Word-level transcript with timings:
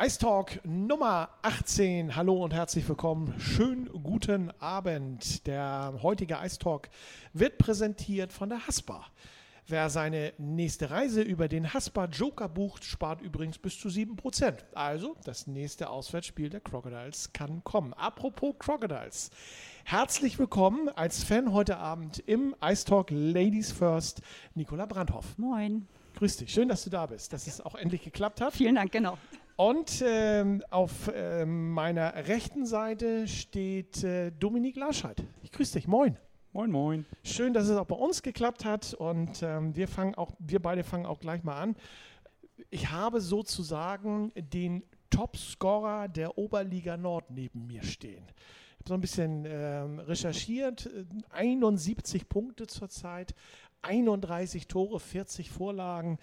Ice 0.00 0.16
Talk 0.20 0.60
Nummer 0.64 1.28
18. 1.42 2.14
Hallo 2.14 2.44
und 2.44 2.54
herzlich 2.54 2.88
willkommen. 2.88 3.34
Schönen 3.40 3.90
guten 4.04 4.52
Abend. 4.60 5.44
Der 5.48 5.92
heutige 6.02 6.38
Ice 6.40 6.60
Talk 6.60 6.88
wird 7.32 7.58
präsentiert 7.58 8.32
von 8.32 8.48
der 8.48 8.64
Haspa. 8.64 9.06
Wer 9.66 9.90
seine 9.90 10.34
nächste 10.38 10.92
Reise 10.92 11.22
über 11.22 11.48
den 11.48 11.74
Haspa 11.74 12.04
Joker 12.04 12.48
bucht, 12.48 12.84
spart 12.84 13.20
übrigens 13.22 13.58
bis 13.58 13.80
zu 13.80 13.88
7%. 13.88 14.54
Also, 14.72 15.16
das 15.24 15.48
nächste 15.48 15.90
Auswärtsspiel 15.90 16.48
der 16.48 16.60
Crocodiles 16.60 17.32
kann 17.32 17.64
kommen. 17.64 17.92
Apropos 17.92 18.54
Crocodiles. 18.60 19.30
Herzlich 19.82 20.38
willkommen 20.38 20.88
als 20.90 21.24
Fan 21.24 21.52
heute 21.52 21.76
Abend 21.76 22.20
im 22.20 22.54
Ice 22.64 22.84
Talk 22.84 23.08
Ladies 23.10 23.72
First, 23.72 24.22
Nicola 24.54 24.86
Brandhoff. 24.86 25.36
Moin. 25.38 25.88
Grüß 26.14 26.36
dich, 26.36 26.52
schön, 26.52 26.68
dass 26.68 26.84
du 26.84 26.90
da 26.90 27.06
bist, 27.06 27.32
dass 27.32 27.48
es 27.48 27.60
auch 27.60 27.74
endlich 27.74 28.04
geklappt 28.04 28.40
hat. 28.40 28.54
Vielen 28.54 28.76
Dank, 28.76 28.92
genau. 28.92 29.18
Und 29.58 30.04
ähm, 30.06 30.62
auf 30.70 31.08
äh, 31.08 31.44
meiner 31.44 32.14
rechten 32.28 32.64
Seite 32.64 33.26
steht 33.26 34.04
äh, 34.04 34.30
Dominik 34.30 34.76
Larscheid. 34.76 35.20
Ich 35.42 35.50
grüße 35.50 35.72
dich, 35.72 35.88
moin. 35.88 36.16
Moin, 36.52 36.70
moin. 36.70 37.06
Schön, 37.24 37.54
dass 37.54 37.68
es 37.68 37.76
auch 37.76 37.86
bei 37.86 37.96
uns 37.96 38.22
geklappt 38.22 38.64
hat 38.64 38.94
und 38.94 39.42
ähm, 39.42 39.74
wir 39.74 39.88
fangen 39.88 40.14
auch, 40.14 40.30
wir 40.38 40.62
beide 40.62 40.84
fangen 40.84 41.06
auch 41.06 41.18
gleich 41.18 41.42
mal 41.42 41.60
an. 41.60 41.74
Ich 42.70 42.92
habe 42.92 43.20
sozusagen 43.20 44.30
den 44.36 44.84
Topscorer 45.10 46.06
der 46.06 46.38
Oberliga 46.38 46.96
Nord 46.96 47.28
neben 47.32 47.66
mir 47.66 47.82
stehen. 47.82 48.24
Ich 48.28 48.78
habe 48.78 48.88
so 48.90 48.94
ein 48.94 49.00
bisschen 49.00 49.44
ähm, 49.44 49.98
recherchiert, 49.98 50.88
71 51.30 52.28
Punkte 52.28 52.68
zurzeit, 52.68 53.34
31 53.82 54.68
Tore, 54.68 55.00
40 55.00 55.50
Vorlagen 55.50 56.20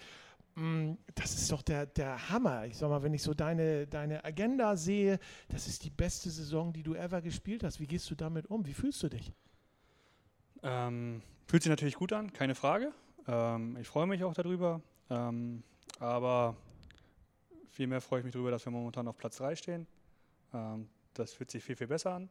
das 1.14 1.34
ist 1.34 1.52
doch 1.52 1.60
der, 1.60 1.84
der 1.84 2.30
Hammer. 2.30 2.64
Ich 2.64 2.78
sag 2.78 2.88
mal, 2.88 3.02
wenn 3.02 3.12
ich 3.12 3.22
so 3.22 3.34
deine, 3.34 3.86
deine 3.86 4.24
Agenda 4.24 4.74
sehe, 4.76 5.18
das 5.50 5.66
ist 5.66 5.84
die 5.84 5.90
beste 5.90 6.30
Saison, 6.30 6.72
die 6.72 6.82
du 6.82 6.94
ever 6.94 7.20
gespielt 7.20 7.62
hast. 7.62 7.78
Wie 7.78 7.86
gehst 7.86 8.10
du 8.10 8.14
damit 8.14 8.46
um? 8.46 8.66
Wie 8.66 8.72
fühlst 8.72 9.02
du 9.02 9.08
dich? 9.08 9.32
Ähm, 10.62 11.20
fühlt 11.46 11.62
sich 11.62 11.68
natürlich 11.68 11.96
gut 11.96 12.14
an, 12.14 12.32
keine 12.32 12.54
Frage. 12.54 12.92
Ähm, 13.28 13.76
ich 13.78 13.86
freue 13.86 14.06
mich 14.06 14.24
auch 14.24 14.32
darüber. 14.32 14.80
Ähm, 15.10 15.62
aber 15.98 16.56
vielmehr 17.68 18.00
freue 18.00 18.20
ich 18.20 18.24
mich 18.24 18.32
darüber, 18.32 18.50
dass 18.50 18.64
wir 18.64 18.70
momentan 18.70 19.06
auf 19.08 19.18
Platz 19.18 19.36
3 19.36 19.56
stehen. 19.56 19.86
Ähm, 20.54 20.88
das 21.12 21.34
fühlt 21.34 21.50
sich 21.50 21.62
viel, 21.62 21.76
viel 21.76 21.86
besser 21.86 22.14
an. 22.14 22.30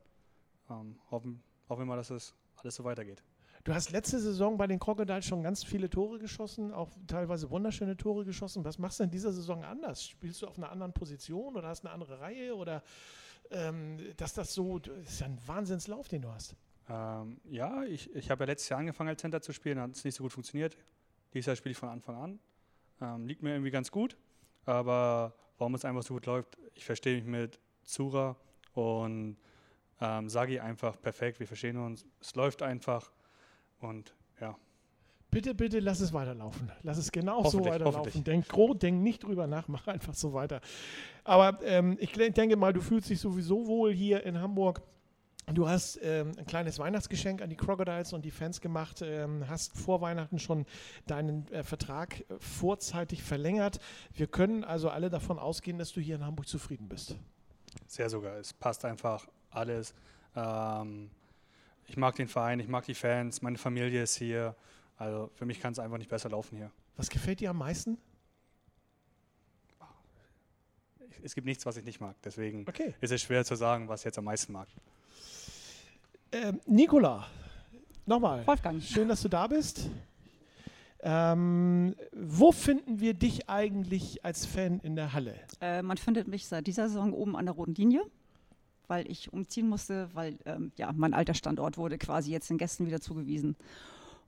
Ähm, 0.72 0.98
hoffen, 1.12 1.44
hoffen 1.70 1.82
wir 1.82 1.86
mal, 1.86 1.98
dass 1.98 2.10
es 2.10 2.34
alles 2.58 2.74
so 2.74 2.84
weitergeht. 2.84 3.22
Du 3.66 3.74
hast 3.74 3.92
letzte 3.92 4.20
Saison 4.20 4.58
bei 4.58 4.68
den 4.68 4.78
Crocodiles 4.78 5.26
schon 5.26 5.42
ganz 5.42 5.64
viele 5.64 5.90
Tore 5.90 6.20
geschossen, 6.20 6.72
auch 6.72 6.92
teilweise 7.08 7.50
wunderschöne 7.50 7.98
Tore 7.98 8.24
geschossen. 8.24 8.64
Was 8.64 8.78
machst 8.78 9.00
du 9.00 9.06
in 9.06 9.10
dieser 9.10 9.32
Saison 9.32 9.64
anders? 9.64 10.08
Spielst 10.08 10.44
du 10.44 10.48
auf 10.48 10.60
einer 10.60 10.72
anderen 10.72 10.94
Position 10.94 11.56
oder 11.56 11.70
hast 11.70 11.84
eine 11.84 11.92
andere 11.92 12.20
Reihe 12.20 12.56
oder 12.56 12.84
ähm, 13.50 13.98
dass 14.18 14.34
das 14.36 14.54
so, 14.54 14.78
das 14.78 14.96
ist 15.10 15.20
ja 15.20 15.26
ein 15.26 15.40
Wahnsinnslauf, 15.48 16.08
den 16.08 16.22
du 16.22 16.30
hast. 16.30 16.56
Ähm, 16.88 17.42
ja, 17.46 17.84
ich, 17.86 18.14
ich 18.14 18.30
habe 18.30 18.44
ja 18.44 18.52
letztes 18.52 18.70
Jahr 18.70 18.82
angefangen 18.82 19.10
als 19.10 19.22
Center 19.22 19.42
zu 19.42 19.52
spielen, 19.52 19.80
hat 19.80 19.96
es 19.96 20.04
nicht 20.04 20.14
so 20.14 20.22
gut 20.22 20.34
funktioniert. 20.34 20.78
Dieses 21.34 21.48
Jahr 21.48 21.56
spiele 21.56 21.72
ich 21.72 21.78
von 21.80 21.90
Anfang 21.90 22.18
an. 22.18 22.40
Ähm, 23.02 23.26
liegt 23.26 23.42
mir 23.42 23.50
irgendwie 23.50 23.72
ganz 23.72 23.90
gut, 23.90 24.16
aber 24.66 25.34
warum 25.58 25.74
es 25.74 25.84
einfach 25.86 26.04
so 26.04 26.14
gut 26.14 26.28
läuft, 26.28 26.60
ich 26.76 26.86
verstehe 26.86 27.16
mich 27.16 27.26
mit 27.26 27.60
Zura 27.82 28.36
und 28.74 29.38
ähm, 30.02 30.30
Sagi 30.30 30.60
einfach 30.60 31.02
perfekt. 31.02 31.40
Wir 31.40 31.48
verstehen 31.48 31.78
uns, 31.78 32.06
es 32.22 32.36
läuft 32.36 32.62
einfach. 32.62 33.12
Und 33.80 34.14
ja. 34.40 34.56
Bitte, 35.32 35.54
bitte 35.54 35.80
lass 35.80 36.00
es 36.00 36.14
weiterlaufen. 36.14 36.72
Lass 36.84 36.98
es 36.98 37.12
genau 37.12 37.44
so 37.44 37.66
weiterlaufen. 37.66 38.24
Denk 38.24 38.48
groß, 38.48 38.78
denk 38.80 39.02
nicht 39.02 39.24
drüber 39.24 39.48
nach, 39.48 39.68
mach 39.70 39.88
einfach 39.88 40.14
so 40.14 40.34
weiter. 40.34 40.62
Aber 41.24 41.60
ähm, 41.64 41.98
ich 42.00 42.12
denke 42.14 42.56
mal, 42.56 42.74
du 42.74 42.82
fühlst 42.82 43.10
dich 43.10 43.20
sowieso 43.20 43.68
wohl 43.68 43.94
hier 43.94 44.24
in 44.24 44.40
Hamburg. 44.40 44.82
Du 45.54 45.70
hast 45.70 46.00
ähm, 46.02 46.32
ein 46.38 46.48
kleines 46.48 46.80
Weihnachtsgeschenk 46.80 47.42
an 47.42 47.52
die 47.52 47.56
Crocodiles 47.56 48.14
und 48.14 48.26
die 48.26 48.32
Fans 48.32 48.62
gemacht, 48.62 49.04
ähm, 49.04 49.48
hast 49.48 49.78
vor 49.78 50.02
Weihnachten 50.02 50.40
schon 50.40 50.66
deinen 51.06 51.48
äh, 51.52 51.62
Vertrag 51.62 52.22
äh, 52.22 52.24
vorzeitig 52.40 53.22
verlängert. 53.22 53.80
Wir 54.14 54.26
können 54.26 54.64
also 54.64 54.90
alle 54.90 55.12
davon 55.12 55.38
ausgehen, 55.38 55.78
dass 55.78 55.92
du 55.92 56.02
hier 56.02 56.16
in 56.16 56.26
Hamburg 56.26 56.48
zufrieden 56.48 56.90
bist. 56.90 57.16
Sehr 57.86 58.10
sogar. 58.10 58.38
Es 58.38 58.54
passt 58.54 58.86
einfach 58.86 59.28
alles. 59.52 59.94
Ähm, 60.36 61.12
ich 61.88 61.98
mag 61.98 62.16
den 62.16 62.28
Verein, 62.28 62.60
ich 62.60 62.68
mag 62.68 62.86
die 62.86 62.96
Fans, 62.96 63.42
meine 63.42 63.58
Familie 63.58 64.04
ist 64.04 64.16
hier. 64.16 64.56
Also 64.98 65.30
für 65.36 65.46
mich 65.46 65.60
kann 65.60 65.74
es 65.74 65.80
einfach 65.80 65.98
nicht 65.98 66.10
besser 66.10 66.30
laufen 66.30 66.58
hier. 66.58 66.72
Was 66.96 67.10
gefällt 67.10 67.40
dir 67.40 67.50
am 67.50 67.58
meisten? 67.58 67.98
Es 71.24 71.34
gibt 71.34 71.48
nichts, 71.48 71.66
was 71.66 71.76
ich 71.78 71.86
nicht 71.86 72.00
mag. 72.00 72.16
Deswegen 72.24 72.66
okay. 72.68 72.94
ist 73.02 73.12
es 73.12 73.22
schwer 73.22 73.44
zu 73.44 73.56
sagen, 73.56 73.88
was 73.88 74.02
ich 74.02 74.06
jetzt 74.06 74.18
am 74.18 74.26
meisten 74.26 74.54
mag. 74.54 74.68
Ähm, 76.32 76.62
Nicola, 76.66 77.26
nochmal. 78.06 78.46
Wolfgang. 78.46 78.82
Schön, 78.82 79.08
dass 79.08 79.22
du 79.22 79.30
da 79.30 79.48
bist. 79.48 79.90
Ähm, 81.02 81.96
wo 82.14 82.52
finden 82.52 83.00
wir 83.00 83.14
dich 83.14 83.50
eigentlich 83.50 84.24
als 84.24 84.46
Fan 84.46 84.80
in 84.80 84.96
der 84.96 85.14
Halle? 85.14 85.36
Äh, 85.62 85.82
man 85.82 85.98
findet 85.98 86.28
mich 86.28 86.48
seit 86.48 86.68
dieser 86.68 86.90
Saison 86.90 87.14
oben 87.14 87.36
an 87.36 87.46
der 87.46 87.56
roten 87.56 87.76
Linie 87.76 88.04
weil 88.88 89.10
ich 89.10 89.32
umziehen 89.32 89.70
musste, 89.70 90.10
weil 90.14 90.38
ähm, 90.46 90.72
ja, 90.78 90.92
mein 90.94 91.14
alter 91.14 91.34
Standort 91.34 91.78
wurde 91.78 91.98
quasi 91.98 92.32
jetzt 92.32 92.50
den 92.50 92.58
Gästen 92.58 92.86
wieder 92.86 93.02
zugewiesen. 93.02 93.56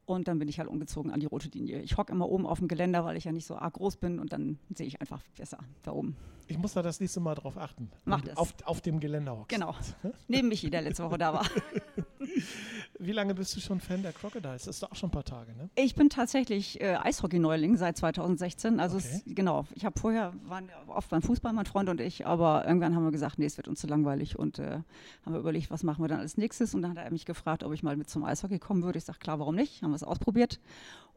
Und 0.05 0.29
dann 0.29 0.39
bin 0.39 0.47
ich 0.47 0.57
halt 0.57 0.69
umgezogen 0.69 1.11
an 1.11 1.19
die 1.19 1.25
rote 1.25 1.49
Linie. 1.49 1.81
Ich 1.81 1.97
hocke 1.97 2.13
immer 2.13 2.29
oben 2.29 2.45
auf 2.45 2.59
dem 2.59 2.69
Geländer, 2.69 3.03
weil 3.03 3.17
ich 3.17 3.25
ja 3.25 3.33
nicht 3.33 3.45
so 3.45 3.57
arg 3.57 3.73
groß 3.73 3.97
bin 3.97 4.19
und 4.19 4.31
dann 4.31 4.57
sehe 4.73 4.87
ich 4.87 5.01
einfach 5.01 5.21
besser 5.37 5.57
da 5.83 5.91
oben. 5.91 6.15
Ich 6.47 6.57
muss 6.57 6.73
da 6.73 6.81
das 6.81 7.01
nächste 7.01 7.19
Mal 7.19 7.35
drauf 7.35 7.57
achten. 7.57 7.91
Mach 8.05 8.21
das. 8.21 8.37
Auf, 8.37 8.53
auf 8.63 8.79
dem 8.79 9.01
Geländer 9.01 9.37
hockst. 9.37 9.49
Genau. 9.49 9.75
Neben 10.29 10.47
Michi, 10.47 10.69
der 10.69 10.81
letzte 10.81 11.03
Woche 11.03 11.17
da 11.17 11.33
war. 11.33 11.45
Wie 12.99 13.11
lange 13.11 13.35
bist 13.35 13.55
du 13.55 13.59
schon 13.59 13.79
Fan 13.79 14.01
der 14.01 14.11
Crocodiles? 14.11 14.63
Das 14.63 14.75
ist 14.75 14.83
doch 14.83 14.91
auch 14.91 14.95
schon 14.95 15.09
ein 15.09 15.11
paar 15.11 15.23
Tage, 15.23 15.53
ne? 15.55 15.69
Ich 15.75 15.93
bin 15.93 16.09
tatsächlich 16.09 16.81
äh, 16.81 16.95
Eishockey-Neuling 16.95 17.77
seit 17.77 17.97
2016. 17.97 18.79
Also 18.79 18.97
okay. 18.97 19.21
es, 19.25 19.35
genau, 19.35 19.65
ich 19.75 19.85
habe 19.85 19.99
vorher, 19.99 20.33
waren 20.45 20.69
oft 20.87 21.09
beim 21.09 21.21
Fußball, 21.21 21.53
mein 21.53 21.65
Freund 21.65 21.89
und 21.89 22.01
ich, 22.01 22.25
aber 22.25 22.65
irgendwann 22.65 22.95
haben 22.95 23.03
wir 23.03 23.11
gesagt, 23.11 23.37
nee, 23.37 23.45
es 23.45 23.57
wird 23.57 23.67
uns 23.67 23.79
zu 23.81 23.87
langweilig 23.87 24.39
und 24.39 24.57
äh, 24.59 24.79
haben 25.25 25.33
wir 25.33 25.39
überlegt, 25.39 25.69
was 25.69 25.83
machen 25.83 26.03
wir 26.03 26.07
dann 26.07 26.19
als 26.19 26.37
nächstes 26.37 26.73
und 26.73 26.81
dann 26.81 26.91
hat 26.91 26.97
er 26.97 27.11
mich 27.11 27.25
gefragt, 27.25 27.63
ob 27.63 27.73
ich 27.73 27.83
mal 27.83 27.95
mit 27.95 28.09
zum 28.09 28.23
Eishockey 28.23 28.57
kommen 28.57 28.83
würde. 28.83 28.97
Ich 28.97 29.05
sage, 29.05 29.19
klar, 29.19 29.39
warum 29.39 29.55
nicht? 29.55 29.83
Haben 29.83 29.91
wir 29.91 29.95
es 29.95 30.03
ausprobiert 30.03 30.59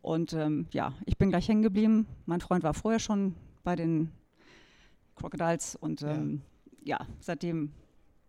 und 0.02 0.34
ähm, 0.34 0.66
ja, 0.72 0.92
ich 1.06 1.16
bin 1.16 1.30
gleich 1.30 1.48
hängen 1.48 1.62
geblieben. 1.62 2.06
Mein 2.26 2.40
Freund 2.40 2.62
war 2.62 2.74
vorher 2.74 3.00
schon 3.00 3.34
bei 3.64 3.76
den 3.76 4.10
Crocodiles 5.16 5.76
und 5.76 6.02
ähm, 6.02 6.42
ja. 6.82 6.98
ja, 6.98 7.06
seitdem 7.20 7.72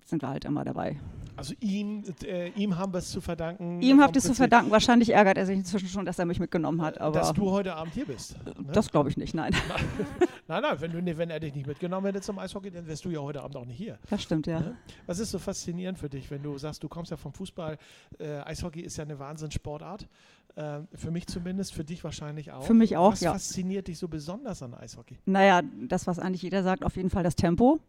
sind 0.05 0.21
wir 0.21 0.29
halt 0.29 0.45
immer 0.45 0.63
dabei. 0.63 0.99
Also 1.41 1.55
ihm, 1.59 2.03
äh, 2.23 2.49
ihm 2.49 2.77
haben 2.77 2.93
wir 2.93 2.99
es 2.99 3.09
zu 3.09 3.19
verdanken. 3.19 3.81
Ihm 3.81 4.01
habt 4.01 4.15
ihr 4.15 4.19
es 4.19 4.25
zu 4.25 4.35
verdanken. 4.35 4.69
Wahrscheinlich 4.69 5.09
ärgert 5.09 5.37
er 5.37 5.45
sich 5.45 5.57
inzwischen 5.57 5.87
schon, 5.87 6.05
dass 6.05 6.19
er 6.19 6.25
mich 6.25 6.39
mitgenommen 6.39 6.81
hat. 6.83 6.99
Aber 6.99 7.17
dass 7.17 7.33
du 7.33 7.49
heute 7.49 7.73
Abend 7.73 7.93
hier 7.93 8.05
bist. 8.05 8.35
Ne? 8.45 8.53
Das 8.71 8.91
glaube 8.91 9.09
ich 9.09 9.17
nicht, 9.17 9.33
nein. 9.33 9.51
nein, 10.47 10.61
nein, 10.61 10.81
wenn, 10.81 10.91
du, 10.91 11.17
wenn 11.17 11.29
er 11.29 11.39
dich 11.39 11.55
nicht 11.55 11.65
mitgenommen 11.65 12.05
hätte 12.05 12.21
zum 12.21 12.37
Eishockey, 12.37 12.69
dann 12.69 12.85
wärst 12.85 13.05
du 13.05 13.09
ja 13.09 13.21
heute 13.21 13.41
Abend 13.41 13.55
auch 13.55 13.65
nicht 13.65 13.77
hier. 13.77 13.97
Das 14.09 14.21
stimmt, 14.21 14.45
ja. 14.45 14.59
Ne? 14.59 14.75
Was 15.07 15.19
ist 15.19 15.31
so 15.31 15.39
faszinierend 15.39 15.97
für 15.97 16.09
dich, 16.09 16.29
wenn 16.29 16.43
du 16.43 16.57
sagst, 16.57 16.83
du 16.83 16.87
kommst 16.87 17.09
ja 17.09 17.17
vom 17.17 17.33
Fußball. 17.33 17.77
Äh, 18.19 18.41
Eishockey 18.41 18.81
ist 18.81 18.97
ja 18.97 19.03
eine 19.03 19.17
Wahnsinnssportart. 19.17 20.07
Äh, 20.55 20.81
für 20.93 21.11
mich 21.11 21.27
zumindest, 21.27 21.73
für 21.73 21.83
dich 21.83 22.03
wahrscheinlich 22.03 22.51
auch. 22.51 22.63
Für 22.63 22.73
mich 22.73 22.97
auch, 22.97 23.13
was 23.13 23.21
ja. 23.21 23.33
Was 23.33 23.47
fasziniert 23.47 23.87
dich 23.87 23.97
so 23.97 24.07
besonders 24.07 24.61
an 24.61 24.73
Eishockey? 24.73 25.17
Naja, 25.25 25.61
das, 25.87 26.07
was 26.07 26.19
eigentlich 26.19 26.41
jeder 26.41 26.61
sagt, 26.61 26.83
auf 26.83 26.97
jeden 26.97 27.09
Fall 27.09 27.23
das 27.23 27.35
Tempo 27.35 27.79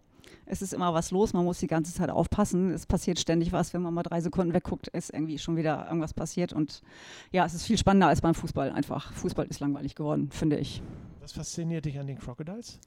es 0.47 0.63
ist 0.63 0.73
immer 0.73 0.93
was 0.95 1.11
los, 1.11 1.33
man 1.33 1.45
muss 1.45 1.59
die 1.59 1.67
ganze 1.67 1.95
Zeit 1.95 2.11
aufpassen. 2.11 2.71
Es 2.71 2.87
passiert 2.87 3.19
ständig 3.19 3.53
was, 3.53 3.73
wenn 3.75 3.83
man 3.83 3.95
mal 3.95 4.03
drei 4.03 4.21
Sekunden 4.21 4.53
wegguckt, 4.53 4.89
ist 4.89 5.13
irgendwie 5.13 5.39
schon 5.39 5.57
wieder 5.57 5.87
irgendwas 5.87 6.15
passiert. 6.15 6.53
Und 6.53 6.83
ja, 7.31 7.45
es 7.47 7.55
ist 7.55 7.65
viel 7.65 7.79
spannender 7.79 8.09
als 8.09 8.21
beim 8.21 8.35
Fußball 8.35 8.73
einfach. 8.73 9.13
Fußball 9.13 9.47
ist 9.47 9.61
langweilig 9.61 9.95
geworden, 9.95 10.31
finde 10.31 10.59
ich. 10.59 10.83
Was 11.21 11.33
fasziniert 11.33 11.85
dich 11.85 11.99
an 11.99 12.07
den 12.07 12.19
Crocodiles? 12.19 12.81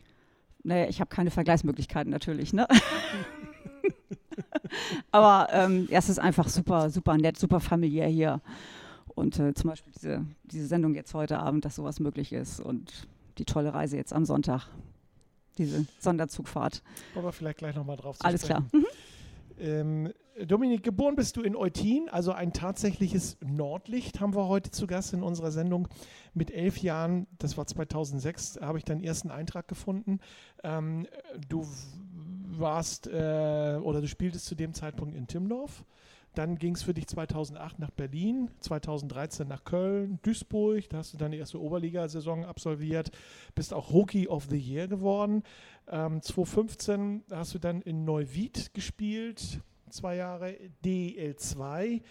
Naja, 0.64 0.88
ich 0.90 1.00
habe 1.00 1.10
keine 1.10 1.32
Vergleichsmöglichkeiten 1.32 2.12
natürlich, 2.12 2.52
ne? 2.54 2.68
Aber 5.12 5.48
ähm, 5.52 5.88
ja, 5.90 6.00
es 6.00 6.10
ist 6.10 6.20
einfach 6.20 6.48
super, 6.50 6.90
super 6.90 7.18
nett, 7.18 7.38
super 7.38 7.60
familiär 7.60 8.08
hier. 8.08 8.42
Und 9.14 9.40
äh, 9.40 9.54
zum 9.54 9.70
Beispiel 9.70 9.94
diese, 9.96 10.26
diese 10.44 10.68
Sendung 10.68 10.94
jetzt 10.94 11.14
heute 11.14 11.40
Abend, 11.40 11.66
dass 11.66 11.76
sowas 11.76 12.00
möglich 12.00 12.34
ist 12.34 12.60
und 12.60 13.08
die 13.38 13.46
tolle 13.46 13.74
Reise 13.74 13.96
jetzt 13.98 14.14
am 14.14 14.26
Sonntag 14.26 14.68
diese 15.58 15.86
Sonderzugfahrt. 16.00 16.84
Aber 17.16 17.32
vielleicht 17.32 17.60
gleich 17.60 17.76
nochmal 17.76 17.98
drauf 17.98 18.18
zu 18.18 18.26
Alles 18.26 18.44
sprechen. 18.44 18.70
klar. 18.70 18.82
Mhm. 18.82 18.88
Ähm, 19.58 20.14
Dominik, 20.46 20.84
geboren 20.84 21.16
bist 21.16 21.38
du 21.38 21.42
in 21.42 21.56
Eutin, 21.56 22.10
also 22.10 22.34
ein 22.34 22.52
tatsächliches 22.52 23.38
Nordlicht 23.40 24.20
haben 24.20 24.36
wir 24.36 24.50
heute 24.50 24.70
zu 24.70 24.86
Gast 24.86 25.14
in 25.14 25.24
unserer 25.24 25.52
Sendung. 25.52 25.88
Mit 26.34 26.52
elf 26.52 26.78
Jahren, 26.80 27.26
das 27.40 27.56
war 27.56 27.66
2006, 27.66 28.60
habe 28.60 28.78
ich 28.78 28.84
deinen 28.84 29.02
ersten 29.02 29.32
Eintrag 29.32 29.70
gefunden. 29.70 30.20
Ähm, 30.62 31.08
du 31.48 31.66
warst 32.60 33.08
äh, 33.08 33.80
oder 33.82 34.02
du 34.02 34.08
spieltest 34.08 34.46
zu 34.46 34.56
dem 34.56 34.74
Zeitpunkt 34.74 35.16
in 35.16 35.28
Timmendorf. 35.28 35.86
Dann 36.36 36.58
ging 36.58 36.76
es 36.76 36.84
für 36.84 36.94
dich 36.94 37.08
2008 37.08 37.80
nach 37.80 37.92
Berlin, 37.92 38.52
2013 38.60 39.48
nach 39.48 39.64
Köln, 39.64 40.20
Duisburg. 40.22 40.90
Da 40.90 40.98
hast 40.98 41.14
du 41.14 41.18
deine 41.18 41.38
erste 41.38 41.62
Oberligasaison 41.62 42.44
absolviert, 42.44 43.12
bist 43.56 43.74
auch 43.74 43.92
Rookie 43.92 44.28
of 44.28 44.48
the 44.50 44.58
Year 44.58 44.88
geworden. 44.88 45.44
Ähm, 45.88 46.22
2015 46.22 47.24
hast 47.32 47.54
du 47.54 47.60
dann 47.60 47.82
in 47.82 48.04
Neuwied 48.04 48.74
gespielt, 48.74 49.62
zwei 49.90 50.18
Jahre 50.18 50.58
DEL 50.84 51.38
2, 51.38 52.02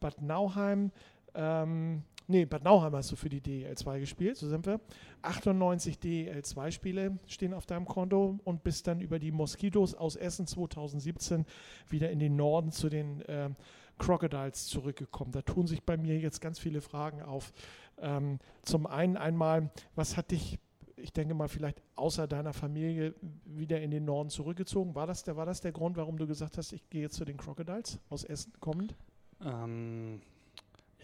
Bad 0.00 0.22
Nauheim. 0.22 0.90
Ähm, 1.34 2.04
nee, 2.26 2.44
Bad 2.44 2.64
Nauheim 2.64 2.94
hast 2.94 3.12
du 3.12 3.16
für 3.16 3.28
die 3.28 3.40
DEL 3.40 3.76
2 3.76 4.00
gespielt, 4.00 4.36
so 4.36 4.48
sind 4.48 4.66
wir. 4.66 4.80
98 5.22 5.98
DEL 5.98 6.44
2 6.44 6.70
Spiele 6.70 7.18
stehen 7.26 7.54
auf 7.54 7.66
deinem 7.66 7.86
Konto 7.86 8.38
und 8.44 8.62
bist 8.64 8.86
dann 8.86 9.00
über 9.00 9.18
die 9.18 9.32
Moskitos 9.32 9.94
aus 9.94 10.16
Essen 10.16 10.46
2017 10.46 11.44
wieder 11.88 12.10
in 12.10 12.18
den 12.18 12.36
Norden 12.36 12.72
zu 12.72 12.88
den 12.88 13.22
äh, 13.22 13.50
Crocodiles 13.98 14.66
zurückgekommen. 14.66 15.32
Da 15.32 15.42
tun 15.42 15.66
sich 15.66 15.82
bei 15.82 15.96
mir 15.96 16.18
jetzt 16.18 16.40
ganz 16.40 16.58
viele 16.58 16.80
Fragen 16.80 17.22
auf. 17.22 17.52
Ähm, 17.98 18.38
zum 18.62 18.86
einen 18.86 19.16
einmal, 19.16 19.70
was 19.94 20.16
hat 20.16 20.30
dich 20.30 20.58
ich 20.96 21.12
denke 21.12 21.34
mal, 21.34 21.48
vielleicht 21.48 21.82
außer 21.96 22.26
deiner 22.26 22.54
Familie 22.54 23.14
wieder 23.44 23.80
in 23.82 23.90
den 23.90 24.06
Norden 24.06 24.30
zurückgezogen. 24.30 24.94
War 24.94 25.06
das 25.06 25.22
der, 25.22 25.36
war 25.36 25.44
das 25.44 25.60
der 25.60 25.72
Grund, 25.72 25.98
warum 25.98 26.16
du 26.16 26.26
gesagt 26.26 26.56
hast, 26.56 26.72
ich 26.72 26.88
gehe 26.88 27.02
jetzt 27.02 27.16
zu 27.16 27.26
den 27.26 27.36
Crocodiles 27.36 27.98
aus 28.08 28.24
Essen 28.24 28.52
kommend? 28.60 28.96
Ähm, 29.44 30.22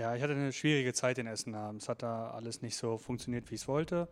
ja, 0.00 0.14
ich 0.14 0.22
hatte 0.22 0.32
eine 0.32 0.50
schwierige 0.50 0.94
Zeit 0.94 1.18
in 1.18 1.26
Essen. 1.26 1.54
Es 1.76 1.90
hat 1.90 2.02
da 2.02 2.30
alles 2.30 2.62
nicht 2.62 2.74
so 2.74 2.96
funktioniert, 2.96 3.50
wie 3.50 3.56
ich 3.56 3.60
es 3.60 3.68
wollte. 3.68 4.08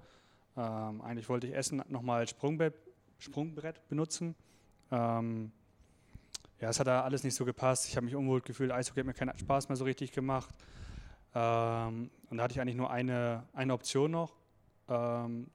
Ähm, 0.55 1.01
eigentlich 1.01 1.31
wollte 1.31 1.47
ich 1.47 1.55
Essen 1.55 1.83
nochmal 1.89 2.21
als 2.21 2.31
Sprungbrett, 2.31 2.75
Sprungbrett 3.19 3.89
benutzen. 3.89 4.35
Ähm, 4.91 5.51
ja, 6.61 6.69
es 6.69 6.79
hat 6.79 6.89
da 6.89 7.05
alles 7.05 7.25
nicht 7.25 7.35
so 7.35 7.47
gepasst. 7.47 7.89
Ich 7.89 7.97
habe 7.97 8.05
mich 8.05 8.15
unwohl 8.15 8.43
gefühlt. 8.43 8.71
Eishockey 8.71 9.01
hat 9.01 9.07
mir 9.07 9.15
keinen 9.15 9.39
Spaß 9.39 9.71
mehr 9.71 9.77
so 9.77 9.85
richtig 9.85 10.13
gemacht. 10.13 10.55
Ähm, 11.35 12.11
und 12.29 12.37
da 12.37 12.45
hatte 12.45 12.53
ich 12.53 12.61
eigentlich 12.61 12.77
nur 12.77 12.91
eine, 12.91 13.47
eine 13.55 13.73
Option 13.73 14.11
noch. 14.11 14.37
Ähm, 14.91 15.47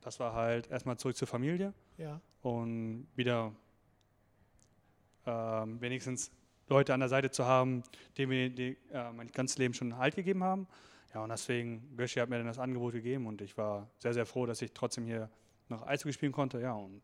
das 0.00 0.18
war 0.20 0.32
halt 0.32 0.70
erstmal 0.70 0.96
zurück 0.96 1.16
zur 1.16 1.28
Familie 1.28 1.74
ja. 1.98 2.18
und 2.40 3.08
wieder 3.14 3.52
ähm, 5.26 5.78
wenigstens 5.82 6.30
Leute 6.70 6.94
an 6.94 7.00
der 7.00 7.08
Seite 7.08 7.30
zu 7.30 7.44
haben, 7.44 7.82
die 8.16 8.26
mir 8.26 8.48
die, 8.48 8.78
äh, 8.92 9.12
mein 9.12 9.30
ganzes 9.32 9.58
Leben 9.58 9.74
schon 9.74 9.98
Halt 9.98 10.14
gegeben 10.14 10.42
haben. 10.42 10.66
Ja, 11.12 11.22
und 11.22 11.28
deswegen, 11.28 11.96
Göschi 11.96 12.20
hat 12.20 12.28
mir 12.28 12.38
dann 12.38 12.46
das 12.46 12.58
Angebot 12.58 12.92
gegeben 12.92 13.26
und 13.26 13.40
ich 13.42 13.58
war 13.58 13.90
sehr, 13.98 14.14
sehr 14.14 14.24
froh, 14.24 14.46
dass 14.46 14.62
ich 14.62 14.72
trotzdem 14.72 15.04
hier 15.04 15.28
noch 15.68 15.86
Eishockey 15.86 16.12
spielen 16.12 16.32
konnte. 16.32 16.60
Ja, 16.60 16.72
und 16.72 17.02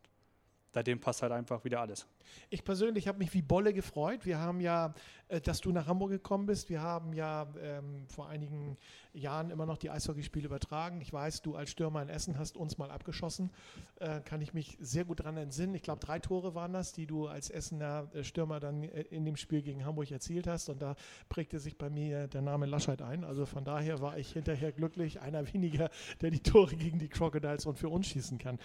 seitdem 0.71 0.99
passt 0.99 1.21
halt 1.21 1.31
einfach 1.31 1.63
wieder 1.63 1.81
alles. 1.81 2.07
Ich 2.49 2.63
persönlich 2.63 3.07
habe 3.07 3.19
mich 3.19 3.33
wie 3.33 3.41
Bolle 3.41 3.73
gefreut. 3.73 4.25
Wir 4.25 4.39
haben 4.39 4.59
ja, 4.59 4.93
äh, 5.27 5.41
dass 5.41 5.61
du 5.61 5.71
nach 5.71 5.87
Hamburg 5.87 6.11
gekommen 6.11 6.45
bist. 6.45 6.69
Wir 6.69 6.81
haben 6.81 7.13
ja 7.13 7.47
ähm, 7.61 8.05
vor 8.07 8.27
einigen 8.27 8.77
Jahren 9.13 9.49
immer 9.49 9.65
noch 9.65 9.77
die 9.77 9.89
Eishockeyspiele 9.89 10.45
übertragen. 10.45 11.01
Ich 11.01 11.11
weiß, 11.11 11.41
du 11.41 11.55
als 11.55 11.71
Stürmer 11.71 12.01
in 12.01 12.09
Essen 12.09 12.37
hast 12.37 12.57
uns 12.57 12.77
mal 12.77 12.91
abgeschossen. 12.91 13.51
Äh, 13.99 14.21
kann 14.21 14.41
ich 14.41 14.53
mich 14.53 14.77
sehr 14.79 15.05
gut 15.05 15.19
daran 15.19 15.37
entsinnen. 15.37 15.73
Ich 15.75 15.83
glaube, 15.83 15.99
drei 15.99 16.19
Tore 16.19 16.55
waren 16.55 16.73
das, 16.73 16.93
die 16.93 17.07
du 17.07 17.27
als 17.27 17.49
Essener 17.49 18.09
äh, 18.13 18.23
Stürmer 18.23 18.59
dann 18.59 18.83
äh, 18.83 19.01
in 19.03 19.25
dem 19.25 19.37
Spiel 19.37 19.61
gegen 19.61 19.85
Hamburg 19.85 20.11
erzielt 20.11 20.47
hast. 20.47 20.69
Und 20.69 20.81
da 20.81 20.95
prägte 21.29 21.59
sich 21.59 21.77
bei 21.77 21.89
mir 21.89 22.27
der 22.27 22.41
Name 22.41 22.65
Laschet 22.65 23.01
ein. 23.01 23.23
Also 23.23 23.45
von 23.45 23.63
daher 23.63 24.01
war 24.01 24.17
ich 24.17 24.33
hinterher 24.33 24.71
glücklich. 24.71 25.21
Einer 25.21 25.51
weniger, 25.53 25.89
der 26.21 26.31
die 26.31 26.41
Tore 26.41 26.75
gegen 26.75 26.99
die 26.99 27.09
Crocodiles 27.09 27.65
und 27.65 27.77
für 27.77 27.89
uns 27.89 28.07
schießen 28.07 28.37
kann. 28.37 28.59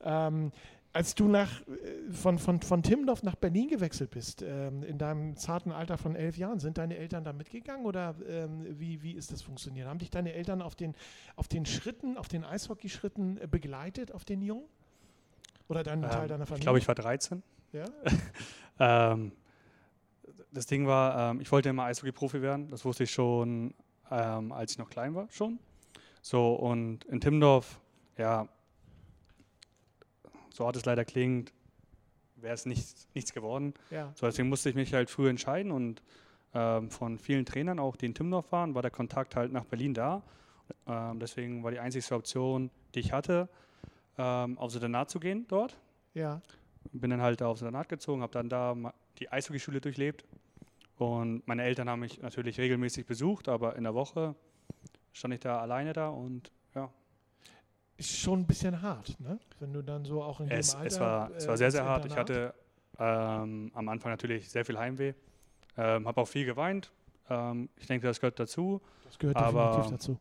Ähm, 0.00 0.52
als 0.98 1.14
du 1.14 1.28
nach, 1.28 1.60
äh, 1.68 2.12
von, 2.12 2.40
von, 2.40 2.60
von 2.60 2.82
Timmendorf 2.82 3.22
nach 3.22 3.36
Berlin 3.36 3.68
gewechselt 3.68 4.10
bist, 4.10 4.42
ähm, 4.42 4.82
in 4.82 4.98
deinem 4.98 5.36
zarten 5.36 5.70
Alter 5.70 5.96
von 5.96 6.16
elf 6.16 6.36
Jahren, 6.36 6.58
sind 6.58 6.76
deine 6.76 6.96
Eltern 6.96 7.22
da 7.22 7.32
mitgegangen 7.32 7.86
oder 7.86 8.16
ähm, 8.28 8.66
wie, 8.80 9.00
wie 9.00 9.12
ist 9.12 9.30
das 9.30 9.42
funktioniert? 9.42 9.86
Haben 9.86 10.00
dich 10.00 10.10
deine 10.10 10.32
Eltern 10.32 10.60
auf 10.60 10.74
den, 10.74 10.96
auf 11.36 11.46
den 11.46 11.66
Schritten, 11.66 12.16
auf 12.16 12.26
den 12.26 12.42
Eishockeyschritten 12.42 13.40
äh, 13.40 13.46
begleitet, 13.46 14.10
auf 14.10 14.24
den 14.24 14.42
Jungen? 14.42 14.64
Oder 15.68 15.84
deinen 15.84 16.02
ähm, 16.02 16.10
Teil 16.10 16.26
deiner 16.26 16.46
Familie? 16.46 16.62
Ich 16.62 16.64
glaube, 16.64 16.78
ich 16.80 16.88
war 16.88 16.96
13. 16.96 17.44
Ja? 17.72 17.84
ähm, 19.12 19.30
das 20.50 20.66
Ding 20.66 20.88
war, 20.88 21.30
ähm, 21.30 21.40
ich 21.40 21.52
wollte 21.52 21.68
immer 21.68 21.84
Eishockey-Profi 21.84 22.42
werden. 22.42 22.70
Das 22.70 22.84
wusste 22.84 23.04
ich 23.04 23.12
schon, 23.12 23.72
ähm, 24.10 24.50
als 24.50 24.72
ich 24.72 24.78
noch 24.78 24.90
klein 24.90 25.14
war, 25.14 25.28
schon. 25.30 25.60
So, 26.22 26.54
und 26.54 27.04
in 27.04 27.20
Timmendorf, 27.20 27.78
ja, 28.16 28.48
so 30.58 30.66
hart 30.66 30.76
es 30.76 30.84
leider 30.84 31.04
klingt, 31.04 31.52
wäre 32.36 32.52
es 32.52 32.66
nicht, 32.66 33.06
nichts 33.14 33.32
geworden. 33.32 33.74
Ja. 33.90 34.12
So, 34.16 34.26
deswegen 34.26 34.48
musste 34.48 34.68
ich 34.68 34.74
mich 34.74 34.92
halt 34.92 35.08
früh 35.08 35.28
entscheiden 35.28 35.70
und 35.70 36.02
ähm, 36.52 36.90
von 36.90 37.18
vielen 37.18 37.46
Trainern, 37.46 37.78
auch 37.78 37.94
die 37.96 38.06
in 38.06 38.14
Timdorf 38.14 38.50
waren, 38.50 38.74
war 38.74 38.82
der 38.82 38.90
Kontakt 38.90 39.36
halt 39.36 39.52
nach 39.52 39.64
Berlin 39.64 39.94
da. 39.94 40.22
Ähm, 40.86 41.20
deswegen 41.20 41.62
war 41.62 41.70
die 41.70 41.78
einzige 41.78 42.12
Option, 42.14 42.70
die 42.94 43.00
ich 43.00 43.12
hatte, 43.12 43.48
ähm, 44.18 44.58
aufs 44.58 44.74
Internat 44.74 45.10
zu 45.10 45.20
gehen 45.20 45.46
dort. 45.48 45.78
Ja. 46.14 46.42
Bin 46.92 47.10
dann 47.10 47.22
halt 47.22 47.40
aufs 47.40 47.60
Internat 47.60 47.88
gezogen, 47.88 48.22
habe 48.22 48.32
dann 48.32 48.48
da 48.48 48.74
die 49.18 49.30
Eishockeyschule 49.30 49.80
durchlebt. 49.80 50.24
Und 50.96 51.46
meine 51.46 51.62
Eltern 51.62 51.88
haben 51.88 52.00
mich 52.00 52.20
natürlich 52.20 52.58
regelmäßig 52.58 53.06
besucht, 53.06 53.48
aber 53.48 53.76
in 53.76 53.84
der 53.84 53.94
Woche 53.94 54.34
stand 55.12 55.34
ich 55.34 55.40
da 55.40 55.60
alleine 55.60 55.92
da 55.92 56.08
und 56.08 56.50
ist 57.98 58.16
schon 58.16 58.40
ein 58.40 58.46
bisschen 58.46 58.80
hart, 58.80 59.18
ne? 59.20 59.38
Wenn 59.58 59.72
du 59.72 59.82
dann 59.82 60.04
so 60.04 60.22
auch 60.22 60.40
in 60.40 60.50
es, 60.50 60.70
dem 60.70 60.80
Alter. 60.80 60.86
Es 60.86 61.00
war, 61.00 61.30
es 61.32 61.48
war 61.48 61.56
sehr, 61.58 61.70
sehr 61.70 61.84
hart. 61.84 62.06
Ich 62.06 62.16
hatte 62.16 62.54
ähm, 62.98 63.70
am 63.74 63.88
Anfang 63.88 64.12
natürlich 64.12 64.48
sehr 64.48 64.64
viel 64.64 64.78
Heimweh. 64.78 65.14
Ähm, 65.76 66.06
habe 66.06 66.20
auch 66.20 66.28
viel 66.28 66.46
geweint. 66.46 66.92
Ähm, 67.28 67.68
ich 67.76 67.86
denke, 67.86 68.06
das 68.06 68.20
gehört 68.20 68.38
dazu. 68.38 68.80
Das 69.04 69.18
gehört 69.18 69.36
aber, 69.36 69.76
definitiv 69.76 69.90
dazu. 69.90 70.18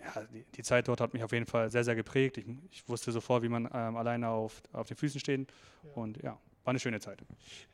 Ja, 0.00 0.22
die, 0.32 0.44
die, 0.54 0.62
Zeit 0.62 0.88
dort 0.88 1.00
hat 1.00 1.14
mich 1.14 1.22
auf 1.22 1.32
jeden 1.32 1.46
Fall 1.46 1.70
sehr, 1.70 1.84
sehr 1.84 1.94
geprägt. 1.94 2.38
Ich, 2.38 2.46
ich 2.70 2.88
wusste 2.88 3.12
sofort, 3.12 3.42
wie 3.42 3.48
man 3.48 3.68
ähm, 3.72 3.96
alleine 3.96 4.28
auf, 4.28 4.62
auf 4.72 4.88
den 4.88 4.96
Füßen 4.96 5.20
steht. 5.20 5.52
Ja. 5.82 5.90
Und 5.94 6.22
ja, 6.22 6.38
war 6.64 6.70
eine 6.70 6.80
schöne 6.80 7.00
Zeit. 7.00 7.22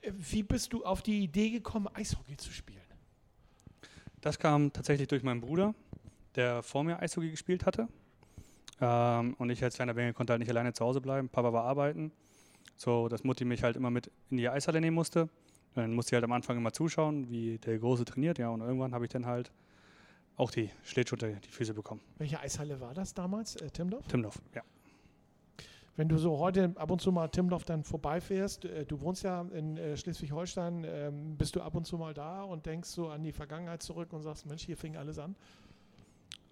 Äh, 0.03 0.13
wie 0.15 0.43
bist 0.43 0.73
du 0.73 0.85
auf 0.85 1.03
die 1.03 1.23
Idee 1.23 1.51
gekommen, 1.51 1.89
Eishockey 1.95 2.37
zu 2.37 2.53
spielen? 2.53 2.81
Das 4.21 4.39
kam 4.39 4.73
tatsächlich 4.73 5.09
durch 5.09 5.23
meinen 5.23 5.41
Bruder, 5.41 5.75
der 6.37 6.63
vor 6.63 6.85
mir 6.85 7.01
Eishockey 7.01 7.31
gespielt 7.31 7.67
hatte. 7.67 7.89
Ähm, 8.83 9.35
und 9.39 9.49
ich 9.49 9.63
als 9.63 9.77
kleiner 9.77 9.95
Bengel 9.95 10.13
konnte 10.13 10.33
halt 10.33 10.41
nicht 10.41 10.51
alleine 10.51 10.73
zu 10.73 10.85
Hause 10.85 11.01
bleiben. 11.01 11.29
Papa 11.29 11.53
war 11.53 11.65
arbeiten. 11.65 12.11
So, 12.77 13.09
dass 13.09 13.23
Mutti 13.23 13.45
mich 13.45 13.63
halt 13.63 13.77
immer 13.77 13.91
mit 13.91 14.11
in 14.31 14.39
die 14.39 14.49
Eishalle 14.49 14.81
nehmen 14.81 14.97
musste. 14.97 15.29
Dann 15.75 15.95
musste 15.95 16.11
ich 16.11 16.15
halt 16.15 16.25
am 16.25 16.33
Anfang 16.33 16.57
immer 16.57 16.73
zuschauen, 16.73 17.31
wie 17.31 17.59
der 17.59 17.79
Große 17.79 18.05
trainiert. 18.05 18.39
Ja, 18.39 18.51
und 18.51 18.61
irgendwann 18.61 18.93
habe 18.93 19.05
ich 19.05 19.11
dann 19.11 19.25
halt 19.25 19.53
auch 20.37 20.51
die 20.51 20.69
Schlittschuhe 20.83 21.17
unter 21.17 21.29
die 21.29 21.49
Füße 21.49 21.75
bekommen. 21.75 22.01
Welche 22.19 22.41
Eishalle 22.41 22.81
war 22.81 22.93
das 22.93 23.15
damals? 23.15 23.55
Äh, 23.57 23.71
Timdorf? 23.71 24.07
Timdorf, 24.09 24.43
ja. 24.53 24.63
Wenn 25.95 26.09
du 26.09 26.17
so 26.17 26.39
heute 26.39 26.73
ab 26.77 26.91
und 26.91 27.01
zu 27.01 27.13
mal 27.13 27.29
Timdorf 27.29 27.65
dann 27.65 27.85
vorbeifährst, 27.85 28.65
äh, 28.65 28.85
du 28.85 29.01
wohnst 29.01 29.23
ja 29.23 29.43
in 29.53 29.77
äh, 29.77 29.97
Schleswig-Holstein, 29.97 30.85
ähm, 30.89 31.37
bist 31.37 31.55
du 31.55 31.61
ab 31.61 31.77
und 31.77 31.87
zu 31.87 31.99
mal 31.99 32.15
da 32.15 32.43
und 32.43 32.67
denkst 32.67 32.89
so 32.89 33.11
an 33.11 33.23
die 33.23 33.33
Vergangenheit 33.33 33.83
zurück 33.83 34.13
und 34.13 34.23
sagst, 34.23 34.47
Mensch, 34.47 34.65
hier 34.65 34.77
fing 34.77 34.97
alles 34.97 35.19
an? 35.19 35.37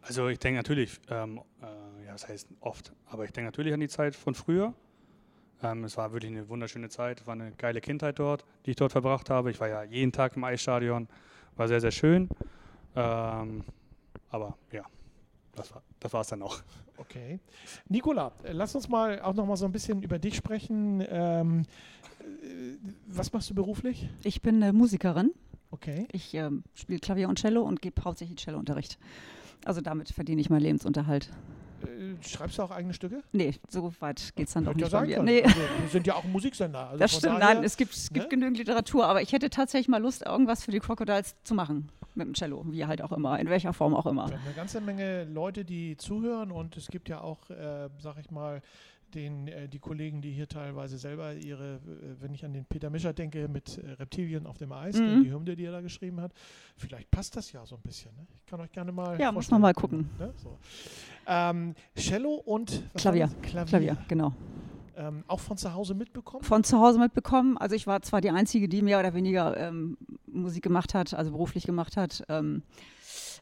Also 0.03 0.29
ich 0.29 0.39
denke 0.39 0.59
natürlich, 0.59 1.01
ähm, 1.11 1.41
äh, 1.63 2.07
ja, 2.07 2.13
das 2.13 2.29
heißt 2.29 2.49
oft, 2.61 2.93
aber 3.07 3.25
ich 3.25 3.33
denke 3.33 3.47
natürlich 3.47 3.73
an 3.75 3.81
die 3.81 3.89
Zeit 3.89 4.15
von 4.17 4.35
früher. 4.35 4.75
Ähm, 5.63 5.85
es 5.85 5.97
war 5.97 6.13
wirklich 6.13 6.33
eine 6.33 6.49
wunderschöne 6.49 6.89
Zeit, 6.89 7.21
es 7.21 7.27
war 7.27 7.35
eine 7.35 7.53
geile 7.53 7.81
Kindheit 7.81 8.19
dort, 8.19 8.45
die 8.65 8.71
ich 8.71 8.77
dort 8.77 8.93
verbracht 8.93 9.29
habe. 9.29 9.51
Ich 9.51 9.61
war 9.61 9.69
ja 9.69 9.83
jeden 9.83 10.13
Tag 10.13 10.37
im 10.37 10.45
Eisstadion, 10.45 11.09
war 11.57 11.69
sehr, 11.69 11.81
sehr 11.81 11.91
schön. 11.91 12.29
Ähm, 12.97 13.63
aber 14.31 14.57
ja, 14.73 14.85
das 15.55 15.75
war 15.75 15.83
das 16.01 16.13
war's 16.13 16.29
dann 16.29 16.43
auch. 16.43 16.59
Okay. 16.97 17.39
Nicola, 17.89 18.33
äh, 18.43 18.53
lass 18.53 18.75
uns 18.75 18.89
mal 18.89 19.21
auch 19.21 19.35
noch 19.35 19.47
mal 19.47 19.57
so 19.57 19.67
ein 19.67 19.73
bisschen 19.73 20.03
über 20.03 20.19
dich 20.19 20.35
sprechen. 20.35 21.05
Ähm, 21.09 21.63
äh, 22.21 22.77
was 23.07 23.33
machst 23.33 23.51
du 23.51 23.55
beruflich? 23.55 24.09
Ich 24.25 24.43
bin 24.43 24.63
äh, 24.63 24.73
Musikerin. 24.73 25.33
Okay. 25.71 26.09
Ich 26.13 26.35
ähm, 26.35 26.65
spiele 26.75 26.99
Klavier 26.99 27.29
und 27.29 27.39
Cello 27.39 27.63
und 27.63 27.81
gebe 27.81 28.03
hauptsächlich 28.03 28.39
Cellounterricht. 28.41 28.99
Also 29.65 29.81
damit 29.81 30.11
verdiene 30.11 30.41
ich 30.41 30.51
meinen 30.51 30.63
Lebensunterhalt. 30.63 31.31
Äh, 31.83 32.23
schreibst 32.27 32.59
du 32.59 32.63
auch 32.63 32.71
eigene 32.71 32.95
Stücke? 32.95 33.23
Nee, 33.33 33.55
so 33.69 33.93
weit 34.01 34.33
geht 34.37 34.49
es 34.49 34.55
dann 34.55 34.65
doch 34.65 34.75
nicht 34.75 34.91
ja 34.91 35.01
bei 35.01 35.07
mir. 35.07 35.23
Nee. 35.23 35.43
Also, 35.43 35.59
wir 35.59 35.89
sind 35.91 36.07
ja 36.07 36.15
auch 36.15 36.25
Musiksender. 36.25 36.89
Also 36.89 36.99
das 36.99 37.13
stimmt, 37.13 37.41
daher, 37.41 37.55
nein, 37.55 37.65
es 37.65 37.77
gibt, 37.77 37.95
es 37.95 38.11
gibt 38.11 38.27
ne? 38.27 38.29
genügend 38.29 38.59
Literatur, 38.59 39.07
aber 39.07 39.23
ich 39.23 39.33
hätte 39.33 39.51
tatsächlich 39.51 39.89
mal 39.89 40.01
Lust, 40.01 40.25
irgendwas 40.25 40.65
für 40.65 40.71
die 40.71 40.81
Crocodiles 40.81 41.37
zu 41.45 41.55
machen. 41.55 41.91
Mit 42.15 42.27
dem 42.27 42.35
Cello, 42.35 42.65
wie 42.69 42.85
halt 42.85 43.03
auch 43.03 43.13
immer, 43.13 43.39
in 43.39 43.49
welcher 43.49 43.73
Form 43.73 43.95
auch 43.95 44.07
immer. 44.07 44.29
Wir 44.29 44.37
haben 44.37 44.45
eine 44.45 44.55
ganze 44.55 44.81
Menge 44.81 45.25
Leute, 45.25 45.65
die 45.65 45.97
zuhören 45.97 46.51
und 46.51 46.77
es 46.77 46.89
gibt 46.89 47.09
ja 47.09 47.21
auch, 47.21 47.49
äh, 47.51 47.89
sag 48.01 48.19
ich 48.19 48.33
mal, 48.33 48.63
den, 49.15 49.49
äh, 49.49 49.69
die 49.69 49.79
Kollegen, 49.79 50.23
die 50.23 50.31
hier 50.31 50.49
teilweise 50.49 50.99
selber 50.99 51.35
ihre, 51.35 51.77
äh, 51.77 51.81
wenn 52.21 52.33
ich 52.35 52.45
an 52.45 52.53
den 52.53 52.65
Peter 52.65 52.91
Mischer 52.91 53.13
denke, 53.13 53.49
mit 53.49 53.79
äh, 53.79 53.91
Reptilien 53.93 54.47
auf 54.47 54.59
dem 54.59 54.73
Eis, 54.73 54.97
mhm. 54.97 55.25
die 55.25 55.33
Hymne, 55.33 55.57
die 55.57 55.65
er 55.65 55.73
da 55.73 55.81
geschrieben 55.81 56.21
hat, 56.21 56.33
vielleicht 56.77 57.11
passt 57.11 57.37
das 57.37 57.53
ja 57.53 57.65
so 57.67 57.77
ein 57.77 57.83
bisschen. 57.83 58.15
Ne? 58.17 58.27
Ich 58.35 58.47
kann 58.47 58.61
euch 58.61 58.73
gerne 58.73 58.93
mal. 58.93 59.19
Ja, 59.21 59.33
muss 59.33 59.51
man 59.51 59.61
mal 59.61 59.75
gucken. 59.75 60.09
Ne? 60.19 60.33
So. 60.37 60.59
Ähm, 61.27 61.75
Cello 61.97 62.35
und 62.35 62.83
Klavier. 62.95 63.31
Klavier. 63.43 63.67
Klavier, 63.67 63.97
genau. 64.09 64.33
Ähm, 64.97 65.25
auch 65.29 65.41
von 65.41 65.57
zu 65.57 65.73
Hause 65.73 65.95
mitbekommen? 65.95 66.45
Von 66.45 66.63
zu 66.65 66.79
Hause 66.79 66.99
mitbekommen. 66.99 67.57
Also 67.57 67.75
ich 67.75 67.87
war 67.87 68.03
zwar 68.03 68.21
die 68.21 68.31
Einzige, 68.31 68.69
die 68.69 68.83
mehr 68.83 68.99
oder 68.99 69.15
weniger 69.15 69.57
ähm, 69.57 69.97
Musik 70.27 70.63
gemacht 70.63 70.95
hat, 70.95 71.15
also 71.15 71.31
beruflich 71.31 71.65
gemacht 71.65 71.97
hat. 71.97 72.23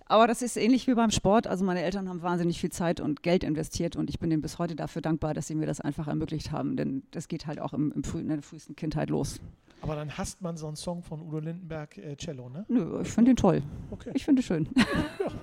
Aber 0.09 0.27
das 0.27 0.43
ist 0.43 0.57
ähnlich 0.57 0.87
wie 0.87 0.95
beim 0.95 1.11
Sport. 1.11 1.47
Also 1.47 1.65
meine 1.65 1.83
Eltern 1.83 2.09
haben 2.09 2.23
wahnsinnig 2.23 2.59
viel 2.61 2.71
Zeit 2.71 3.01
und 3.01 3.23
Geld 3.23 3.45
investiert 3.45 3.95
und 3.95 4.09
ich 4.09 4.19
bin 4.19 4.31
ihnen 4.31 4.41
bis 4.41 4.59
heute 4.59 4.75
dafür 4.75 5.03
dankbar, 5.03 5.35
dass 5.35 5.47
sie 5.47 5.55
mir 5.55 5.67
das 5.67 5.81
einfach 5.81 6.09
ermöglicht 6.09 6.51
haben. 6.51 6.77
Denn 6.77 7.03
das 7.11 7.29
geht 7.29 7.47
halt 7.47 7.61
auch 7.61 7.75
im, 7.75 7.93
im 7.93 8.03
frühen, 8.03 8.23
in 8.23 8.29
der 8.29 8.43
frühesten 8.43 8.75
Kindheit 8.75 9.11
los. 9.11 9.39
Aber 9.81 9.95
dann 9.95 10.17
hasst 10.19 10.43
man 10.43 10.57
so 10.57 10.67
einen 10.67 10.77
Song 10.77 11.03
von 11.03 11.23
Udo 11.23 11.39
Lindenberg, 11.39 11.99
äh, 11.99 12.17
Cello, 12.17 12.49
ne? 12.49 12.65
Nö, 12.69 13.01
ich 13.03 13.09
finde 13.11 13.31
den 13.31 13.37
toll. 13.37 13.63
Okay. 13.91 14.11
Ich 14.15 14.25
finde 14.25 14.43
schön. 14.43 14.69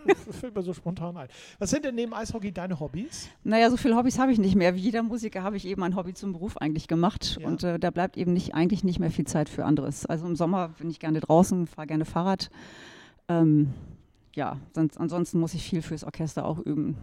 ja, 0.06 0.16
fällt 0.16 0.54
mir 0.54 0.62
so 0.62 0.74
spontan 0.74 1.16
ein. 1.16 1.30
Was 1.60 1.70
sind 1.70 1.86
denn 1.86 1.96
neben 1.96 2.14
Eishockey 2.14 2.52
deine 2.52 2.80
Hobbys? 2.80 3.30
Naja, 3.44 3.70
so 3.70 3.78
viele 3.78 3.96
Hobbys 3.96 4.20
habe 4.20 4.34
ich 4.34 4.40
nicht 4.40 4.56
mehr. 4.56 4.76
Wie 4.76 4.80
jeder 4.80 5.04
Musiker 5.04 5.44
habe 5.44 5.56
ich 5.56 5.66
eben 5.66 5.84
ein 5.84 5.96
Hobby 5.96 6.14
zum 6.14 6.34
Beruf 6.34 6.58
eigentlich 6.58 6.88
gemacht. 6.88 7.38
Ja. 7.40 7.48
Und 7.48 7.64
äh, 7.64 7.80
da 7.80 7.92
bleibt 7.92 8.18
eben 8.18 8.34
nicht, 8.34 8.54
eigentlich 8.54 8.84
nicht 8.84 9.00
mehr 9.00 9.12
viel 9.12 9.26
Zeit 9.26 9.48
für 9.48 9.64
anderes. 9.64 10.06
Also 10.06 10.26
im 10.26 10.36
Sommer 10.36 10.70
bin 10.80 10.90
ich 10.90 11.00
gerne 11.00 11.22
draußen, 11.22 11.68
fahre 11.68 11.88
gerne 11.88 12.04
Fahrrad. 12.04 12.50
Ähm, 13.30 13.74
ja, 14.36 14.60
sonst, 14.74 14.98
ansonsten 14.98 15.40
muss 15.40 15.54
ich 15.54 15.64
viel 15.64 15.82
fürs 15.82 16.04
Orchester 16.04 16.46
auch 16.46 16.60
üben. 16.60 16.98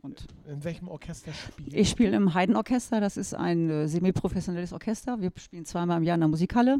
Und 0.00 0.26
in 0.46 0.64
welchem 0.64 0.88
Orchester 0.88 1.32
spielst 1.32 1.74
Ich 1.74 1.90
spiele 1.90 2.16
im 2.16 2.32
Heidenorchester, 2.34 3.00
das 3.00 3.16
ist 3.16 3.34
ein 3.34 3.68
äh, 3.68 3.88
semi-professionelles 3.88 4.72
Orchester. 4.72 5.20
Wir 5.20 5.32
spielen 5.36 5.64
zweimal 5.64 5.98
im 5.98 6.04
Jahr 6.04 6.14
in 6.14 6.20
der 6.20 6.28
Musikhalle 6.28 6.78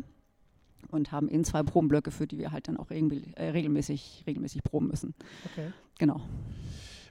und 0.90 1.12
haben 1.12 1.28
eben 1.28 1.44
zwei 1.44 1.62
Probenblöcke, 1.62 2.10
für 2.10 2.26
die 2.26 2.38
wir 2.38 2.52
halt 2.52 2.68
dann 2.68 2.76
auch 2.76 2.90
äh, 2.90 3.50
regelmäßig, 3.50 4.24
regelmäßig 4.26 4.62
proben 4.62 4.86
müssen. 4.86 5.14
Okay. 5.52 5.72
Genau. 5.98 6.20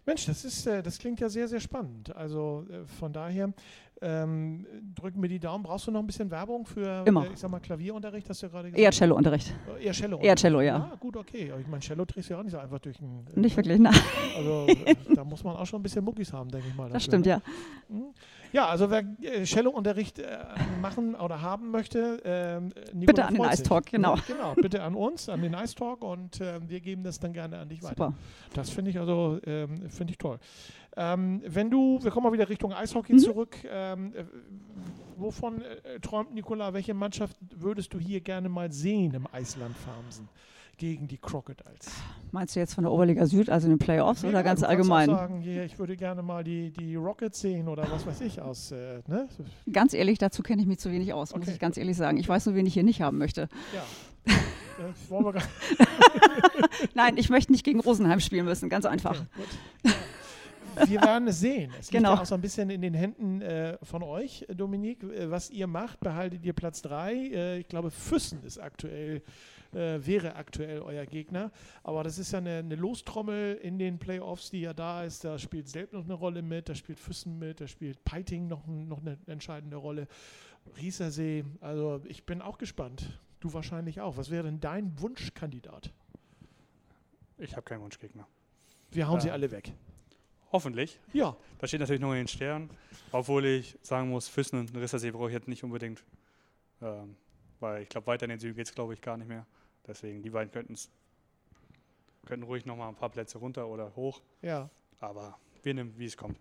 Mensch, 0.06 0.26
das, 0.26 0.46
ist, 0.46 0.66
äh, 0.66 0.82
das 0.82 0.98
klingt 0.98 1.20
ja 1.20 1.28
sehr, 1.28 1.50
sehr 1.50 1.60
spannend. 1.60 2.16
Also 2.16 2.66
äh, 2.70 2.86
von 2.86 3.12
daher 3.12 3.54
ähm, 4.02 4.66
drücken 4.96 5.22
wir 5.22 5.30
die 5.30 5.40
Daumen. 5.40 5.64
Brauchst 5.64 5.88
du 5.88 5.92
noch 5.92 6.00
ein 6.00 6.08
bisschen 6.08 6.30
Werbung 6.30 6.66
für, 6.66 7.04
Immer. 7.06 7.26
Äh, 7.26 7.34
ich 7.34 7.40
sag 7.40 7.50
mal, 7.50 7.60
Klavierunterricht, 7.60 8.30
hast 8.30 8.42
du 8.42 8.48
ja 8.48 8.52
gerade 8.52 8.68
gesagt? 8.70 8.82
Eher 8.82 8.92
Cellounterricht. 8.92 9.54
Äh, 9.80 9.86
eher 9.86 9.94
Cello. 9.94 10.20
Eher 10.20 10.36
Cello, 10.36 10.62
ja. 10.62 10.90
Ah, 10.92 10.96
gut, 11.00 11.18
okay. 11.18 11.52
Ich 11.60 11.68
meine, 11.68 11.82
Cello 11.82 12.06
trägst 12.06 12.30
du 12.30 12.34
ja 12.34 12.40
auch 12.40 12.44
nicht 12.44 12.52
so 12.54 12.60
einfach 12.60 12.80
durch 12.80 12.98
den. 12.98 13.26
Äh, 13.36 13.40
nicht 13.40 13.58
wirklich, 13.58 13.80
nein. 13.80 13.96
Also 14.36 14.68
da 15.16 15.24
muss 15.24 15.44
man 15.44 15.56
auch 15.56 15.66
schon 15.66 15.80
ein 15.80 15.84
bisschen 15.84 16.04
Muckis 16.04 16.32
haben, 16.34 16.50
denke 16.50 16.68
ich 16.68 16.76
mal. 16.76 16.84
Dafür, 16.84 16.94
das 16.94 17.04
stimmt, 17.04 17.26
ne? 17.26 17.32
ja. 17.32 17.42
Hm? 17.90 18.14
Ja, 18.54 18.68
also 18.68 18.90
wer 18.90 19.04
äh, 19.22 19.44
Cello-Unterricht 19.44 20.20
äh, 20.20 20.38
machen 20.82 21.16
oder 21.16 21.42
haben 21.42 21.72
möchte, 21.72 22.24
äh, 22.24 22.94
bitte 22.94 23.26
an 23.26 23.34
den 23.34 23.44
Ice 23.44 23.64
Talk, 23.64 23.88
genau. 23.88 24.16
Ja, 24.16 24.24
genau, 24.28 24.54
bitte 24.56 24.84
an 24.84 24.96
uns, 24.96 25.28
an 25.30 25.42
den 25.42 25.54
Ice 25.54 25.76
Talk 25.76 26.04
und 26.04 26.40
äh, 26.40 26.60
wir 26.68 26.80
geben 26.80 27.04
das 27.04 27.20
dann 27.20 27.34
gerne 27.34 27.58
an 27.58 27.70
dich 27.70 27.84
weiter. 27.84 27.96
Super. 27.96 28.14
Das 28.54 28.70
finde 28.70 28.92
ich 28.92 29.00
also 29.00 29.40
ähm, 29.46 29.90
finde 29.90 30.12
ich 30.12 30.18
toll. 30.18 30.40
Ähm, 30.98 31.42
wenn 31.46 31.70
du, 31.70 32.00
wir 32.02 32.10
kommen 32.10 32.26
mal 32.26 32.34
wieder 32.34 32.50
Richtung 32.50 32.74
Eishockey 32.74 33.14
mhm. 33.14 33.20
zurück. 33.20 33.56
Ähm, 33.70 34.14
äh, 34.16 34.24
wovon 35.16 35.62
äh, 35.62 36.00
träumt 36.00 36.34
Nikola? 36.34 36.74
Welche 36.74 36.94
Mannschaft 36.94 37.38
würdest 37.56 37.94
du 37.94 38.00
hier 38.00 38.20
gerne 38.22 38.50
mal 38.50 38.72
sehen 38.72 39.14
im 39.14 39.28
Eisland 39.32 39.76
Farmsen? 39.78 40.28
gegen 40.78 41.08
die 41.08 41.18
Crocodiles. 41.18 41.90
Meinst 42.32 42.56
du 42.56 42.60
jetzt 42.60 42.76
von 42.76 42.84
der 42.84 42.94
Oberliga 42.94 43.26
Süd, 43.26 43.50
also 43.50 43.66
in 43.66 43.74
den 43.74 43.80
Playoffs 43.80 44.22
ja, 44.22 44.30
oder 44.30 44.44
ganz 44.44 44.62
allgemein? 44.62 45.10
Sagen, 45.10 45.42
yeah, 45.44 45.64
ich 45.64 45.80
würde 45.80 45.98
gerne 45.98 46.22
mal 46.22 46.44
die, 46.44 46.72
die 46.72 46.96
Rockets 46.96 47.42
sehen 47.42 47.68
oder 47.68 47.90
was 47.92 48.06
weiß 48.06 48.22
ich 48.22 48.40
aus. 48.42 48.72
Äh, 48.72 49.02
ne? 49.08 49.28
Ganz 49.72 49.94
ehrlich, 49.96 50.20
dazu 50.20 50.44
kenne 50.44 50.62
ich 50.62 50.68
mich 50.68 50.78
zu 50.78 50.92
wenig 50.92 51.14
aus, 51.14 51.32
okay. 51.32 51.40
muss 51.40 51.50
ich 51.50 51.60
ganz 51.60 51.78
ehrlich 51.78 51.98
sagen. 51.98 52.18
Ich 52.18 52.30
weiß 52.30 52.46
nur, 52.46 52.56
wen 52.56 52.68
ich 52.68 52.76
hier 52.76 52.84
nicht 52.84 53.02
haben 53.02 53.18
möchte. 53.18 53.50
Ja. 53.74 53.84
Gar 55.32 55.44
Nein, 56.94 57.18
ich 57.18 57.30
möchte 57.30 57.52
nicht 57.52 57.64
gegen 57.64 57.80
Rosenheim 57.80 58.20
spielen 58.20 58.46
müssen, 58.46 58.70
ganz 58.70 58.86
einfach. 58.86 59.24
Okay, 59.84 59.96
wir 60.86 61.02
werden 61.02 61.28
es 61.28 61.40
sehen. 61.40 61.72
Es 61.80 61.90
genau. 61.90 62.10
liegt 62.10 62.18
ja 62.18 62.22
auch 62.24 62.26
so 62.26 62.36
ein 62.36 62.42
bisschen 62.42 62.70
in 62.70 62.82
den 62.82 62.94
Händen 62.94 63.42
äh, 63.42 63.78
von 63.84 64.04
euch, 64.04 64.46
Dominik. 64.54 65.04
Äh, 65.04 65.30
was 65.32 65.50
ihr 65.50 65.68
macht, 65.68 66.00
behaltet 66.00 66.46
ihr 66.46 66.54
Platz 66.54 66.82
3. 66.82 67.14
Äh, 67.14 67.60
ich 67.60 67.68
glaube, 67.68 67.92
Füssen 67.92 68.44
ist 68.44 68.58
aktuell 68.58 69.22
äh, 69.74 70.06
wäre 70.06 70.36
aktuell 70.36 70.82
euer 70.82 71.06
Gegner. 71.06 71.52
Aber 71.84 72.04
das 72.04 72.18
ist 72.18 72.32
ja 72.32 72.40
eine, 72.40 72.58
eine, 72.58 72.76
Lostrommel 72.76 73.56
in 73.56 73.78
den 73.78 74.00
Playoffs, 74.00 74.50
die 74.50 74.62
ja 74.62 74.74
da 74.74 75.04
ist. 75.04 75.24
Da 75.24 75.38
spielt 75.40 75.68
Selb 75.68 75.94
noch 75.94 76.06
eine 76.06 76.14
Rolle 76.14 76.42
mit, 76.42 76.70
da 76.70 76.76
spielt 76.76 77.00
Füssen 77.00 77.38
mit, 77.40 77.62
da 77.62 77.68
spielt 77.68 78.04
Peiting 78.04 78.48
noch, 78.48 78.66
noch 78.68 79.02
eine 79.02 79.18
entscheidende 79.28 79.78
Rolle. 79.78 80.08
Riesersee, 80.78 81.46
also 81.62 82.02
ich 82.06 82.26
bin 82.26 82.42
auch 82.42 82.58
gespannt. 82.58 83.20
Du 83.40 83.54
wahrscheinlich 83.54 84.02
auch. 84.02 84.18
Was 84.18 84.30
wäre 84.30 84.44
denn 84.44 84.60
dein 84.60 85.00
Wunschkandidat? 85.00 85.94
Ich 87.38 87.52
habe 87.52 87.64
keinen 87.64 87.82
Wunschgegner. 87.82 88.28
Wir 88.92 89.08
hauen 89.08 89.20
äh, 89.20 89.22
sie 89.22 89.32
alle 89.32 89.52
weg. 89.52 89.74
Hoffentlich. 90.52 91.00
Ja. 91.14 91.36
Das 91.60 91.70
steht 91.70 91.82
natürlich 91.82 92.02
noch 92.02 92.12
in 92.12 92.20
den 92.20 92.28
Sternen. 92.28 92.70
Obwohl 93.12 93.46
ich 93.46 93.78
sagen 93.82 94.10
muss, 94.10 94.28
Füssen 94.28 94.60
und 94.60 94.76
Rissersee 94.76 95.12
brauche 95.12 95.28
ich 95.28 95.34
jetzt 95.34 95.48
nicht 95.48 95.64
unbedingt. 95.64 96.04
Ähm, 96.82 97.16
weil 97.60 97.84
ich 97.84 97.90
glaube, 97.90 98.08
weiter 98.08 98.26
in 98.26 98.30
den 98.30 98.40
Süden 98.40 98.56
geht 98.56 98.68
es, 98.68 98.74
glaube 98.74 98.94
ich, 98.94 99.02
gar 99.02 99.18
nicht 99.18 99.28
mehr. 99.28 99.46
Deswegen, 99.86 100.22
die 100.22 100.30
beiden 100.30 100.52
könnten 100.52 100.76
könnten 102.26 102.46
ruhig 102.46 102.66
nochmal 102.66 102.90
ein 102.90 102.96
paar 102.96 103.10
Plätze 103.10 103.38
runter 103.38 103.68
oder 103.68 103.96
hoch. 103.96 104.22
Ja. 104.42 104.70
Aber 105.00 105.38
wir 105.64 105.74
nehmen, 105.74 105.94
wie 105.98 106.06
es 106.06 106.18
kommt. 106.18 106.38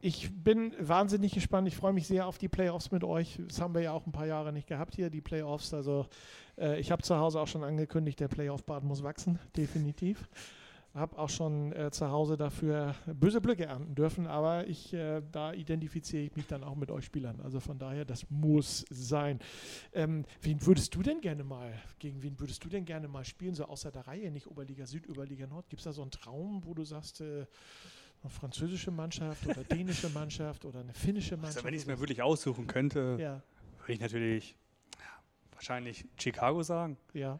Ich 0.00 0.30
bin 0.42 0.74
wahnsinnig 0.78 1.32
gespannt. 1.32 1.68
Ich 1.68 1.76
freue 1.76 1.92
mich 1.92 2.06
sehr 2.06 2.26
auf 2.26 2.38
die 2.38 2.48
Playoffs 2.48 2.90
mit 2.90 3.04
euch. 3.04 3.38
Das 3.46 3.60
haben 3.60 3.74
wir 3.74 3.82
ja 3.82 3.92
auch 3.92 4.04
ein 4.06 4.12
paar 4.12 4.26
Jahre 4.26 4.52
nicht 4.52 4.66
gehabt 4.66 4.94
hier, 4.94 5.08
die 5.08 5.20
Playoffs. 5.20 5.72
Also 5.72 6.06
äh, 6.58 6.78
ich 6.80 6.90
habe 6.90 7.02
zu 7.02 7.16
Hause 7.16 7.40
auch 7.40 7.46
schon 7.46 7.64
angekündigt, 7.64 8.20
der 8.20 8.28
Playoff-Bad 8.28 8.84
muss 8.84 9.02
wachsen, 9.02 9.38
definitiv 9.56 10.28
habe 10.96 11.18
auch 11.18 11.28
schon 11.28 11.72
äh, 11.72 11.90
zu 11.90 12.10
Hause 12.10 12.36
dafür 12.36 12.94
böse 13.06 13.40
Blöcke 13.40 13.66
ernten 13.66 13.94
dürfen, 13.94 14.26
aber 14.26 14.66
ich, 14.66 14.92
äh, 14.92 15.22
da 15.30 15.52
identifiziere 15.52 16.22
ich 16.22 16.36
mich 16.36 16.46
dann 16.46 16.64
auch 16.64 16.74
mit 16.74 16.90
euch 16.90 17.04
Spielern. 17.04 17.40
Also 17.40 17.60
von 17.60 17.78
daher, 17.78 18.04
das 18.04 18.28
muss 18.30 18.84
sein. 18.90 19.38
Ähm, 19.92 20.24
wen 20.42 20.64
würdest 20.64 20.94
du 20.94 21.02
denn 21.02 21.20
gerne 21.20 21.44
mal, 21.44 21.72
gegen 21.98 22.22
wen 22.22 22.38
würdest 22.40 22.64
du 22.64 22.68
denn 22.68 22.84
gerne 22.84 23.08
mal 23.08 23.24
spielen, 23.24 23.54
so 23.54 23.64
außer 23.66 23.90
der 23.92 24.06
Reihe, 24.06 24.30
nicht 24.30 24.46
Oberliga 24.46 24.86
Süd, 24.86 25.08
Oberliga 25.08 25.46
Nord? 25.46 25.68
Gibt 25.68 25.80
es 25.80 25.84
da 25.84 25.92
so 25.92 26.02
einen 26.02 26.10
Traum, 26.10 26.62
wo 26.64 26.74
du 26.74 26.84
sagst, 26.84 27.20
äh, 27.20 27.46
eine 28.22 28.30
französische 28.30 28.90
Mannschaft 28.90 29.46
oder 29.46 29.64
dänische 29.70 30.08
Mannschaft 30.08 30.64
oder 30.64 30.80
eine 30.80 30.94
finnische 30.94 31.36
Mannschaft? 31.36 31.58
Also 31.58 31.66
wenn 31.66 31.74
ich 31.74 31.82
es 31.82 31.86
mir 31.86 32.00
wirklich 32.00 32.22
aussuchen 32.22 32.66
könnte, 32.66 33.18
ja. 33.20 33.42
würde 33.80 33.92
ich 33.92 34.00
natürlich 34.00 34.56
wahrscheinlich 35.52 36.06
Chicago 36.18 36.62
sagen. 36.62 36.96
Ja. 37.12 37.38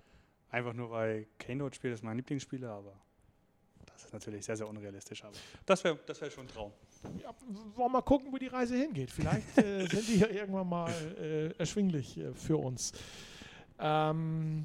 Einfach 0.51 0.75
nur, 0.75 0.91
weil 0.91 1.27
Kane 1.39 1.59
dort 1.59 1.75
spielt, 1.75 1.95
ist 1.95 2.05
mein 2.05 2.17
Lieblingsspieler, 2.17 2.71
aber 2.71 2.95
das 3.97 4.05
ist 4.05 4.13
natürlich 4.13 4.45
sehr, 4.45 4.57
sehr 4.57 4.69
unrealistisch, 4.69 5.25
aber 5.25 5.33
das 5.65 5.83
wäre 5.83 5.99
das 6.07 6.21
wär 6.21 6.31
schon 6.31 6.45
ein 6.45 6.49
Traum. 6.49 6.73
Ja, 7.23 7.31
wollen 7.75 7.75
wir 7.77 7.89
mal 7.89 8.03
gucken, 8.03 8.31
wo 8.31 8.37
die 8.37 8.49
Reise 8.49 8.77
hingeht. 8.77 9.11
Vielleicht 9.11 9.57
äh, 9.57 9.87
sind 9.91 10.07
die 10.07 10.19
ja 10.19 10.29
irgendwann 10.29 10.69
mal 10.69 10.93
äh, 11.19 11.49
erschwinglich 11.59 12.19
äh, 12.19 12.35
für 12.35 12.59
uns. 12.59 12.93
Ähm, 13.79 14.65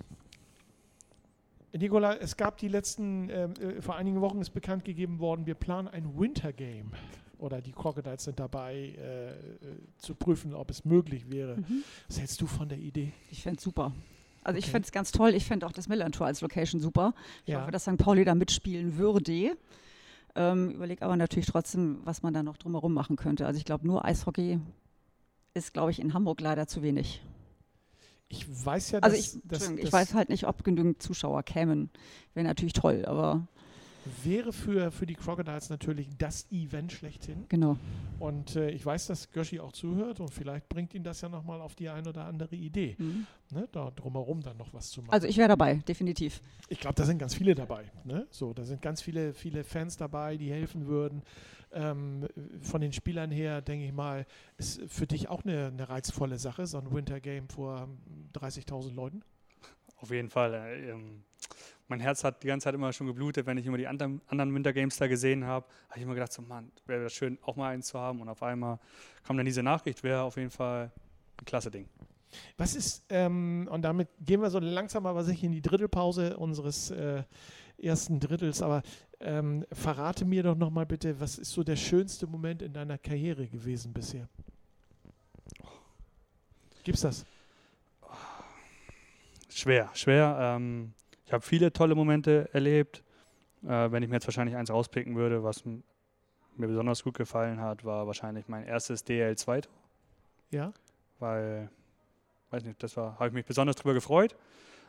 Nikola, 1.73 2.17
es 2.17 2.35
gab 2.35 2.57
die 2.57 2.67
letzten, 2.67 3.29
ähm, 3.29 3.53
äh, 3.53 3.81
vor 3.81 3.95
einigen 3.95 4.19
Wochen 4.19 4.41
ist 4.41 4.49
bekannt 4.49 4.83
gegeben 4.83 5.19
worden, 5.19 5.45
wir 5.45 5.55
planen 5.55 5.87
ein 5.87 6.19
Winter 6.19 6.51
Game. 6.51 6.91
Oder 7.37 7.61
die 7.61 7.71
Crocodiles 7.71 8.25
sind 8.25 8.39
dabei, 8.39 8.93
äh, 8.97 9.31
äh, 9.31 9.35
zu 9.97 10.13
prüfen, 10.13 10.53
ob 10.53 10.69
es 10.69 10.85
möglich 10.85 11.31
wäre. 11.31 11.55
Mhm. 11.55 11.83
Was 12.07 12.19
hältst 12.19 12.39
du 12.41 12.47
von 12.47 12.67
der 12.67 12.77
Idee? 12.77 13.13
Ich 13.31 13.41
fände 13.41 13.57
es 13.57 13.63
super. 13.63 13.93
Also 14.43 14.57
okay. 14.57 14.65
ich 14.65 14.71
fände 14.71 14.85
es 14.85 14.91
ganz 14.91 15.11
toll. 15.11 15.33
Ich 15.35 15.45
fände 15.45 15.65
auch 15.65 15.71
das 15.71 15.87
Millantor 15.87 16.27
als 16.27 16.41
Location 16.41 16.81
super. 16.81 17.13
Ich 17.45 17.53
ja. 17.53 17.61
hoffe, 17.61 17.71
dass 17.71 17.83
St. 17.83 17.97
Pauli 17.97 18.25
da 18.25 18.35
mitspielen 18.35 18.97
würde. 18.97 19.57
Ähm, 20.35 20.71
Überlege 20.71 21.03
aber 21.03 21.17
natürlich 21.17 21.47
trotzdem, 21.47 21.99
was 22.05 22.23
man 22.23 22.33
da 22.33 22.41
noch 22.41 22.57
drumherum 22.57 22.93
machen 22.93 23.15
könnte. 23.15 23.45
Also 23.45 23.57
ich 23.57 23.65
glaube, 23.65 23.85
nur 23.85 24.05
Eishockey 24.05 24.59
ist, 25.53 25.73
glaube 25.73 25.91
ich, 25.91 25.99
in 25.99 26.13
Hamburg 26.13 26.41
leider 26.41 26.67
zu 26.67 26.81
wenig. 26.81 27.21
Ich 28.29 28.47
weiß 28.47 28.91
ja, 28.91 28.99
also 28.99 29.15
dass, 29.15 29.35
ich, 29.35 29.41
dass, 29.43 29.69
ich 29.69 29.91
weiß 29.91 30.13
halt 30.13 30.29
nicht, 30.29 30.47
ob 30.47 30.63
genügend 30.63 31.01
Zuschauer 31.01 31.43
kämen. 31.43 31.89
Wäre 32.33 32.47
natürlich 32.47 32.73
toll, 32.73 33.05
aber 33.05 33.47
wäre 34.23 34.53
für, 34.53 34.91
für 34.91 35.05
die 35.05 35.15
Crocodiles 35.15 35.69
natürlich 35.69 36.09
das 36.17 36.51
Event 36.51 36.91
schlechthin. 36.91 37.45
Genau. 37.49 37.77
Und 38.19 38.55
äh, 38.55 38.69
ich 38.69 38.85
weiß, 38.85 39.07
dass 39.07 39.31
Göschi 39.31 39.59
auch 39.59 39.71
zuhört 39.71 40.19
und 40.19 40.29
vielleicht 40.29 40.69
bringt 40.69 40.93
ihn 40.93 41.03
das 41.03 41.21
ja 41.21 41.29
nochmal 41.29 41.61
auf 41.61 41.75
die 41.75 41.89
eine 41.89 42.09
oder 42.09 42.25
andere 42.25 42.55
Idee, 42.55 42.95
mhm. 42.97 43.25
ne, 43.51 43.67
da 43.71 43.91
drumherum 43.91 44.41
dann 44.41 44.57
noch 44.57 44.73
was 44.73 44.89
zu 44.89 45.01
machen. 45.01 45.13
Also 45.13 45.27
ich 45.27 45.37
wäre 45.37 45.49
dabei, 45.49 45.75
definitiv. 45.87 46.41
Ich 46.69 46.79
glaube, 46.79 46.95
da 46.95 47.03
sind 47.03 47.17
ganz 47.17 47.33
viele 47.33 47.55
dabei. 47.55 47.91
Ne? 48.03 48.27
So, 48.29 48.53
da 48.53 48.63
sind 48.63 48.81
ganz 48.81 49.01
viele, 49.01 49.33
viele 49.33 49.63
Fans 49.63 49.97
dabei, 49.97 50.37
die 50.37 50.51
helfen 50.51 50.87
würden. 50.87 51.23
Ähm, 51.73 52.27
von 52.61 52.81
den 52.81 52.91
Spielern 52.91 53.31
her, 53.31 53.61
denke 53.61 53.85
ich 53.85 53.93
mal, 53.93 54.25
ist 54.57 54.81
für 54.87 55.07
dich 55.07 55.29
auch 55.29 55.43
eine, 55.43 55.67
eine 55.67 55.87
reizvolle 55.87 56.37
Sache, 56.37 56.67
so 56.67 56.77
ein 56.77 56.91
Winter 56.91 57.19
Game 57.21 57.47
vor 57.47 57.87
30.000 58.33 58.93
Leuten. 58.93 59.23
Auf 59.97 60.11
jeden 60.11 60.29
Fall. 60.29 60.53
Äh, 60.53 60.89
ähm 60.89 61.23
mein 61.91 61.99
Herz 61.99 62.23
hat 62.23 62.41
die 62.41 62.47
ganze 62.47 62.63
Zeit 62.63 62.73
immer 62.73 62.93
schon 62.93 63.05
geblutet, 63.05 63.45
wenn 63.45 63.57
ich 63.57 63.65
immer 63.65 63.77
die 63.77 63.85
anderen, 63.85 64.21
anderen 64.27 64.55
Winter 64.55 64.71
Games 64.71 64.95
da 64.95 65.07
gesehen 65.07 65.43
habe. 65.45 65.65
Habe 65.89 65.99
ich 65.99 66.03
immer 66.03 66.13
gedacht, 66.13 66.31
so 66.31 66.41
Mann, 66.41 66.71
wäre 66.87 67.03
das 67.03 67.13
schön, 67.13 67.37
auch 67.41 67.57
mal 67.57 67.69
eins 67.69 67.87
zu 67.87 67.99
haben. 67.99 68.21
Und 68.21 68.29
auf 68.29 68.41
einmal 68.41 68.79
kam 69.23 69.35
dann 69.35 69.45
diese 69.45 69.61
Nachricht, 69.61 70.01
wäre 70.01 70.21
auf 70.21 70.37
jeden 70.37 70.49
Fall 70.49 70.89
ein 71.37 71.45
klasse 71.45 71.69
Ding. 71.69 71.89
Was 72.55 72.75
ist, 72.75 73.03
ähm, 73.09 73.67
und 73.69 73.81
damit 73.81 74.07
gehen 74.21 74.41
wir 74.41 74.49
so 74.49 74.59
langsam 74.59 75.05
aber 75.05 75.25
sicher 75.25 75.43
in 75.43 75.51
die 75.51 75.61
Drittelpause 75.61 76.37
unseres 76.37 76.91
äh, 76.91 77.23
ersten 77.77 78.21
Drittels, 78.21 78.61
aber 78.61 78.83
ähm, 79.19 79.65
verrate 79.73 80.23
mir 80.23 80.43
doch 80.43 80.55
nochmal 80.55 80.85
bitte, 80.85 81.19
was 81.19 81.37
ist 81.37 81.51
so 81.51 81.61
der 81.61 81.75
schönste 81.75 82.25
Moment 82.25 82.61
in 82.61 82.71
deiner 82.71 82.97
Karriere 82.97 83.45
gewesen 83.47 83.91
bisher? 83.91 84.29
Gibt's 86.85 87.01
das? 87.01 87.25
Schwer, 89.49 89.89
schwer. 89.93 90.37
Ähm, 90.39 90.93
ich 91.31 91.33
habe 91.33 91.45
viele 91.45 91.71
tolle 91.71 91.95
Momente 91.95 92.49
erlebt. 92.51 93.05
Äh, 93.63 93.89
wenn 93.89 94.03
ich 94.03 94.09
mir 94.09 94.15
jetzt 94.15 94.27
wahrscheinlich 94.27 94.57
eins 94.57 94.69
rauspicken 94.69 95.15
würde, 95.15 95.45
was 95.45 95.63
mir 95.63 95.81
besonders 96.57 97.05
gut 97.05 97.13
gefallen 97.13 97.61
hat, 97.61 97.85
war 97.85 98.05
wahrscheinlich 98.05 98.49
mein 98.49 98.65
erstes 98.65 99.05
DL2. 99.05 99.63
Ja. 100.49 100.73
Weil, 101.19 101.69
weiß 102.49 102.65
nicht, 102.65 102.83
das 102.83 102.97
war, 102.97 103.13
habe 103.13 103.27
ich 103.27 103.33
mich 103.33 103.45
besonders 103.45 103.77
drüber 103.77 103.93
gefreut. 103.93 104.35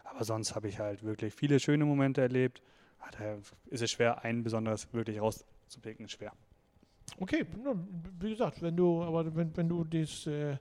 Aber 0.02 0.24
sonst 0.24 0.56
habe 0.56 0.66
ich 0.66 0.80
halt 0.80 1.04
wirklich 1.04 1.32
viele 1.32 1.60
schöne 1.60 1.84
Momente 1.84 2.20
erlebt. 2.20 2.60
Ah, 2.98 3.10
da 3.16 3.36
ist 3.66 3.82
es 3.82 3.92
schwer, 3.92 4.24
einen 4.24 4.42
besonders 4.42 4.92
wirklich 4.92 5.20
rauszupicken. 5.20 6.08
Schwer. 6.08 6.32
Okay, 7.20 7.46
wie 8.18 8.30
gesagt, 8.30 8.60
wenn 8.62 8.76
du, 8.76 9.04
aber 9.04 9.32
wenn, 9.36 9.56
wenn 9.56 9.68
du 9.68 9.84
das 9.84 10.26
äh, 10.26 10.56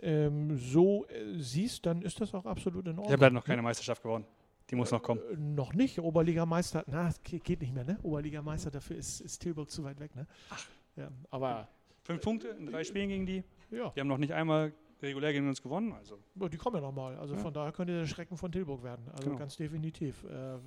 ähm, 0.00 0.56
so 0.56 1.04
äh, 1.06 1.36
siehst, 1.36 1.84
dann 1.84 2.02
ist 2.02 2.20
das 2.20 2.32
auch 2.32 2.46
absolut 2.46 2.84
in 2.84 2.90
Ordnung. 2.90 3.06
Ich 3.06 3.12
habe 3.12 3.22
leider 3.22 3.34
noch 3.34 3.44
keine 3.44 3.62
Meisterschaft 3.62 4.04
gewonnen. 4.04 4.24
Die 4.70 4.74
muss 4.74 4.90
noch 4.90 5.02
kommen. 5.02 5.20
Äh, 5.30 5.36
noch 5.36 5.72
nicht. 5.74 5.98
Oberligameister, 6.00 6.84
na, 6.88 7.12
geht 7.22 7.60
nicht 7.60 7.72
mehr, 7.74 7.84
ne? 7.84 7.98
Oberligameister, 8.02 8.70
dafür 8.70 8.96
ist, 8.96 9.20
ist 9.20 9.38
Tilburg 9.38 9.70
zu 9.70 9.84
weit 9.84 10.00
weg, 10.00 10.14
ne? 10.16 10.26
Ach. 10.50 10.66
Ja, 10.96 11.08
aber. 11.30 11.68
Fünf 12.02 12.22
Punkte 12.22 12.48
in 12.48 12.66
drei 12.66 12.84
Spielen 12.84 13.08
gegen 13.08 13.26
die. 13.26 13.42
Ja. 13.70 13.90
Die 13.90 14.00
haben 14.00 14.06
noch 14.08 14.18
nicht 14.18 14.32
einmal 14.32 14.72
regulär 15.02 15.32
gegen 15.32 15.48
uns 15.48 15.60
gewonnen. 15.60 15.92
Also. 15.92 16.18
Die 16.34 16.56
kommen 16.56 16.76
ja 16.76 16.80
nochmal. 16.82 17.16
Also 17.18 17.34
Ja. 17.34 17.40
von 17.40 17.52
daher 17.52 17.72
könnte 17.72 17.92
der 17.98 18.06
Schrecken 18.06 18.36
von 18.36 18.50
Tilburg 18.52 18.82
werden. 18.82 19.06
Also 19.10 19.24
Genau. 19.24 19.38
ganz 19.38 19.56
definitiv. 19.56 20.22
Äh, 20.24 20.58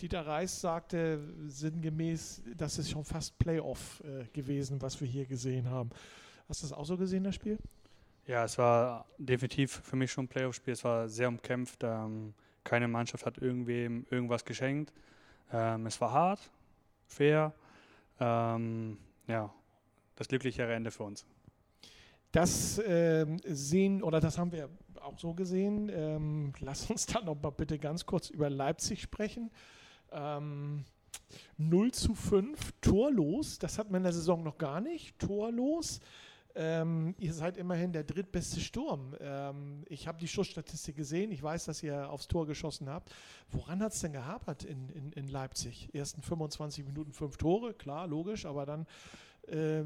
Dieter 0.00 0.26
Reis 0.26 0.60
sagte 0.60 1.20
sinngemäß, 1.46 2.42
das 2.56 2.78
ist 2.78 2.90
schon 2.90 3.04
fast 3.04 3.38
Playoff 3.38 4.02
äh, 4.04 4.24
gewesen, 4.32 4.82
was 4.82 5.00
wir 5.00 5.06
hier 5.06 5.24
gesehen 5.24 5.70
haben. 5.70 5.90
Hast 6.48 6.62
du 6.62 6.66
das 6.66 6.76
auch 6.76 6.84
so 6.84 6.96
gesehen, 6.96 7.22
das 7.24 7.36
Spiel? 7.36 7.58
Ja, 8.26 8.44
es 8.44 8.56
war 8.56 9.04
definitiv 9.18 9.82
für 9.84 9.96
mich 9.96 10.10
schon 10.10 10.24
ein 10.24 10.28
Playoff-Spiel. 10.28 10.72
Es 10.72 10.84
war 10.84 11.08
sehr 11.08 11.28
umkämpft. 11.28 11.82
Ähm, 11.82 12.32
keine 12.64 12.88
Mannschaft 12.88 13.26
hat 13.26 13.36
irgendwem 13.38 14.06
irgendwas 14.10 14.44
geschenkt. 14.44 14.92
Ähm, 15.52 15.86
es 15.86 16.00
war 16.00 16.12
hart, 16.12 16.50
fair. 17.06 17.52
Ähm, 18.18 18.96
ja, 19.26 19.52
das 20.16 20.28
glücklichere 20.28 20.72
Ende 20.72 20.90
für 20.90 21.02
uns. 21.02 21.26
Das 22.32 22.80
ähm, 22.86 23.36
sehen, 23.44 24.02
oder 24.02 24.20
das 24.20 24.38
haben 24.38 24.52
wir 24.52 24.70
auch 25.02 25.18
so 25.18 25.34
gesehen. 25.34 25.90
Ähm, 25.92 26.52
lass 26.60 26.90
uns 26.90 27.04
dann 27.06 27.26
noch 27.26 27.40
mal 27.40 27.50
bitte 27.50 27.78
ganz 27.78 28.06
kurz 28.06 28.30
über 28.30 28.48
Leipzig 28.48 29.02
sprechen. 29.02 29.50
Ähm, 30.10 30.84
0 31.58 31.92
zu 31.92 32.14
5, 32.14 32.72
torlos. 32.80 33.58
Das 33.58 33.78
hat 33.78 33.90
man 33.90 34.00
in 34.00 34.04
der 34.04 34.12
Saison 34.14 34.42
noch 34.42 34.56
gar 34.56 34.80
nicht. 34.80 35.18
Torlos. 35.18 36.00
Ähm, 36.56 37.16
ihr 37.18 37.34
seid 37.34 37.56
immerhin 37.56 37.92
der 37.92 38.04
drittbeste 38.04 38.60
Sturm. 38.60 39.16
Ähm, 39.20 39.82
ich 39.88 40.06
habe 40.06 40.18
die 40.18 40.28
Schussstatistik 40.28 40.94
gesehen. 40.96 41.32
Ich 41.32 41.42
weiß, 41.42 41.64
dass 41.64 41.82
ihr 41.82 42.08
aufs 42.08 42.28
Tor 42.28 42.46
geschossen 42.46 42.88
habt. 42.88 43.12
Woran 43.50 43.82
hat 43.82 43.92
es 43.92 44.00
denn 44.00 44.12
gehapert 44.12 44.62
in, 44.62 44.88
in, 44.90 45.12
in 45.12 45.26
Leipzig? 45.28 45.92
Ersten 45.92 46.22
25 46.22 46.84
Minuten 46.84 47.12
fünf 47.12 47.36
Tore, 47.38 47.74
klar, 47.74 48.06
logisch, 48.06 48.46
aber 48.46 48.66
dann 48.66 48.86
äh, 49.48 49.82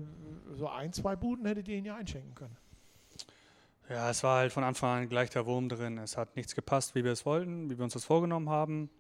so 0.52 0.68
ein, 0.68 0.92
zwei 0.92 1.16
Buden 1.16 1.46
hättet 1.46 1.68
ihr 1.68 1.76
ihn 1.76 1.86
ja 1.86 1.96
einschenken 1.96 2.34
können. 2.34 2.56
Ja, 3.88 4.10
es 4.10 4.22
war 4.22 4.38
halt 4.40 4.52
von 4.52 4.64
Anfang 4.64 5.02
an 5.02 5.08
gleich 5.08 5.30
der 5.30 5.46
Wurm 5.46 5.70
drin. 5.70 5.96
Es 5.96 6.18
hat 6.18 6.36
nichts 6.36 6.54
gepasst, 6.54 6.94
wie 6.94 7.04
wir 7.04 7.12
es 7.12 7.24
wollten, 7.24 7.70
wie 7.70 7.78
wir 7.78 7.84
uns 7.84 7.94
das 7.94 8.04
vorgenommen 8.04 8.50
haben. 8.50 8.90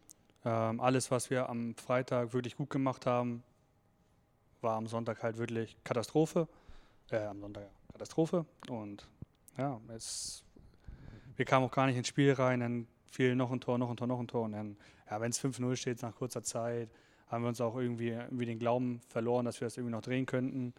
Ähm, 0.46 0.80
alles, 0.80 1.10
was 1.10 1.28
wir 1.28 1.50
am 1.50 1.74
Freitag 1.74 2.32
wirklich 2.32 2.56
gut 2.56 2.70
gemacht 2.70 3.04
haben, 3.04 3.42
war 4.62 4.76
am 4.76 4.86
Sonntag 4.86 5.22
halt 5.22 5.36
wirklich 5.36 5.76
Katastrophe. 5.84 6.48
Äh, 7.10 7.24
am 7.24 7.40
Sonntag 7.40 7.70
Katastrophe. 7.92 8.44
Und 8.68 9.08
ja, 9.56 9.80
es, 9.96 10.44
wir 11.36 11.44
kamen 11.46 11.64
auch 11.64 11.70
gar 11.70 11.86
nicht 11.86 11.96
ins 11.96 12.08
Spiel 12.08 12.32
rein. 12.32 12.60
Dann 12.60 12.86
fiel 13.10 13.34
noch 13.34 13.50
ein 13.50 13.60
Tor, 13.60 13.78
noch 13.78 13.88
ein 13.88 13.96
Tor, 13.96 14.06
noch 14.06 14.20
ein 14.20 14.28
Tor. 14.28 14.44
Und 14.44 14.52
dann, 14.52 14.76
ja, 15.10 15.20
wenn 15.20 15.30
es 15.30 15.42
5-0 15.42 15.76
steht 15.76 16.02
nach 16.02 16.14
kurzer 16.14 16.42
Zeit, 16.42 16.90
haben 17.28 17.44
wir 17.44 17.48
uns 17.48 17.60
auch 17.60 17.76
irgendwie, 17.76 18.10
irgendwie 18.10 18.44
den 18.44 18.58
Glauben 18.58 19.00
verloren, 19.08 19.46
dass 19.46 19.60
wir 19.60 19.66
das 19.66 19.76
irgendwie 19.78 19.92
noch 19.92 20.02
drehen 20.02 20.26
könnten. 20.26 20.74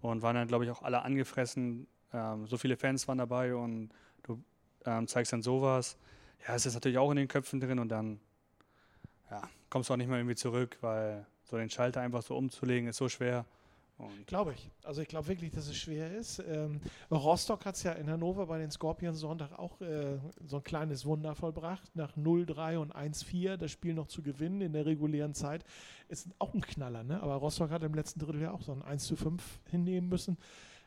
Und 0.00 0.22
waren 0.22 0.36
dann, 0.36 0.48
glaube 0.48 0.64
ich, 0.64 0.70
auch 0.70 0.82
alle 0.82 1.02
angefressen. 1.02 1.86
Ähm, 2.14 2.46
so 2.46 2.56
viele 2.56 2.76
Fans 2.76 3.06
waren 3.06 3.18
dabei 3.18 3.54
und 3.54 3.90
du 4.22 4.42
ähm, 4.86 5.06
zeigst 5.06 5.32
dann 5.34 5.42
sowas. 5.42 5.98
Ja, 6.46 6.54
es 6.54 6.64
ist 6.64 6.74
natürlich 6.74 6.98
auch 6.98 7.10
in 7.10 7.16
den 7.16 7.28
Köpfen 7.28 7.60
drin 7.60 7.78
und 7.78 7.88
dann 7.88 8.20
ja, 9.30 9.42
kommst 9.68 9.90
du 9.90 9.94
auch 9.94 9.98
nicht 9.98 10.08
mehr 10.08 10.18
irgendwie 10.18 10.36
zurück, 10.36 10.78
weil 10.80 11.26
so 11.44 11.58
den 11.58 11.68
Schalter 11.68 12.00
einfach 12.00 12.22
so 12.22 12.36
umzulegen 12.36 12.88
ist 12.88 12.96
so 12.96 13.08
schwer. 13.08 13.44
Glaube 14.26 14.52
ich. 14.52 14.70
Also 14.84 15.02
ich 15.02 15.08
glaube 15.08 15.26
wirklich, 15.26 15.50
dass 15.50 15.66
es 15.66 15.76
schwer 15.76 16.14
ist. 16.14 16.38
Ähm, 16.38 16.80
Rostock 17.10 17.64
hat 17.64 17.74
es 17.74 17.82
ja 17.82 17.92
in 17.92 18.08
Hannover 18.08 18.46
bei 18.46 18.58
den 18.58 18.70
Scorpions 18.70 19.18
Sonntag 19.18 19.58
auch 19.58 19.80
äh, 19.80 20.18
so 20.46 20.58
ein 20.58 20.62
kleines 20.62 21.04
Wunder 21.04 21.34
vollbracht. 21.34 21.96
Nach 21.96 22.16
0-3 22.16 22.78
und 22.78 22.94
1-4 22.94 23.56
das 23.56 23.72
Spiel 23.72 23.94
noch 23.94 24.06
zu 24.06 24.22
gewinnen 24.22 24.60
in 24.60 24.72
der 24.72 24.86
regulären 24.86 25.34
Zeit. 25.34 25.64
Ist 26.08 26.28
auch 26.38 26.54
ein 26.54 26.60
Knaller, 26.60 27.02
ne? 27.02 27.20
Aber 27.22 27.34
Rostock 27.36 27.70
hat 27.70 27.82
im 27.82 27.94
letzten 27.94 28.20
Drittel 28.20 28.42
ja 28.42 28.52
auch 28.52 28.62
so 28.62 28.72
ein 28.72 28.82
1-5 28.82 29.40
hinnehmen 29.70 30.08
müssen. 30.08 30.38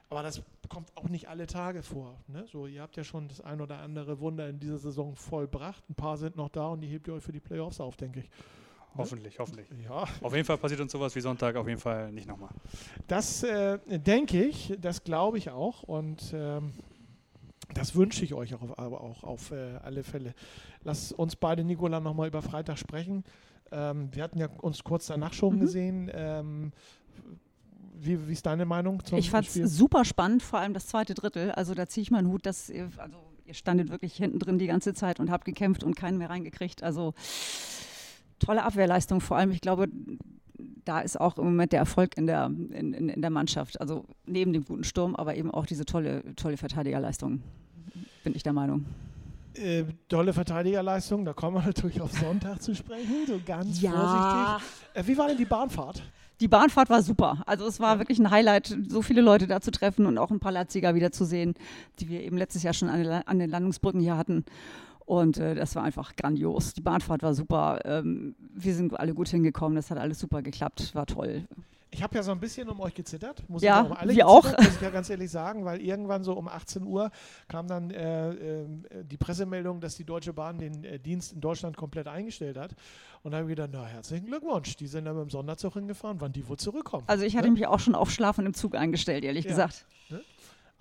Aber 0.10 0.24
das 0.24 0.42
kommt 0.68 0.96
auch 0.98 1.08
nicht 1.08 1.30
alle 1.30 1.48
Tage 1.48 1.84
vor. 1.84 2.18
Ne? 2.28 2.46
So, 2.52 2.68
ihr 2.68 2.82
habt 2.82 2.98
ja 2.98 3.04
schon 3.06 3.30
das 3.30 3.40
ein 3.40 3.62
oder 3.62 3.80
andere 3.80 4.20
Wunder 4.20 4.50
in 4.50 4.60
dieser 4.60 4.78
Saison 4.78 5.16
vollbracht. 5.16 5.90
Ein 5.90 5.96
paar 5.96 6.18
sind 6.18 6.36
noch 6.36 6.50
da 6.50 6.68
und 6.68 6.82
die 6.82 6.88
hebt 6.88 7.08
ihr 7.08 7.14
euch 7.14 7.24
für 7.24 7.32
die 7.32 7.40
Playoffs 7.40 7.80
auf, 7.80 7.96
denke 7.96 8.20
ich. 8.20 8.30
Hoffentlich, 8.98 9.40
hoffentlich. 9.40 9.68
Ja, 9.84 10.06
Auf 10.22 10.34
jeden 10.34 10.46
Fall 10.46 10.58
passiert 10.58 10.80
uns 10.82 10.92
sowas 10.92 11.16
wie 11.16 11.22
Sonntag 11.22 11.56
auf 11.56 11.68
jeden 11.68 11.80
Fall 11.80 12.12
nicht 12.12 12.28
nochmal. 12.28 12.50
Das 13.08 13.44
äh, 13.44 13.80
denke 13.88 14.44
ich, 14.44 14.74
das 14.80 15.04
glaube 15.04 15.38
ich 15.38 15.50
auch 15.50 15.84
und 15.84 16.32
ähm, 16.34 16.72
das 17.74 17.96
wünsche 17.96 18.26
ich 18.26 18.34
euch 18.34 18.54
auch, 18.54 18.78
aber 18.78 19.02
auch 19.02 19.24
auf 19.24 19.52
äh, 19.52 19.78
alle 19.84 20.04
Fälle. 20.04 20.34
Lass 20.84 21.12
uns 21.12 21.36
beide, 21.36 21.64
Nicola, 21.64 22.00
nochmal 22.00 22.28
über 22.28 22.42
Freitag 22.42 22.78
sprechen. 22.78 23.24
Ähm, 23.72 24.10
wir 24.14 24.24
hatten 24.24 24.40
ja 24.40 24.48
uns 24.62 24.84
kurz 24.84 25.08
danach 25.08 25.32
schon 25.34 25.56
Mhm. 25.56 25.60
gesehen. 25.62 26.12
Ähm, 26.14 26.72
wie, 28.04 28.28
wie 28.28 28.34
ist 28.34 28.46
deine 28.46 28.66
Meinung 28.66 29.04
zum 29.06 29.20
Ich 29.20 29.30
fand 29.30 29.48
es 29.48 29.54
super 29.78 30.04
spannend, 30.06 30.42
vor 30.44 30.60
allem 30.60 30.74
das 30.74 30.88
zweite 30.88 31.14
Drittel. 31.14 31.52
Also 31.52 31.74
da 31.76 31.88
ziehe 31.88 32.02
ich 32.02 32.10
meinen 32.12 32.28
Hut, 32.30 32.46
dass 32.46 32.68
ihr, 32.70 32.90
also 32.98 33.18
ihr 33.46 33.54
standet 33.54 33.90
wirklich 33.90 34.16
hinten 34.16 34.40
drin 34.40 34.58
die 34.58 34.66
ganze 34.68 34.94
Zeit 34.94 35.20
und 35.20 35.30
habt 35.30 35.46
gekämpft 35.46 35.84
und 35.84 35.96
keinen 35.96 36.18
mehr 36.18 36.30
reingekriegt. 36.32 36.82
Also 36.84 37.14
tolle 38.44 38.64
Abwehrleistung 38.64 39.22
vor 39.22 39.38
allem. 39.38 39.52
Ich 39.52 39.62
glaube, 39.62 39.88
da 40.86 41.00
ist 41.00 41.20
auch 41.20 41.38
im 41.38 41.46
Moment 41.46 41.72
der 41.72 41.80
Erfolg 41.80 42.18
in 42.18 42.28
der, 42.28 42.46
in, 42.48 42.94
in, 42.94 43.10
in 43.10 43.22
der 43.22 43.30
Mannschaft. 43.32 43.80
Also 43.80 44.06
neben 44.26 44.52
dem 44.54 44.66
guten 44.66 44.84
Sturm, 44.84 45.16
aber 45.16 45.36
eben 45.36 45.52
auch 45.52 45.66
diese 45.66 45.86
tolle, 45.86 46.24
tolle 46.36 46.58
Verteidigerleistung, 46.58 47.42
bin 48.24 48.36
ich 48.36 48.44
der 48.44 48.54
Meinung. 48.54 48.86
Äh, 49.54 49.84
tolle 50.08 50.32
Verteidigerleistung, 50.34 51.26
da 51.26 51.34
kommen 51.34 51.58
wir 51.58 51.64
natürlich 51.64 52.00
auf 52.02 52.12
Sonntag 52.14 52.62
zu 52.62 52.74
sprechen, 52.74 53.26
so 53.28 53.40
ganz 53.46 53.82
Ja. 53.82 53.92
vorsichtig. 53.92 54.70
Äh, 54.94 55.08
wie 55.08 55.18
war 55.18 55.28
denn 55.28 55.38
die 55.38 55.46
Bahnfahrt? 55.46 56.04
Die 56.40 56.48
Bahnfahrt 56.48 56.90
war 56.90 57.04
super. 57.04 57.44
Also 57.46 57.68
es 57.68 57.80
war 57.80 58.00
wirklich 58.00 58.18
ein 58.18 58.32
Highlight, 58.32 58.76
so 58.88 59.02
viele 59.04 59.22
Leute 59.22 59.46
da 59.48 59.62
zu 59.62 59.70
treffen 59.70 60.06
und 60.08 60.18
auch 60.18 60.32
ein 60.32 60.40
paar 60.40 60.52
Leipziger 60.52 60.96
wieder 60.96 61.12
zu 61.12 61.24
sehen, 61.26 61.54
die 62.00 62.10
wir 62.10 62.24
eben 62.24 62.38
letztes 62.38 62.64
Jahr 62.64 62.74
schon 62.74 62.90
an 62.90 63.38
den 63.40 63.50
Landungsbrücken 63.50 64.00
hier 64.02 64.18
hatten. 64.18 64.46
Und 65.12 65.38
äh, 65.40 65.56
das 65.56 65.76
war 65.76 65.84
einfach 65.84 66.16
grandios. 66.16 66.74
Die 66.74 66.80
Bahnfahrt 66.80 67.22
war 67.22 67.34
super. 67.34 67.82
Ähm, 67.84 68.34
wir 68.54 68.74
sind 68.74 68.98
alle 68.98 69.14
gut 69.14 69.28
hingekommen. 69.28 69.76
Das 69.76 69.92
hat 69.92 69.98
alles 69.98 70.20
super 70.20 70.42
geklappt. 70.42 70.96
War 70.96 71.06
toll. 71.06 71.44
Ich 71.94 72.02
habe 72.02 72.16
ja 72.16 72.24
so 72.24 72.32
ein 72.32 72.40
bisschen 72.40 72.70
um 72.70 72.80
euch 72.80 72.94
gezittert. 72.94 73.44
Muss 73.50 73.62
Ja, 73.62 73.82
ich 73.82 73.88
um 73.88 73.98
alle 73.98 74.16
wir 74.16 74.26
auch. 74.26 74.46
Muss 74.46 74.76
ich 74.76 74.82
ja 74.82 74.90
ganz 74.90 75.10
ehrlich 75.10 75.30
sagen, 75.30 75.66
weil 75.66 75.82
irgendwann 75.82 76.24
so 76.24 76.32
um 76.38 76.48
18 76.48 76.84
Uhr 76.84 77.12
kam 77.50 77.68
dann 77.68 77.92
äh, 77.92 78.30
äh, 78.62 78.66
die 79.04 79.18
Pressemeldung, 79.18 79.82
dass 79.82 79.98
die 79.98 80.06
Deutsche 80.06 80.32
Bahn 80.32 80.58
den 80.60 80.86
äh, 80.86 80.98
Dienst 80.98 81.34
in 81.34 81.42
Deutschland 81.42 81.76
komplett 81.76 82.08
eingestellt 82.08 82.58
hat. 82.58 82.74
Und 83.24 83.32
da 83.32 83.40
habe 83.40 83.50
ich 83.50 83.58
gedacht, 83.58 83.72
na 83.74 83.84
herzlichen 83.84 84.28
Glückwunsch. 84.28 84.78
Die 84.78 84.88
sind 84.88 85.04
dann 85.04 85.16
mit 85.18 85.26
dem 85.26 85.30
Sonderzug 85.30 85.74
hingefahren, 85.74 86.22
wann 86.22 86.32
die 86.32 86.48
wohl 86.48 86.56
zurückkommen. 86.56 87.04
Also 87.08 87.26
ich 87.26 87.36
hatte 87.36 87.48
Ne? 87.50 87.56
mich 87.56 87.68
auch 87.68 87.80
schon 87.82 87.96
auf 87.96 88.10
Schlafen 88.12 88.46
im 88.46 88.54
Zug 88.54 88.76
eingestellt, 88.76 89.26
ehrlich 89.26 89.44
Ja. 89.44 89.50
gesagt. 89.52 89.86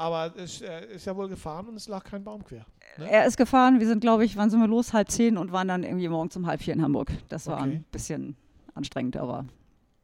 Aber 0.01 0.33
es 0.35 0.63
äh, 0.63 0.87
ist 0.95 1.05
ja 1.05 1.15
wohl 1.15 1.29
gefahren 1.29 1.69
und 1.69 1.77
es 1.77 1.87
lag 1.87 2.03
kein 2.05 2.25
Baum 2.25 2.43
quer. 2.43 2.65
Ne? 2.97 3.11
Er 3.11 3.27
ist 3.27 3.37
gefahren. 3.37 3.81
Wir 3.81 3.87
sind, 3.87 4.01
glaube 4.01 4.25
ich, 4.25 4.35
wann 4.39 4.49
sind 4.49 4.59
wir 4.59 4.67
los? 4.67 4.95
Halb 4.95 5.11
zehn 5.11 5.37
und 5.37 5.53
waren 5.53 5.69
dann 5.69 5.83
irgendwie 5.83 6.09
morgens 6.09 6.35
um 6.39 6.47
halb 6.47 6.63
vier 6.63 6.73
in 6.73 6.81
Hamburg. 6.81 7.13
Das 7.29 7.47
war 7.49 7.61
Okay. 7.61 7.71
ein 7.71 7.85
bisschen 7.93 8.35
anstrengend, 8.75 9.19
aber 9.19 9.45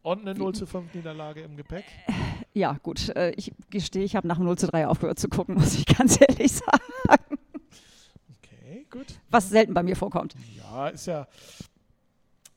Und 0.02 0.20
eine 0.28 0.38
0 0.38 0.54
zu 0.54 0.66
5 0.66 0.92
Niederlage 0.92 1.40
im 1.40 1.56
Gepäck. 1.56 1.84
ja, 2.52 2.76
gut. 2.82 3.08
Äh, 3.16 3.30
ich 3.36 3.54
gestehe, 3.70 4.04
ich 4.04 4.14
habe 4.16 4.28
nach 4.28 4.36
dem 4.36 4.44
0 4.44 4.58
zu 4.58 4.66
3 4.66 4.86
aufgehört 4.86 5.18
zu 5.18 5.30
gucken, 5.30 5.54
muss 5.58 5.74
ich 5.74 5.86
ganz 5.86 6.20
ehrlich 6.20 6.52
sagen. 6.52 6.82
Okay, 8.38 8.86
gut. 8.90 9.06
Was 9.30 9.48
selten 9.48 9.72
bei 9.72 9.82
mir 9.82 9.96
vorkommt. 9.96 10.34
Ja, 10.58 10.88
ist 10.88 11.06
ja, 11.06 11.26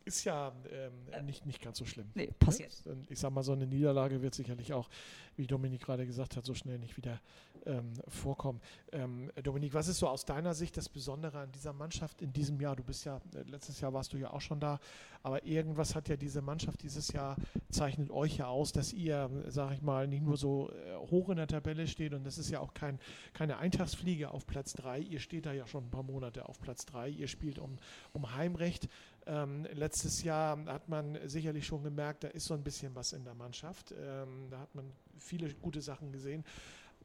ist 0.10 0.24
ja 0.26 0.52
ähm, 0.72 1.26
nicht, 1.26 1.46
nicht 1.46 1.62
ganz 1.62 1.78
so 1.78 1.86
schlimm. 1.86 2.10
Nee, 2.16 2.32
passiert. 2.40 2.74
Ne? 2.86 2.94
Und 2.94 3.12
Ich 3.12 3.20
sag 3.20 3.32
mal, 3.32 3.44
so 3.44 3.54
eine 3.54 3.68
Niederlage 3.68 4.22
wird 4.22 4.34
sicherlich 4.34 4.74
auch, 4.74 4.90
wie 5.36 5.48
Dominik 5.48 5.82
gerade 5.82 6.06
gesagt 6.06 6.36
hat, 6.36 6.46
so 6.46 6.54
schnell 6.54 6.80
nicht 6.80 6.98
wieder 6.98 7.22
ähm, 7.66 7.94
vorkommen. 8.08 8.60
Ähm, 8.92 9.32
Dominik, 9.44 9.74
was 9.74 9.88
ist 9.88 10.00
so 10.00 10.08
aus 10.08 10.26
deiner 10.26 10.54
Sicht 10.54 10.78
das 10.78 10.90
Besondere 10.90 11.40
an 11.40 11.52
dieser 11.52 11.74
Mannschaft 11.74 12.22
in 12.22 12.34
diesem 12.34 12.60
Jahr? 12.60 12.76
Du 12.76 12.84
bist 12.84 13.06
ja, 13.06 13.22
äh, 13.36 13.44
letztes 13.44 13.80
Jahr 13.82 13.94
warst 13.94 14.14
du 14.14 14.18
ja 14.18 14.32
auch 14.32 14.42
schon 14.42 14.60
da, 14.60 14.80
aber 15.24 15.46
irgendwas 15.46 15.96
hat 15.96 16.10
ja 16.10 16.18
diese 16.18 16.42
Mannschaft 16.42 16.82
dieses 16.84 17.12
Jahr, 17.12 17.36
zeichnet 17.70 18.10
euch 18.12 18.38
ja 18.38 18.48
aus, 18.48 18.72
dass 18.72 18.94
ihr, 18.94 19.30
sag 19.48 19.74
ich 19.74 19.82
mal, 19.82 20.08
nicht 20.08 20.24
nur 20.24 20.38
so 20.38 20.72
äh, 20.72 20.96
hoch 21.10 21.30
in 21.30 21.38
der 21.38 21.48
Tabelle 21.48 21.88
steht 21.88 22.14
und 22.14 22.24
das 22.24 22.38
ist 22.38 22.50
ja 22.50 22.60
auch 22.60 22.74
kein, 22.74 23.00
keine 23.34 23.58
Eintagsfliege 23.58 24.32
auf 24.32 24.48
Platz 24.48 24.74
3. 24.74 25.00
Ihr 25.00 25.20
steht 25.20 25.46
da 25.46 25.54
ja 25.54 25.68
schon 25.68 25.86
ein 25.86 25.92
paar 25.92 26.04
Monate 26.04 26.48
auf 26.48 26.60
Platz 26.60 26.86
3. 26.86 27.10
Ihr 27.10 27.28
spielt 27.28 27.60
um, 27.60 27.78
um 28.14 28.36
Heimrecht. 28.36 28.90
Ähm, 29.30 29.68
letztes 29.74 30.24
Jahr 30.24 30.58
hat 30.66 30.90
man 30.90 31.20
sicherlich 31.30 31.68
schon 31.68 31.84
gemerkt, 31.84 32.24
da 32.24 32.30
ist 32.30 32.46
so 32.46 32.56
ein 32.56 32.64
bisschen 32.64 32.96
was 32.96 33.14
in 33.14 33.24
der 33.24 33.36
Mannschaft. 33.36 33.92
Ähm, 33.92 34.48
da 34.50 34.58
hat 34.58 34.74
man 34.74 34.92
viele 35.20 35.54
gute 35.54 35.84
Sachen 35.84 36.12
gesehen. 36.12 36.44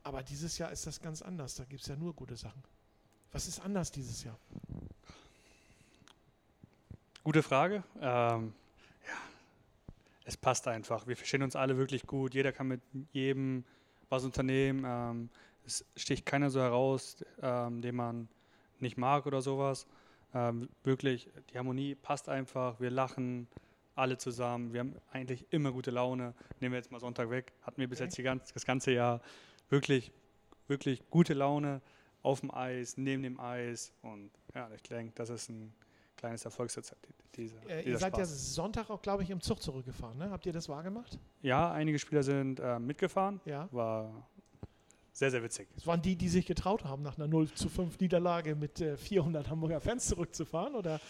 Aber 0.03 0.23
dieses 0.23 0.57
Jahr 0.57 0.73
ist 0.73 0.87
das 0.87 1.03
ganz 1.03 1.21
anders. 1.21 1.55
Da 1.55 1.65
gibt 1.65 1.83
es 1.83 1.89
ja 1.89 1.97
nur 1.97 2.15
gute 2.15 2.37
Sachen. 2.37 2.63
Was 3.33 3.47
ist 3.47 3.61
anders 3.61 3.93
dieses 3.93 4.25
Jahr? 4.25 4.39
Gute 7.23 7.43
Frage. 7.43 7.85
Ähm, 8.01 8.55
ja, 9.07 9.19
es 10.25 10.39
passt 10.39 10.67
einfach. 10.67 11.07
Wir 11.07 11.17
verstehen 11.17 11.43
uns 11.43 11.57
alle 11.57 11.77
wirklich 11.77 12.07
gut. 12.07 12.33
Jeder 12.33 12.53
kann 12.53 12.69
mit 12.69 12.81
jedem 13.13 13.65
was 14.09 14.25
unternehmen. 14.25 14.85
Ähm, 14.87 15.29
es 15.67 15.85
sticht 15.95 16.25
keiner 16.25 16.49
so 16.49 16.61
heraus, 16.61 17.19
ähm, 17.43 17.83
den 17.83 17.97
man 17.97 18.29
nicht 18.81 18.97
mag 18.97 19.27
oder 19.27 19.43
sowas. 19.43 19.87
Ähm, 20.35 20.69
wirklich, 20.83 21.31
die 21.51 21.59
Harmonie 21.59 21.95
passt 21.95 22.29
einfach. 22.29 22.81
Wir 22.81 22.91
lachen 22.91 23.47
alle 23.95 24.19
zusammen. 24.19 24.73
Wir 24.73 24.81
haben 24.81 24.97
eigentlich 25.13 25.47
immer 25.51 25.71
gute 25.73 25.91
Laune. 25.93 26.35
Nehmen 26.61 26.73
wir 26.73 26.79
jetzt 26.79 26.91
mal 26.91 27.01
Sonntag 27.01 27.31
weg. 27.31 27.53
Hatten 27.63 27.81
wir 27.81 27.89
bis 27.89 28.01
Okay. 28.01 28.05
jetzt 28.09 28.23
ganz, 28.25 28.53
das 28.53 28.65
ganze 28.67 28.91
Jahr 28.91 29.21
wirklich, 29.71 30.11
wirklich 30.67 31.09
gute 31.11 31.35
Laune 31.35 31.81
auf 32.23 32.41
dem 32.41 32.53
Eis, 32.53 32.97
neben 32.97 33.23
dem 33.23 33.39
Eis. 33.39 33.93
Und 34.03 34.31
ja, 34.55 34.69
ich 34.75 34.83
denke, 34.83 35.13
das 35.15 35.31
ist 35.31 35.49
ein 35.49 35.73
kleines 36.17 36.45
Erfolgsrezept. 36.45 37.07
Diese, 37.37 37.57
Äh, 37.69 37.79
ihr 37.79 37.85
dieser 37.85 37.99
seid 37.99 38.17
ja 38.17 38.25
Spaß. 38.25 38.55
Sonntag 38.55 38.91
auch, 38.91 39.03
glaube 39.03 39.23
ich, 39.23 39.31
im 39.31 39.41
Zug 39.41 39.63
zurückgefahren. 39.63 40.19
Ne? 40.19 40.31
Habt 40.31 40.47
ihr 40.47 40.53
das 40.53 40.69
wahrgemacht? 40.69 41.19
Ja, 41.43 41.71
einige 41.73 41.99
Spieler 41.99 42.23
sind 42.25 42.59
äh, 42.61 42.79
mitgefahren. 42.81 43.41
Ja. 43.45 43.69
War 43.73 44.27
sehr, 45.15 45.31
sehr 45.31 45.43
witzig. 45.43 45.69
Es 45.77 45.87
waren 45.87 46.03
die, 46.03 46.17
die 46.17 46.29
sich 46.29 46.45
getraut 46.45 46.85
haben, 46.85 47.03
nach 47.03 47.17
einer 47.17 47.27
0 47.29 47.51
zu 47.53 47.69
5 47.71 47.99
Niederlage 48.01 48.55
mit 48.55 48.81
äh, 48.83 48.97
400 48.99 49.49
Hamburger 49.49 49.81
Fans 49.81 50.07
zurückzufahren? 50.09 50.75
Oder 50.75 51.01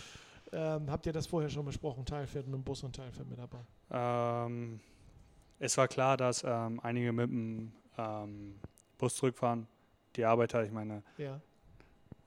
ähm, 0.52 0.90
habt 0.90 1.06
ihr 1.06 1.12
das 1.12 1.26
vorher 1.26 1.50
schon 1.50 1.64
besprochen? 1.64 2.04
Teil 2.04 2.26
fährt 2.26 2.46
mit 2.46 2.54
dem 2.54 2.62
Bus 2.62 2.82
und 2.84 2.94
Teil 2.94 3.10
fährt 3.10 3.28
mit 3.28 3.38
der 3.38 3.48
Bahn? 3.48 3.66
Ähm, 4.50 4.80
es 5.58 5.76
war 5.76 5.88
klar, 5.88 6.16
dass 6.16 6.44
ähm, 6.46 6.78
einige 6.82 7.12
mit 7.12 7.28
dem 7.30 7.72
ähm, 7.98 8.54
Bus 8.98 9.16
zurückfahren. 9.16 9.66
Die 10.16 10.24
Arbeiter, 10.24 10.62
ich 10.64 10.70
meine, 10.70 11.02
Ja, 11.18 11.40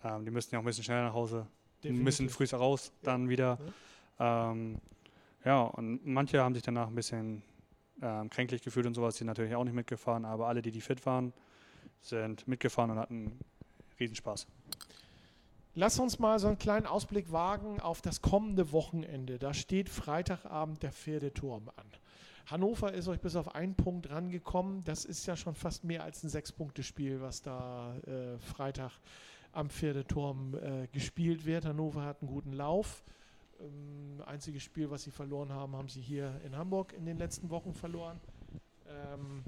ähm, 0.03 0.25
die 0.25 0.31
müssen 0.31 0.53
ja 0.53 0.59
auch 0.59 0.63
ein 0.63 0.65
bisschen 0.65 0.83
schneller 0.83 1.03
nach 1.03 1.13
Hause, 1.13 1.41
ein 1.41 1.47
definitiv. 1.83 2.05
bisschen 2.05 2.29
früher 2.29 2.53
raus, 2.57 2.91
Ja. 3.01 3.11
dann 3.11 3.29
wieder. 3.29 3.57
Ähm, 4.19 4.79
ja, 5.45 5.61
und 5.61 6.05
manche 6.05 6.41
haben 6.41 6.53
sich 6.55 6.63
danach 6.63 6.87
ein 6.87 6.95
bisschen 6.95 7.43
ähm, 8.01 8.29
kränklich 8.29 8.61
gefühlt 8.63 8.85
und 8.87 8.93
sowas, 8.95 9.15
die 9.15 9.23
natürlich 9.23 9.55
auch 9.55 9.63
nicht 9.63 9.73
mitgefahren, 9.75 10.25
aber 10.25 10.47
alle, 10.47 10.61
die, 10.61 10.71
die 10.71 10.81
fit 10.81 11.05
waren, 11.05 11.31
sind 12.01 12.47
mitgefahren 12.47 12.91
und 12.91 12.99
hatten 12.99 13.39
Riesenspaß. 13.99 14.47
Lass 15.75 15.99
uns 15.99 16.17
mal 16.17 16.39
so 16.39 16.47
einen 16.47 16.57
kleinen 16.57 16.87
Ausblick 16.87 17.31
wagen 17.31 17.79
auf 17.79 18.01
das 18.01 18.21
kommende 18.21 18.71
Wochenende. 18.71 19.37
Da 19.37 19.53
steht 19.53 19.89
Freitagabend 19.89 20.81
der 20.81 20.91
Pferdeturm 20.91 21.69
an. 21.75 21.85
Hannover 22.47 22.93
ist 22.93 23.07
euch 23.07 23.19
bis 23.19 23.35
auf 23.35 23.53
einen 23.53 23.75
Punkt 23.75 24.09
rangekommen. 24.09 24.83
Das 24.85 25.05
ist 25.05 25.27
ja 25.27 25.35
schon 25.35 25.53
fast 25.53 25.83
mehr 25.83 26.03
als 26.03 26.23
ein 26.23 26.29
Sechs-Punkte-Spiel, 26.29 27.21
was 27.21 27.41
da 27.41 27.95
äh, 28.07 28.39
Freitag 28.39 28.91
am 29.51 29.69
Pferdeturm 29.69 30.55
äh, 30.55 30.87
gespielt 30.87 31.45
wird. 31.45 31.65
Hannover 31.65 32.03
hat 32.03 32.21
einen 32.21 32.31
guten 32.31 32.53
Lauf. 32.53 33.03
Ähm, 33.59 34.21
einziges 34.25 34.63
Spiel, 34.63 34.89
was 34.89 35.03
sie 35.03 35.11
verloren 35.11 35.51
haben, 35.51 35.75
haben 35.75 35.89
sie 35.89 36.01
hier 36.01 36.39
in 36.45 36.55
Hamburg 36.55 36.93
in 36.93 37.05
den 37.05 37.17
letzten 37.17 37.49
Wochen 37.49 37.73
verloren. 37.73 38.19
Ähm, 38.87 39.43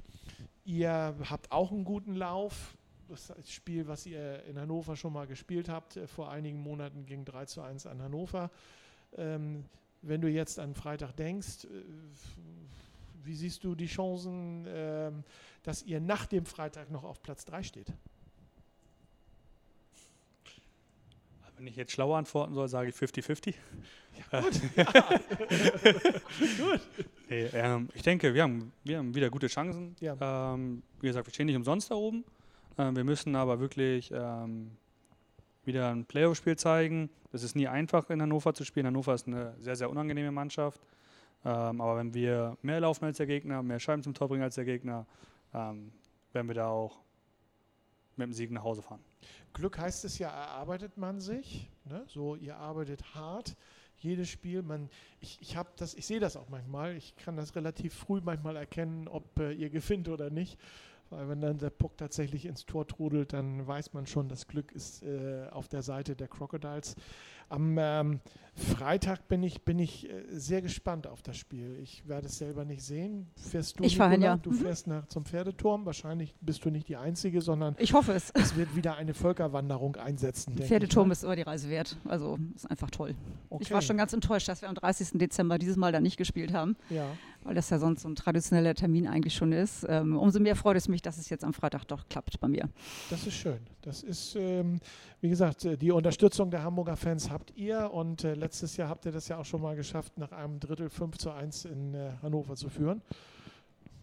ihr 0.70 1.14
habt 1.28 1.50
auch 1.50 1.72
einen 1.72 1.84
guten 1.84 2.14
Lauf. 2.14 2.76
Das 3.08 3.32
Spiel, 3.50 3.88
was 3.88 4.06
ihr 4.06 4.44
in 4.44 4.58
Hannover 4.58 4.94
schon 4.94 5.12
mal 5.12 5.26
gespielt 5.26 5.68
habt, 5.68 5.96
äh, 5.96 6.06
vor 6.06 6.30
einigen 6.30 6.60
Monaten 6.60 7.06
ging 7.06 7.24
3 7.24 7.46
zu 7.46 7.60
1 7.60 7.86
an 7.86 8.00
Hannover. 8.00 8.50
Ähm, 9.16 9.64
wenn 10.02 10.20
du 10.20 10.28
jetzt 10.28 10.60
an 10.60 10.74
Freitag 10.74 11.16
denkst, 11.16 11.64
äh, 11.64 11.68
wie 13.24 13.34
siehst 13.34 13.64
du 13.64 13.74
die 13.74 13.86
Chancen, 13.88 14.64
ähm, 14.68 15.24
dass 15.64 15.82
ihr 15.82 16.00
nach 16.00 16.26
dem 16.26 16.46
Freitag 16.46 16.90
noch 16.90 17.02
auf 17.02 17.20
Platz 17.20 17.44
3 17.44 17.64
steht? 17.64 17.92
Wenn 21.60 21.66
ich 21.66 21.76
jetzt 21.76 21.92
schlauer 21.92 22.16
antworten 22.16 22.54
soll, 22.54 22.68
sage 22.68 22.88
ich 22.88 22.96
50-50. 22.96 23.54
Gut. 24.30 24.60
Nee, 27.28 27.44
ähm, 27.52 27.90
ich 27.94 28.02
denke, 28.02 28.32
wir 28.32 28.42
haben, 28.42 28.72
wir 28.82 28.96
haben 28.96 29.14
wieder 29.14 29.28
gute 29.28 29.46
Chancen. 29.46 29.94
Ja. 30.00 30.54
Ähm, 30.54 30.82
wie 31.00 31.08
gesagt, 31.08 31.26
wir 31.26 31.34
stehen 31.34 31.46
nicht 31.46 31.56
umsonst 31.56 31.90
da 31.90 31.96
oben. 31.96 32.24
Ähm, 32.78 32.96
wir 32.96 33.04
müssen 33.04 33.36
aber 33.36 33.60
wirklich 33.60 34.10
ähm, 34.10 34.70
wieder 35.66 35.90
ein 35.90 36.06
Playoff-Spiel 36.06 36.56
zeigen. 36.56 37.10
Das 37.30 37.42
ist 37.42 37.54
nie 37.54 37.68
einfach 37.68 38.08
in 38.08 38.22
Hannover 38.22 38.54
zu 38.54 38.64
spielen. 38.64 38.86
Hannover 38.86 39.12
ist 39.12 39.28
eine 39.28 39.54
sehr, 39.60 39.76
sehr 39.76 39.90
unangenehme 39.90 40.32
Mannschaft. 40.32 40.80
Ähm, 41.44 41.80
aber 41.80 41.98
wenn 41.98 42.14
wir 42.14 42.56
mehr 42.62 42.80
laufen 42.80 43.04
als 43.04 43.18
der 43.18 43.26
Gegner, 43.26 43.62
mehr 43.62 43.80
Scheiben 43.80 44.02
zum 44.02 44.14
Tor 44.14 44.28
bringen 44.28 44.44
als 44.44 44.54
der 44.54 44.64
Gegner, 44.64 45.06
ähm, 45.52 45.92
werden 46.32 46.48
wir 46.48 46.54
da 46.54 46.68
auch 46.68 47.00
mit 48.16 48.28
dem 48.28 48.32
Sieg 48.32 48.50
nach 48.50 48.64
Hause 48.64 48.80
fahren. 48.80 49.04
Glück 49.52 49.78
heißt 49.78 50.04
es 50.04 50.18
ja, 50.18 50.28
erarbeitet 50.28 50.96
man 50.96 51.20
sich. 51.20 51.68
Ne? 51.84 52.04
So, 52.08 52.36
ihr 52.36 52.56
arbeitet 52.56 53.14
hart. 53.14 53.56
Jedes 53.96 54.28
Spiel, 54.30 54.62
man, 54.62 54.88
ich, 55.20 55.38
ich 55.42 55.56
ich 55.96 56.06
sehe 56.06 56.20
das 56.20 56.36
auch 56.36 56.48
manchmal. 56.48 56.96
Ich 56.96 57.16
kann 57.16 57.36
das 57.36 57.54
relativ 57.54 57.94
früh 57.94 58.20
manchmal 58.22 58.56
erkennen, 58.56 59.08
ob 59.08 59.38
äh, 59.38 59.52
ihr 59.52 59.68
gewinnt 59.68 60.08
oder 60.08 60.30
nicht. 60.30 60.58
Weil 61.10 61.28
wenn 61.28 61.40
dann 61.40 61.58
der 61.58 61.70
Puck 61.70 61.96
tatsächlich 61.96 62.46
ins 62.46 62.64
Tor 62.64 62.86
trudelt, 62.86 63.32
dann 63.32 63.66
weiß 63.66 63.92
man 63.92 64.06
schon, 64.06 64.28
das 64.28 64.46
Glück 64.46 64.70
ist 64.72 65.02
äh, 65.02 65.48
auf 65.50 65.68
der 65.68 65.82
Seite 65.82 66.14
der 66.14 66.28
Crocodiles. 66.28 66.94
Am 67.50 67.76
ähm, 67.78 68.20
Freitag 68.54 69.26
bin 69.28 69.42
ich, 69.42 69.62
bin 69.64 69.78
ich 69.78 70.08
äh, 70.08 70.22
sehr 70.28 70.60
gespannt 70.62 71.06
auf 71.06 71.22
das 71.22 71.36
Spiel. 71.36 71.78
Ich 71.82 72.06
werde 72.06 72.26
es 72.26 72.38
selber 72.38 72.64
nicht 72.64 72.82
sehen. 72.82 73.26
Fährst 73.36 73.78
du, 73.78 73.84
Ich 73.84 73.96
fahr 73.96 74.08
hin, 74.10 74.20
Nicola? 74.20 74.36
ja. 74.36 74.40
Du 74.40 74.50
Mhm. 74.50 74.54
fährst 74.54 74.86
nach, 74.86 75.06
zum 75.06 75.24
Pferdeturm. 75.24 75.84
Wahrscheinlich 75.86 76.34
bist 76.40 76.64
du 76.64 76.70
nicht 76.70 76.88
die 76.88 76.96
Einzige, 76.96 77.40
sondern 77.40 77.74
Ich 77.78 77.92
hoffe 77.94 78.12
es. 78.12 78.30
es 78.34 78.56
wird 78.56 78.74
wieder 78.76 78.96
eine 78.96 79.14
Völkerwanderung 79.14 79.96
einsetzen. 79.96 80.56
Pferdeturm 80.56 81.08
mal. 81.08 81.12
ist 81.12 81.24
immer 81.24 81.36
die 81.36 81.42
Reise 81.42 81.68
wert. 81.70 81.96
Also 82.06 82.38
ist 82.54 82.70
einfach 82.70 82.90
toll. 82.90 83.14
Okay. 83.48 83.62
Ich 83.64 83.70
war 83.72 83.82
schon 83.82 83.96
ganz 83.96 84.12
enttäuscht, 84.12 84.48
dass 84.48 84.62
wir 84.62 84.68
am 84.68 84.74
30. 84.74 85.18
Dezember 85.18 85.58
dieses 85.58 85.76
Mal 85.76 85.92
da 85.92 86.00
nicht 86.00 86.16
gespielt 86.16 86.52
haben. 86.52 86.76
Ja. 86.88 87.06
Weil 87.42 87.54
das 87.54 87.70
ja 87.70 87.78
sonst 87.78 88.02
so 88.02 88.08
ein 88.08 88.14
traditioneller 88.14 88.74
Termin 88.74 89.06
eigentlich 89.06 89.34
schon 89.34 89.52
ist. 89.52 89.86
Ähm, 89.88 90.16
umso 90.16 90.40
mehr 90.40 90.56
freut 90.56 90.76
es 90.76 90.88
mich, 90.88 91.02
dass 91.02 91.18
es 91.18 91.30
jetzt 91.30 91.44
am 91.44 91.52
Freitag 91.52 91.84
doch 91.86 92.08
klappt 92.08 92.38
bei 92.40 92.48
mir. 92.48 92.68
Das 93.08 93.26
ist 93.26 93.34
schön. 93.34 93.58
Das 93.82 94.02
ist, 94.02 94.36
ähm, 94.36 94.80
wie 95.20 95.28
gesagt, 95.28 95.64
äh, 95.64 95.76
die 95.76 95.90
Unterstützung 95.90 96.50
der 96.50 96.62
Hamburger 96.62 96.96
Fans 96.96 97.30
habt 97.30 97.56
ihr 97.56 97.90
und 97.92 98.24
äh, 98.24 98.34
letztes 98.34 98.76
Jahr 98.76 98.88
habt 98.88 99.06
ihr 99.06 99.12
das 99.12 99.28
ja 99.28 99.38
auch 99.38 99.44
schon 99.44 99.62
mal 99.62 99.76
geschafft, 99.76 100.18
nach 100.18 100.32
einem 100.32 100.60
Drittel 100.60 100.90
5 100.90 101.16
zu 101.18 101.30
1 101.30 101.64
in 101.64 101.94
äh, 101.94 102.12
Hannover 102.22 102.56
zu 102.56 102.68
führen. 102.68 103.02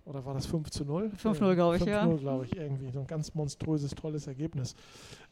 Oder 0.07 0.25
war 0.25 0.33
das 0.33 0.45
5 0.45 0.69
zu 0.69 0.85
0? 0.85 1.11
5-0, 1.21 1.55
glaube 1.55 1.75
ich, 1.75 1.83
5 1.83 1.91
ja. 1.91 2.05
5-0, 2.05 2.17
glaube 2.19 2.45
ich, 2.45 2.55
irgendwie. 2.55 2.89
So 2.91 3.01
ein 3.01 3.07
ganz 3.07 3.35
monströses, 3.35 3.91
tolles 3.91 4.25
Ergebnis. 4.25 4.73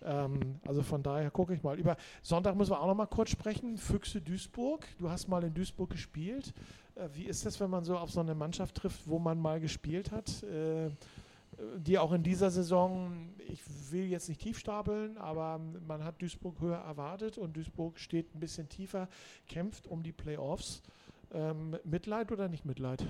Ähm, 0.03 0.59
also 0.67 0.81
von 0.81 1.01
daher 1.01 1.31
gucke 1.31 1.53
ich 1.53 1.63
mal. 1.63 1.79
Über 1.79 1.95
Sonntag 2.21 2.57
müssen 2.57 2.71
wir 2.71 2.81
auch 2.81 2.87
noch 2.87 2.95
mal 2.95 3.05
kurz 3.05 3.29
sprechen. 3.29 3.77
Füchse 3.77 4.19
Duisburg. 4.19 4.85
Du 4.99 5.09
hast 5.09 5.29
mal 5.29 5.41
in 5.45 5.53
Duisburg 5.53 5.91
gespielt. 5.91 6.53
Äh, 6.95 7.09
wie 7.13 7.25
ist 7.25 7.45
das, 7.45 7.59
wenn 7.59 7.69
man 7.69 7.83
so 7.83 7.97
auf 7.97 8.11
so 8.11 8.19
eine 8.19 8.35
Mannschaft 8.35 8.75
trifft, 8.75 9.01
wo 9.05 9.19
man 9.19 9.39
mal 9.39 9.59
gespielt 9.59 10.11
hat? 10.11 10.43
Äh, 10.43 10.89
die 11.77 11.97
auch 11.97 12.11
in 12.11 12.21
dieser 12.21 12.51
Saison, 12.51 13.29
ich 13.47 13.61
will 13.89 14.07
jetzt 14.07 14.27
nicht 14.27 14.41
tief 14.41 14.59
stapeln, 14.59 15.17
aber 15.17 15.61
man 15.87 16.03
hat 16.03 16.21
Duisburg 16.21 16.59
höher 16.59 16.79
erwartet 16.79 17.37
und 17.37 17.55
Duisburg 17.55 17.97
steht 17.97 18.35
ein 18.35 18.41
bisschen 18.41 18.67
tiefer, 18.67 19.07
kämpft 19.47 19.87
um 19.87 20.03
die 20.03 20.11
Playoffs. 20.11 20.83
Ähm, 21.31 21.77
Mitleid 21.85 22.33
oder 22.33 22.49
nicht 22.49 22.65
Mitleid? 22.65 23.07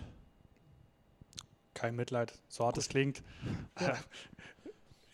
kein 1.75 1.95
Mitleid, 1.95 2.33
so 2.47 2.65
hart 2.65 2.77
es 2.79 2.89
klingt. 2.89 3.21
Ja. 3.79 3.95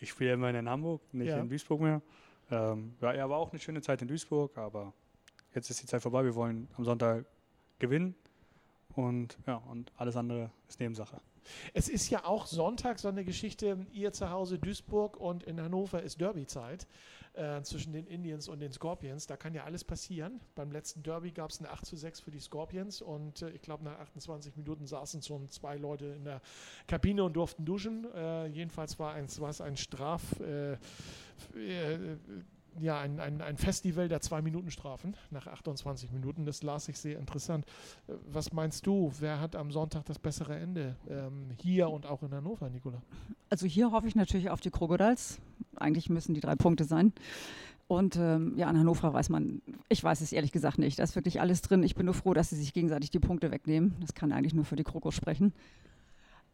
Ich 0.00 0.10
spiele 0.10 0.32
immerhin 0.32 0.56
in 0.56 0.68
Hamburg, 0.68 1.00
nicht 1.12 1.28
ja. 1.28 1.38
in 1.38 1.48
Duisburg 1.48 1.80
mehr. 1.80 2.02
Ähm, 2.50 2.96
ja, 3.00 3.12
er 3.12 3.30
war 3.30 3.38
auch 3.38 3.52
eine 3.52 3.60
schöne 3.60 3.82
Zeit 3.82 4.02
in 4.02 4.08
Duisburg, 4.08 4.58
aber 4.58 4.92
jetzt 5.54 5.70
ist 5.70 5.80
die 5.80 5.86
Zeit 5.86 6.02
vorbei. 6.02 6.24
Wir 6.24 6.34
wollen 6.34 6.66
am 6.76 6.84
Sonntag 6.84 7.24
gewinnen 7.78 8.16
und 8.94 9.38
ja, 9.46 9.56
und 9.56 9.92
alles 9.96 10.16
andere 10.16 10.50
ist 10.68 10.80
Nebensache. 10.80 11.20
Es 11.74 11.88
ist 11.88 12.08
ja 12.10 12.24
auch 12.24 12.46
Sonntag 12.46 12.98
so 12.98 13.08
eine 13.08 13.24
Geschichte, 13.24 13.86
ihr 13.92 14.12
zu 14.12 14.30
Hause 14.30 14.58
Duisburg 14.58 15.16
und 15.16 15.42
in 15.42 15.60
Hannover 15.60 16.02
ist 16.02 16.20
Derby-Zeit 16.20 16.86
äh, 17.34 17.62
zwischen 17.62 17.92
den 17.92 18.06
Indians 18.06 18.48
und 18.48 18.60
den 18.60 18.72
Scorpions. 18.72 19.26
Da 19.26 19.36
kann 19.36 19.54
ja 19.54 19.64
alles 19.64 19.84
passieren. 19.84 20.40
Beim 20.54 20.70
letzten 20.70 21.02
Derby 21.02 21.32
gab 21.32 21.50
es 21.50 21.60
ein 21.60 21.66
8 21.66 21.84
zu 21.84 21.96
6 21.96 22.20
für 22.20 22.30
die 22.30 22.40
Scorpions 22.40 23.02
und 23.02 23.42
äh, 23.42 23.50
ich 23.50 23.62
glaube 23.62 23.84
nach 23.84 23.98
28 23.98 24.56
Minuten 24.56 24.86
saßen 24.86 25.22
schon 25.22 25.48
zwei 25.48 25.76
Leute 25.76 26.06
in 26.06 26.24
der 26.24 26.40
Kabine 26.86 27.24
und 27.24 27.34
durften 27.34 27.64
duschen. 27.64 28.06
Äh, 28.14 28.46
jedenfalls 28.46 28.98
war, 28.98 29.16
es 29.16 29.60
ein 29.60 29.76
Straf 29.76 30.22
äh, 30.40 30.72
äh, 30.72 32.16
ja, 32.80 32.98
ein, 32.98 33.20
ein, 33.20 33.40
ein 33.40 33.56
Festival 33.56 34.08
der 34.08 34.20
Zwei-Minuten-Strafen 34.20 35.16
nach 35.30 35.46
28 35.46 36.10
Minuten. 36.12 36.44
Das 36.44 36.62
las 36.62 36.88
ich 36.88 36.98
sehr 36.98 37.18
interessant. 37.18 37.66
Äh, 38.08 38.14
was 38.30 38.52
meinst 38.52 38.86
du, 38.86 39.12
wer 39.20 39.40
hat 39.40 39.56
am 39.56 39.70
Sonntag 39.70 40.04
das 40.06 40.18
bessere 40.18 40.56
Ende? 40.58 40.96
Ähm, 41.08 41.50
hier 41.60 41.90
und 41.90 42.06
auch 42.06 42.22
in 42.22 42.32
Hannover, 42.32 42.70
Nicola? 42.70 43.02
Also 43.50 43.66
hier 43.66 43.92
hoffe 43.92 44.08
ich 44.08 44.14
natürlich 44.14 44.50
auf 44.50 44.60
die 44.60 44.70
Crocodiles. 44.70 45.40
Eigentlich 45.76 46.08
müssen 46.10 46.34
die 46.34 46.40
drei 46.40 46.54
Punkte 46.54 46.84
sein. 46.84 47.12
Und 47.88 48.16
ähm, 48.16 48.54
ja, 48.56 48.70
in 48.70 48.78
Hannover 48.78 49.12
weiß 49.12 49.28
man, 49.28 49.60
ich 49.88 50.02
weiß 50.02 50.22
es 50.22 50.32
ehrlich 50.32 50.52
gesagt 50.52 50.78
nicht. 50.78 50.98
Da 50.98 51.02
ist 51.02 51.14
wirklich 51.14 51.40
alles 51.40 51.60
drin. 51.60 51.82
Ich 51.82 51.94
bin 51.94 52.06
nur 52.06 52.14
froh, 52.14 52.32
dass 52.32 52.50
sie 52.50 52.56
sich 52.56 52.72
gegenseitig 52.72 53.10
die 53.10 53.18
Punkte 53.18 53.50
wegnehmen. 53.50 53.96
Das 54.00 54.14
kann 54.14 54.32
eigentlich 54.32 54.54
nur 54.54 54.64
für 54.64 54.76
die 54.76 54.84
Krokos 54.84 55.14
sprechen. 55.14 55.52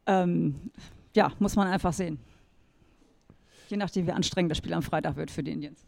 Ähm, 0.07 0.57
ja, 1.15 1.33
muss 1.39 1.55
man 1.55 1.69
einfach 1.69 1.93
sehen. 1.93 2.19
Je 3.69 3.77
nachdem, 3.77 4.07
wie 4.07 4.13
anstrengend 4.13 4.51
das 4.51 4.59
Spiel 4.59 4.73
am 4.73 4.83
Freitag 4.83 5.17
wird 5.17 5.31
für 5.31 5.43
die 5.43 5.53
Indians. 5.53 5.87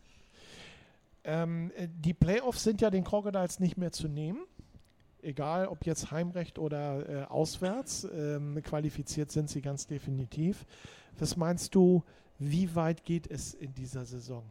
Ähm, 1.25 1.71
äh, 1.77 1.89
die 1.89 2.15
Playoffs 2.15 2.65
sind 2.65 2.81
ja 2.81 2.91
den 2.91 3.05
Crocodiles 3.05 3.61
nicht 3.61 3.77
mehr 3.77 3.93
zu 3.93 4.09
nehmen. 4.09 4.45
Egal, 5.23 5.67
ob 5.67 5.85
jetzt 5.85 6.11
Heimrecht 6.11 6.59
oder 6.59 7.09
äh, 7.09 7.25
auswärts, 7.25 8.05
ähm, 8.05 8.63
qualifiziert 8.63 9.31
sind 9.31 9.51
sie 9.51 9.61
ganz 9.61 9.87
definitiv. 9.87 10.65
Was 11.19 11.37
meinst 11.37 11.75
du, 11.75 12.03
wie 12.39 12.75
weit 12.75 13.05
geht 13.05 13.31
es 13.31 13.53
in 13.53 13.75
dieser 13.75 14.07
Saison? 14.07 14.51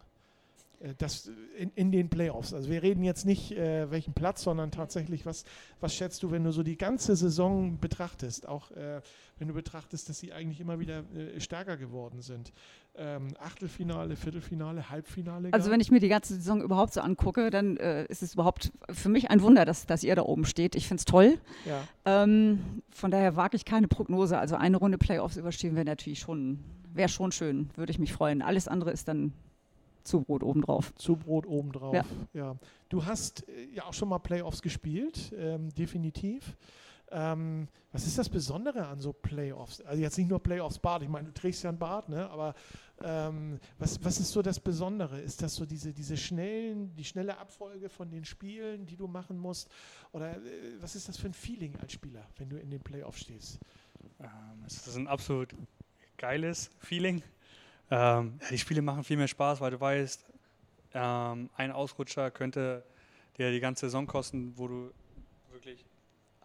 Äh, 0.79 0.93
das 0.97 1.31
in, 1.57 1.71
in, 1.75 1.91
den 1.91 2.09
Playoffs. 2.09 2.53
Also 2.53 2.69
wir 2.69 2.81
reden 2.81 3.03
jetzt 3.03 3.25
nicht, 3.25 3.51
äh, 3.51 3.91
welchen 3.91 4.13
Platz, 4.13 4.43
sondern 4.43 4.71
tatsächlich, 4.71 5.25
was, 5.25 5.43
was 5.79 5.93
schätzt 5.93 6.23
du, 6.23 6.31
wenn 6.31 6.43
du 6.43 6.51
so 6.51 6.63
die 6.63 6.77
ganze 6.77 7.15
Saison 7.15 7.79
betrachtest, 7.79 8.47
auch 8.47 8.71
äh, 8.71 9.01
wenn 9.37 9.47
du 9.47 9.53
betrachtest, 9.53 10.09
dass 10.09 10.19
sie 10.19 10.33
eigentlich 10.33 10.59
immer 10.59 10.79
wieder 10.79 11.03
äh, 11.13 11.39
stärker 11.39 11.77
geworden 11.77 12.21
sind. 12.21 12.51
Ähm, 12.95 13.29
Achtelfinale, 13.39 14.15
Viertelfinale, 14.15 14.89
Halbfinale. 14.89 15.53
Also 15.53 15.71
wenn 15.71 15.79
ich 15.79 15.91
mir 15.91 15.99
die 15.99 16.09
ganze 16.09 16.35
Saison 16.35 16.61
überhaupt 16.61 16.93
so 16.93 17.01
angucke, 17.01 17.49
dann 17.49 17.77
äh, 17.77 18.05
ist 18.05 18.23
es 18.23 18.33
überhaupt 18.33 18.71
für 18.89 19.09
mich 19.09 19.29
ein 19.29 19.41
Wunder, 19.41 19.63
dass, 19.65 19.85
dass 19.85 20.03
ihr 20.03 20.15
da 20.15 20.23
oben 20.23 20.45
steht. 20.45 20.75
Ich 20.75 20.87
finde 20.87 20.99
es 20.99 21.05
toll. 21.05 21.37
Ja. 21.65 21.83
Ähm, 22.05 22.81
von 22.89 23.11
daher 23.11 23.35
wage 23.35 23.55
ich 23.55 23.63
keine 23.63 23.87
Prognose. 23.87 24.37
Also 24.37 24.55
eine 24.55 24.77
Runde 24.77 24.97
Playoffs 24.97 25.37
überstehen 25.37 25.75
wäre 25.75 25.85
natürlich 25.85 26.19
schon, 26.19 26.59
wäre 26.93 27.09
schon 27.09 27.31
schön, 27.31 27.69
würde 27.75 27.91
ich 27.91 27.99
mich 27.99 28.11
freuen. 28.11 28.41
Alles 28.41 28.67
andere 28.67 28.91
ist 28.91 29.07
dann 29.07 29.33
Zubrot 30.09 30.43
obendrauf. 30.43 30.93
Zubrot 30.95 31.45
obendrauf, 31.45 31.93
ja. 31.93 32.05
ja. 32.33 32.55
Du 32.89 33.05
hast 33.05 33.47
äh, 33.47 33.65
ja 33.73 33.85
auch 33.85 33.93
schon 33.93 34.09
mal 34.09 34.19
Playoffs 34.19 34.61
gespielt, 34.61 35.33
ähm, 35.37 35.69
definitiv. 35.69 36.57
Ähm, 37.11 37.67
was 37.91 38.05
ist 38.05 38.17
das 38.17 38.29
Besondere 38.29 38.87
an 38.87 38.99
so 38.99 39.13
Playoffs? 39.13 39.81
Also 39.81 40.01
jetzt 40.01 40.17
nicht 40.17 40.29
nur 40.29 40.41
Playoffs 40.41 40.77
Bart, 40.77 41.01
ich 41.01 41.09
meine, 41.09 41.27
du 41.27 41.33
trägst 41.33 41.63
ja 41.63 41.71
ein 41.71 41.79
Bart, 41.79 42.07
ne? 42.07 42.29
aber 42.29 42.53
ähm, 43.01 43.59
was, 43.79 44.03
was 44.03 44.19
ist 44.19 44.31
so 44.31 44.41
das 44.41 44.59
Besondere? 44.59 45.19
Ist 45.19 45.41
das 45.41 45.55
so 45.55 45.65
diese, 45.65 45.93
diese 45.93 46.17
schnellen, 46.17 46.95
die 46.95 47.03
schnelle 47.03 47.37
Abfolge 47.37 47.89
von 47.89 48.11
den 48.11 48.25
Spielen, 48.25 48.85
die 48.85 48.95
du 48.95 49.07
machen 49.07 49.39
musst? 49.39 49.69
Oder 50.11 50.35
äh, 50.37 50.39
was 50.79 50.95
ist 50.95 51.07
das 51.07 51.17
für 51.17 51.27
ein 51.27 51.33
Feeling 51.33 51.75
als 51.81 51.93
Spieler, 51.93 52.27
wenn 52.37 52.49
du 52.49 52.57
in 52.57 52.69
den 52.69 52.81
Playoffs 52.81 53.21
stehst? 53.21 53.59
Ähm, 54.19 54.63
es 54.67 54.85
ist 54.85 54.95
ein 54.95 55.07
absolut 55.07 55.55
geiles 56.17 56.69
Feeling. 56.77 57.23
Ähm, 57.91 58.39
die 58.49 58.57
Spiele 58.57 58.81
machen 58.81 59.03
viel 59.03 59.17
mehr 59.17 59.27
Spaß, 59.27 59.61
weil 59.61 59.71
du 59.71 59.79
weißt, 59.79 60.25
ähm, 60.93 61.49
ein 61.55 61.71
Ausrutscher 61.71 62.31
könnte 62.31 62.83
dir 63.37 63.51
die 63.51 63.59
ganze 63.59 63.87
Saison 63.87 64.07
kosten, 64.07 64.53
wo 64.55 64.67
du 64.67 64.91
wirklich 65.51 65.85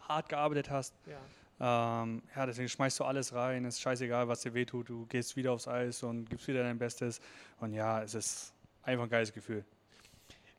hart 0.00 0.28
gearbeitet 0.28 0.70
hast. 0.70 0.94
Ja. 1.07 2.02
Ähm, 2.02 2.22
ja, 2.35 2.46
deswegen 2.46 2.68
schmeißt 2.68 2.98
du 3.00 3.04
alles 3.04 3.33
rein, 3.33 3.64
ist 3.64 3.80
scheißegal, 3.80 4.28
was 4.28 4.40
dir 4.40 4.54
wehtut, 4.54 4.88
du 4.88 5.07
gehst 5.07 5.37
wieder 5.37 5.52
aufs 5.52 5.68
Eis 5.68 6.02
und 6.02 6.28
gibst 6.28 6.48
wieder 6.48 6.62
dein 6.62 6.78
Bestes. 6.78 7.20
Und 7.61 7.72
ja, 7.72 8.02
es 8.02 8.14
ist 8.14 8.52
einfach 8.83 9.04
ein 9.04 9.11
geiles 9.11 9.33
Gefühl 9.33 9.64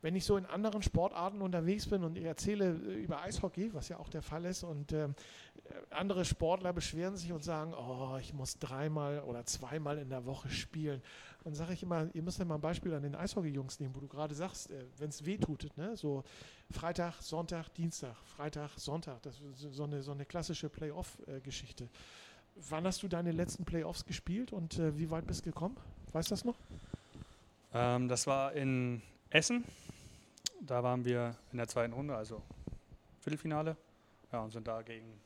wenn 0.05 0.15
ich 0.15 0.23
so 0.23 0.37
in 0.37 0.45
anderen 0.45 0.83
Sportarten 0.83 1.41
unterwegs 1.41 1.87
bin 1.87 2.03
und 2.03 2.15
ich 2.15 2.25
erzähle 2.25 2.75
äh, 2.75 3.03
über 3.03 3.23
Eishockey, 3.23 3.73
was 3.73 3.89
ja 3.89 3.97
auch 3.97 4.07
der 4.07 4.21
Fall 4.21 4.45
ist, 4.45 4.63
und 4.63 4.91
äh, 4.91 5.07
andere 5.89 6.25
Sportler 6.25 6.73
beschweren 6.73 7.17
sich 7.17 7.31
und 7.31 7.43
sagen, 7.43 7.73
oh, 7.73 8.15
ich 8.21 8.31
muss 8.31 8.59
dreimal 8.59 9.21
oder 9.21 9.47
zweimal 9.47 9.97
in 9.97 10.09
der 10.09 10.27
Woche 10.27 10.47
spielen. 10.51 11.01
Dann 11.43 11.55
sage 11.55 11.73
ich 11.73 11.81
immer, 11.81 12.07
ihr 12.13 12.21
müsst 12.21 12.37
ja 12.37 12.45
mal 12.45 12.53
ein 12.53 12.61
Beispiel 12.61 12.93
an 12.93 13.01
den 13.01 13.15
Eishockey-Jungs 13.15 13.79
nehmen, 13.79 13.95
wo 13.95 13.99
du 13.99 14.07
gerade 14.07 14.35
sagst, 14.35 14.69
äh, 14.69 14.85
wenn 14.99 15.09
es 15.09 15.25
weh 15.25 15.39
tut, 15.39 15.75
ne? 15.75 15.97
so 15.97 16.23
Freitag, 16.69 17.19
Sonntag, 17.23 17.69
Dienstag, 17.69 18.15
Freitag, 18.35 18.77
Sonntag, 18.77 19.23
das 19.23 19.39
ist 19.39 19.73
so 19.73 19.85
eine, 19.85 20.03
so 20.03 20.11
eine 20.11 20.25
klassische 20.25 20.69
Playoff-Geschichte. 20.69 21.89
Wann 22.69 22.85
hast 22.85 23.01
du 23.01 23.07
deine 23.07 23.31
letzten 23.31 23.65
Playoffs 23.65 24.05
gespielt 24.05 24.53
und 24.53 24.77
äh, 24.77 24.99
wie 24.99 25.09
weit 25.09 25.25
bist 25.25 25.47
du 25.47 25.49
gekommen? 25.49 25.77
Weißt 26.13 26.29
du 26.29 26.33
das 26.33 26.45
noch? 26.45 26.57
Ähm, 27.73 28.07
das 28.07 28.27
war 28.27 28.53
in 28.53 29.01
Essen 29.31 29.65
da 30.61 30.83
waren 30.83 31.05
wir 31.05 31.35
in 31.51 31.57
der 31.57 31.67
zweiten 31.67 31.93
Runde, 31.93 32.15
also 32.15 32.41
Viertelfinale. 33.19 33.77
Ja, 34.31 34.41
und 34.41 34.51
sind 34.51 34.67
da 34.67 34.81
gegen 34.81 35.19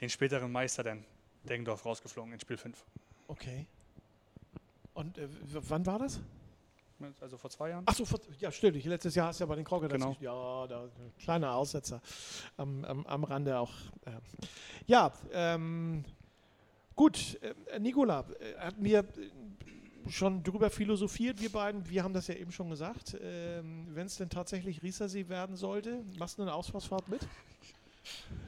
den 0.00 0.08
späteren 0.08 0.50
Meister, 0.50 0.82
den 0.82 1.04
Deggendorf, 1.44 1.84
rausgeflogen 1.84 2.32
in 2.32 2.40
Spiel 2.40 2.56
5. 2.56 2.84
Okay. 3.28 3.66
Und 4.94 5.18
äh, 5.18 5.28
wann 5.52 5.84
war 5.86 5.98
das? 5.98 6.20
Also 7.20 7.36
vor 7.36 7.50
zwei 7.50 7.70
Jahren. 7.70 7.86
Achso, 7.86 8.06
ja, 8.40 8.50
stimmt. 8.50 8.82
Letztes 8.84 9.14
Jahr 9.14 9.28
hast 9.28 9.40
du 9.40 9.44
ja 9.44 9.48
bei 9.48 9.56
den 9.56 9.64
Crocodiles. 9.64 10.02
Genau. 10.02 10.16
Ja, 10.20 10.66
da, 10.66 10.88
kleiner 11.18 11.54
Aussetzer 11.54 12.00
am, 12.56 12.84
am, 12.84 13.06
am 13.06 13.24
Rande 13.24 13.58
auch. 13.58 13.72
Äh. 14.06 14.12
Ja, 14.86 15.12
ähm, 15.32 16.04
gut. 16.94 17.38
Äh, 17.42 17.78
Nicola, 17.78 18.24
äh, 18.40 18.58
hat 18.58 18.78
mir 18.78 19.04
schon 20.08 20.42
drüber 20.42 20.70
philosophiert, 20.70 21.40
wir 21.40 21.50
beiden. 21.50 21.88
Wir 21.88 22.02
haben 22.02 22.14
das 22.14 22.26
ja 22.28 22.34
eben 22.34 22.52
schon 22.52 22.70
gesagt. 22.70 23.16
Ähm, 23.20 23.86
Wenn 23.92 24.06
es 24.06 24.16
denn 24.16 24.28
tatsächlich 24.28 24.82
Riesersee 24.82 25.28
werden 25.28 25.56
sollte, 25.56 26.04
machst 26.18 26.38
du 26.38 26.42
eine 26.42 26.54
Ausflugsfahrt 26.54 27.08
mit? 27.08 27.20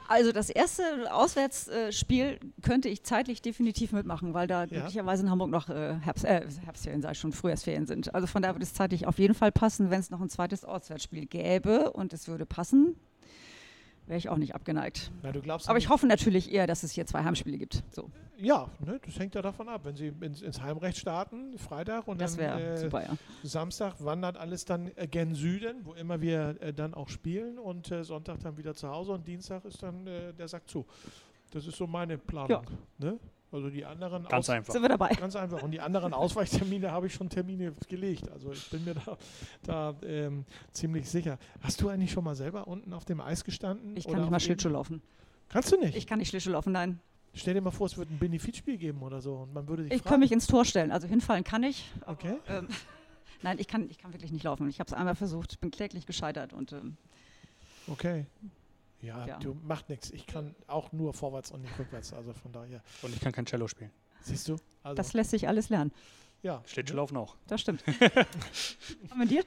Also 0.06 0.32
das 0.32 0.48
erste 0.48 0.82
Auswärtsspiel 1.12 2.38
könnte 2.62 2.88
ich 2.88 3.02
zeitlich 3.02 3.42
definitiv 3.42 3.92
mitmachen, 3.92 4.32
weil 4.32 4.46
da 4.46 4.60
ja. 4.60 4.66
glücklicherweise 4.66 5.24
in 5.24 5.30
Hamburg 5.30 5.50
noch 5.50 5.68
äh, 5.68 5.96
Herbst, 6.00 6.24
äh, 6.24 6.46
Herbstferien, 6.64 7.02
sei 7.02 7.12
schon 7.14 7.32
Frühjahrsferien 7.32 7.86
sind. 7.86 8.14
Also 8.14 8.26
von 8.26 8.40
daher 8.40 8.54
würde 8.54 8.64
es 8.64 8.72
zeitlich 8.72 9.06
auf 9.06 9.18
jeden 9.18 9.34
Fall 9.34 9.52
passen, 9.52 9.90
wenn 9.90 10.00
es 10.00 10.10
noch 10.10 10.20
ein 10.20 10.30
zweites 10.30 10.64
Auswärtsspiel 10.64 11.26
gäbe 11.26 11.90
und 11.92 12.12
es 12.12 12.28
würde 12.28 12.46
passen, 12.46 12.96
wäre 14.08 14.18
ich 14.18 14.28
auch 14.28 14.36
nicht 14.36 14.54
abgeneigt. 14.54 15.12
Na, 15.22 15.30
Aber 15.66 15.78
ich 15.78 15.88
hoffe 15.88 16.06
natürlich 16.06 16.52
eher, 16.52 16.66
dass 16.66 16.82
es 16.82 16.92
hier 16.92 17.06
zwei 17.06 17.24
Heimspiele 17.24 17.58
gibt. 17.58 17.82
So. 17.90 18.10
Ja, 18.38 18.68
ne, 18.78 19.00
das 19.04 19.18
hängt 19.18 19.34
ja 19.34 19.42
davon 19.42 19.68
ab. 19.68 19.82
Wenn 19.84 19.96
Sie 19.96 20.12
ins, 20.20 20.42
ins 20.42 20.60
Heimrecht 20.60 20.96
starten, 20.96 21.58
Freitag 21.58 22.06
und 22.06 22.20
das 22.20 22.36
dann 22.36 22.60
äh, 22.60 22.76
super, 22.76 23.02
ja. 23.02 23.16
Samstag 23.42 23.94
wandert 23.98 24.36
alles 24.36 24.64
dann 24.64 24.90
äh, 24.94 25.08
gen 25.08 25.34
Süden, 25.34 25.84
wo 25.84 25.92
immer 25.94 26.20
wir 26.20 26.56
äh, 26.60 26.72
dann 26.72 26.94
auch 26.94 27.08
spielen 27.08 27.58
und 27.58 27.90
äh, 27.90 28.04
Sonntag 28.04 28.38
dann 28.40 28.56
wieder 28.56 28.74
zu 28.74 28.88
Hause 28.88 29.12
und 29.12 29.26
Dienstag 29.26 29.64
ist 29.64 29.82
dann 29.82 30.06
äh, 30.06 30.32
der 30.32 30.46
Sack 30.46 30.68
zu. 30.68 30.86
Das 31.50 31.66
ist 31.66 31.76
so 31.76 31.86
meine 31.86 32.16
Planung. 32.16 32.62
Ja. 32.98 33.10
Ne? 33.10 33.18
Also 33.50 33.70
die 33.70 33.84
anderen 33.84 34.24
ganz 34.24 34.50
einfach. 34.50 34.72
Sind 34.72 34.82
wir 34.82 34.90
dabei. 34.90 35.08
Ganz 35.14 35.34
einfach. 35.34 35.62
Und 35.62 35.70
die 35.70 35.80
anderen 35.80 36.12
Ausweichtermine 36.12 36.92
habe 36.92 37.06
ich 37.06 37.14
schon 37.14 37.30
Termine 37.30 37.74
gelegt. 37.88 38.30
Also 38.30 38.52
ich 38.52 38.68
bin 38.70 38.84
mir 38.84 38.94
da, 38.94 39.16
da 39.62 39.94
ähm, 40.06 40.44
ziemlich 40.72 41.08
sicher. 41.08 41.38
Hast 41.60 41.80
du 41.80 41.88
eigentlich 41.88 42.10
schon 42.10 42.24
mal 42.24 42.34
selber 42.34 42.68
unten 42.68 42.92
auf 42.92 43.04
dem 43.06 43.20
Eis 43.20 43.44
gestanden? 43.44 43.96
Ich 43.96 44.06
kann 44.06 44.20
nicht 44.20 44.30
mal 44.30 44.40
Schlittschuh 44.40 44.68
laufen. 44.68 45.00
Kannst 45.48 45.72
du 45.72 45.78
nicht? 45.78 45.96
Ich 45.96 46.06
kann 46.06 46.18
nicht 46.18 46.28
Schlittschuh 46.28 46.50
laufen, 46.50 46.72
nein. 46.72 47.00
Stell 47.32 47.54
dir 47.54 47.60
mal 47.60 47.70
vor, 47.70 47.86
es 47.86 47.96
würde 47.96 48.12
ein 48.12 48.18
Benefizspiel 48.18 48.76
geben 48.76 49.02
oder 49.02 49.20
so 49.20 49.36
und 49.36 49.54
man 49.54 49.66
würde 49.68 49.84
sich 49.84 49.92
Ich 49.92 50.04
kann 50.04 50.20
mich 50.20 50.32
ins 50.32 50.46
Tor 50.46 50.64
stellen. 50.64 50.90
Also 50.90 51.08
hinfallen 51.08 51.44
kann 51.44 51.62
ich. 51.62 51.90
Okay. 52.06 52.38
Aber, 52.46 52.58
ähm, 52.58 52.68
nein, 53.42 53.58
ich 53.58 53.68
kann, 53.68 53.88
ich 53.88 53.98
kann 53.98 54.12
wirklich 54.12 54.32
nicht 54.32 54.44
laufen. 54.44 54.68
Ich 54.68 54.80
habe 54.80 54.88
es 54.88 54.92
einmal 54.92 55.14
versucht, 55.14 55.60
bin 55.60 55.70
kläglich 55.70 56.04
gescheitert 56.04 56.52
und 56.52 56.72
ähm, 56.72 56.96
Okay. 57.90 58.26
Ja, 59.00 59.26
ja, 59.26 59.38
du 59.38 59.54
macht 59.62 59.88
nichts. 59.88 60.10
Ich 60.10 60.26
kann 60.26 60.54
auch 60.66 60.92
nur 60.92 61.14
vorwärts 61.14 61.50
und 61.50 61.62
nicht 61.62 61.78
rückwärts. 61.78 62.12
Also 62.12 62.32
von 62.32 62.52
daher. 62.52 62.82
Und 63.02 63.14
ich 63.14 63.20
kann 63.20 63.32
kein 63.32 63.46
Cello 63.46 63.68
spielen. 63.68 63.92
Siehst 64.22 64.48
du? 64.48 64.56
Also 64.82 64.96
das 64.96 65.12
lässt 65.12 65.30
sich 65.30 65.46
alles 65.46 65.68
lernen. 65.68 65.92
Ja. 66.42 66.62
Steht 66.66 66.88
schon 66.88 66.96
laufen 66.96 67.16
auch. 67.16 67.36
Das 67.46 67.60
stimmt. 67.60 67.84
Kommentiert? 69.10 69.46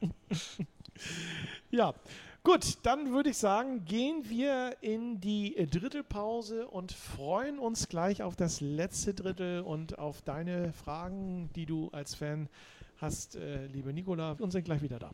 ja. 1.70 1.94
Gut, 2.42 2.78
dann 2.82 3.10
würde 3.10 3.30
ich 3.30 3.38
sagen, 3.38 3.86
gehen 3.86 4.28
wir 4.28 4.76
in 4.82 5.18
die 5.18 5.54
dritte 5.70 6.04
Pause 6.04 6.68
und 6.68 6.92
freuen 6.92 7.58
uns 7.58 7.88
gleich 7.88 8.22
auf 8.22 8.36
das 8.36 8.60
letzte 8.60 9.14
Drittel 9.14 9.62
und 9.62 9.98
auf 9.98 10.20
deine 10.20 10.74
Fragen, 10.74 11.48
die 11.56 11.64
du 11.64 11.88
als 11.92 12.14
Fan 12.14 12.50
hast, 12.98 13.36
äh, 13.36 13.66
liebe 13.68 13.94
Nicola. 13.94 14.32
Und 14.38 14.50
sind 14.50 14.64
gleich 14.64 14.82
wieder 14.82 14.98
da. 14.98 15.10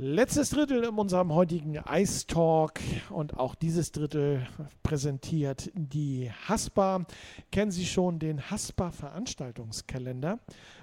Letztes 0.00 0.50
Drittel 0.50 0.84
in 0.84 0.96
unserem 0.96 1.34
heutigen 1.34 1.76
Ice 1.90 2.24
Talk 2.24 2.78
und 3.10 3.36
auch 3.36 3.56
dieses 3.56 3.90
Drittel 3.90 4.46
präsentiert 4.84 5.72
die 5.74 6.30
Haspa. 6.46 7.04
Kennen 7.50 7.72
Sie 7.72 7.84
schon 7.84 8.20
den 8.20 8.48
Haspa 8.48 8.92
Veranstaltungskalender? 8.92 10.38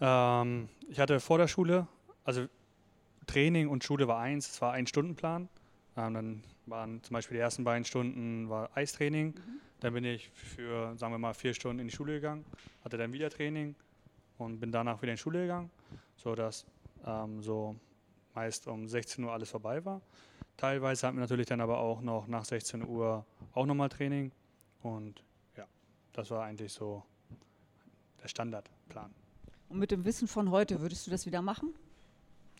ähm, 0.00 0.68
ich 0.88 1.00
hatte 1.00 1.18
vor 1.20 1.38
der 1.38 1.48
Schule, 1.48 1.86
also 2.24 2.46
Training 3.26 3.68
und 3.68 3.82
Schule 3.82 4.06
war 4.06 4.20
eins, 4.20 4.50
es 4.50 4.60
war 4.60 4.72
ein 4.72 4.86
Stundenplan. 4.86 5.48
Ähm, 5.96 6.14
dann 6.14 6.42
waren 6.66 7.02
zum 7.02 7.14
Beispiel 7.14 7.36
die 7.36 7.40
ersten 7.40 7.64
beiden 7.64 7.84
Stunden 7.84 8.48
war 8.48 8.70
Eistraining. 8.76 9.34
Mhm 9.34 9.60
dann 9.80 9.92
bin 9.92 10.04
ich 10.04 10.28
für, 10.30 10.96
sagen 10.96 11.12
wir 11.12 11.18
mal, 11.18 11.34
vier 11.34 11.54
Stunden 11.54 11.80
in 11.80 11.88
die 11.88 11.94
Schule 11.94 12.14
gegangen, 12.14 12.44
hatte 12.84 12.96
dann 12.96 13.12
wieder 13.12 13.30
Training 13.30 13.74
und 14.38 14.58
bin 14.58 14.72
danach 14.72 15.02
wieder 15.02 15.12
in 15.12 15.16
die 15.16 15.22
Schule 15.22 15.42
gegangen, 15.42 15.70
sodass 16.16 16.66
ähm, 17.04 17.42
so 17.42 17.76
meist 18.34 18.66
um 18.66 18.88
16 18.88 19.24
Uhr 19.24 19.32
alles 19.32 19.50
vorbei 19.50 19.84
war. 19.84 20.00
Teilweise 20.56 21.06
hatten 21.06 21.16
wir 21.16 21.20
natürlich 21.20 21.46
dann 21.46 21.60
aber 21.60 21.78
auch 21.78 22.00
noch 22.00 22.26
nach 22.26 22.44
16 22.44 22.86
Uhr 22.86 23.24
auch 23.52 23.66
nochmal 23.66 23.90
Training 23.90 24.32
und 24.82 25.22
ja, 25.56 25.66
das 26.12 26.30
war 26.30 26.44
eigentlich 26.44 26.72
so 26.72 27.02
der 28.22 28.28
Standardplan. 28.28 29.14
Und 29.68 29.78
mit 29.78 29.90
dem 29.90 30.04
Wissen 30.04 30.28
von 30.28 30.50
heute, 30.50 30.80
würdest 30.80 31.06
du 31.06 31.10
das 31.10 31.26
wieder 31.26 31.42
machen? 31.42 31.74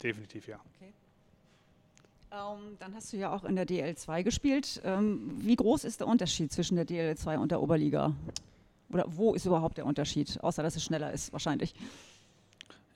Definitiv 0.02 0.48
ja. 0.48 0.60
Okay. 0.74 0.92
Ähm, 2.36 2.76
dann 2.78 2.94
hast 2.94 3.12
du 3.12 3.16
ja 3.16 3.34
auch 3.34 3.44
in 3.44 3.56
der 3.56 3.66
DL2 3.66 4.22
gespielt. 4.22 4.82
Ähm, 4.84 5.32
wie 5.38 5.56
groß 5.56 5.84
ist 5.84 6.00
der 6.00 6.06
Unterschied 6.06 6.52
zwischen 6.52 6.76
der 6.76 6.86
DL2 6.86 7.38
und 7.38 7.50
der 7.50 7.62
Oberliga? 7.62 8.14
Oder 8.90 9.04
wo 9.08 9.34
ist 9.34 9.46
überhaupt 9.46 9.78
der 9.78 9.86
Unterschied? 9.86 10.38
Außer, 10.42 10.62
dass 10.62 10.76
es 10.76 10.84
schneller 10.84 11.12
ist, 11.12 11.32
wahrscheinlich. 11.32 11.74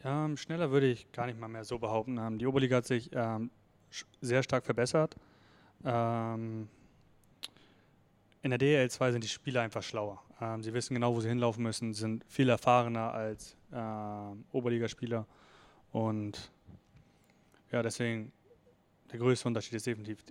Ja, 0.04 0.28
schneller 0.36 0.70
würde 0.70 0.90
ich 0.90 1.10
gar 1.12 1.26
nicht 1.26 1.38
mal 1.38 1.48
mehr 1.48 1.64
so 1.64 1.78
behaupten. 1.78 2.18
Ähm, 2.18 2.38
die 2.38 2.46
Oberliga 2.46 2.76
hat 2.76 2.86
sich 2.86 3.10
ähm, 3.14 3.50
sehr 4.20 4.42
stark 4.42 4.66
verbessert. 4.66 5.16
Ähm, 5.84 6.68
in 8.42 8.50
der 8.50 8.60
DL2 8.60 9.12
sind 9.12 9.24
die 9.24 9.28
Spieler 9.28 9.62
einfach 9.62 9.82
schlauer. 9.82 10.22
Ähm, 10.40 10.62
sie 10.62 10.74
wissen 10.74 10.94
genau, 10.94 11.14
wo 11.14 11.20
sie 11.20 11.28
hinlaufen 11.28 11.62
müssen, 11.62 11.94
sind 11.94 12.24
viel 12.28 12.48
erfahrener 12.48 13.12
als 13.12 13.56
Oberligaspieler. 14.50 15.24
Und 15.92 16.50
ja, 17.70 17.84
deswegen 17.84 18.32
der 19.12 19.18
größte 19.18 19.48
Unterschied 19.48 19.74
ist 19.74 19.86
definitiv 19.86 20.24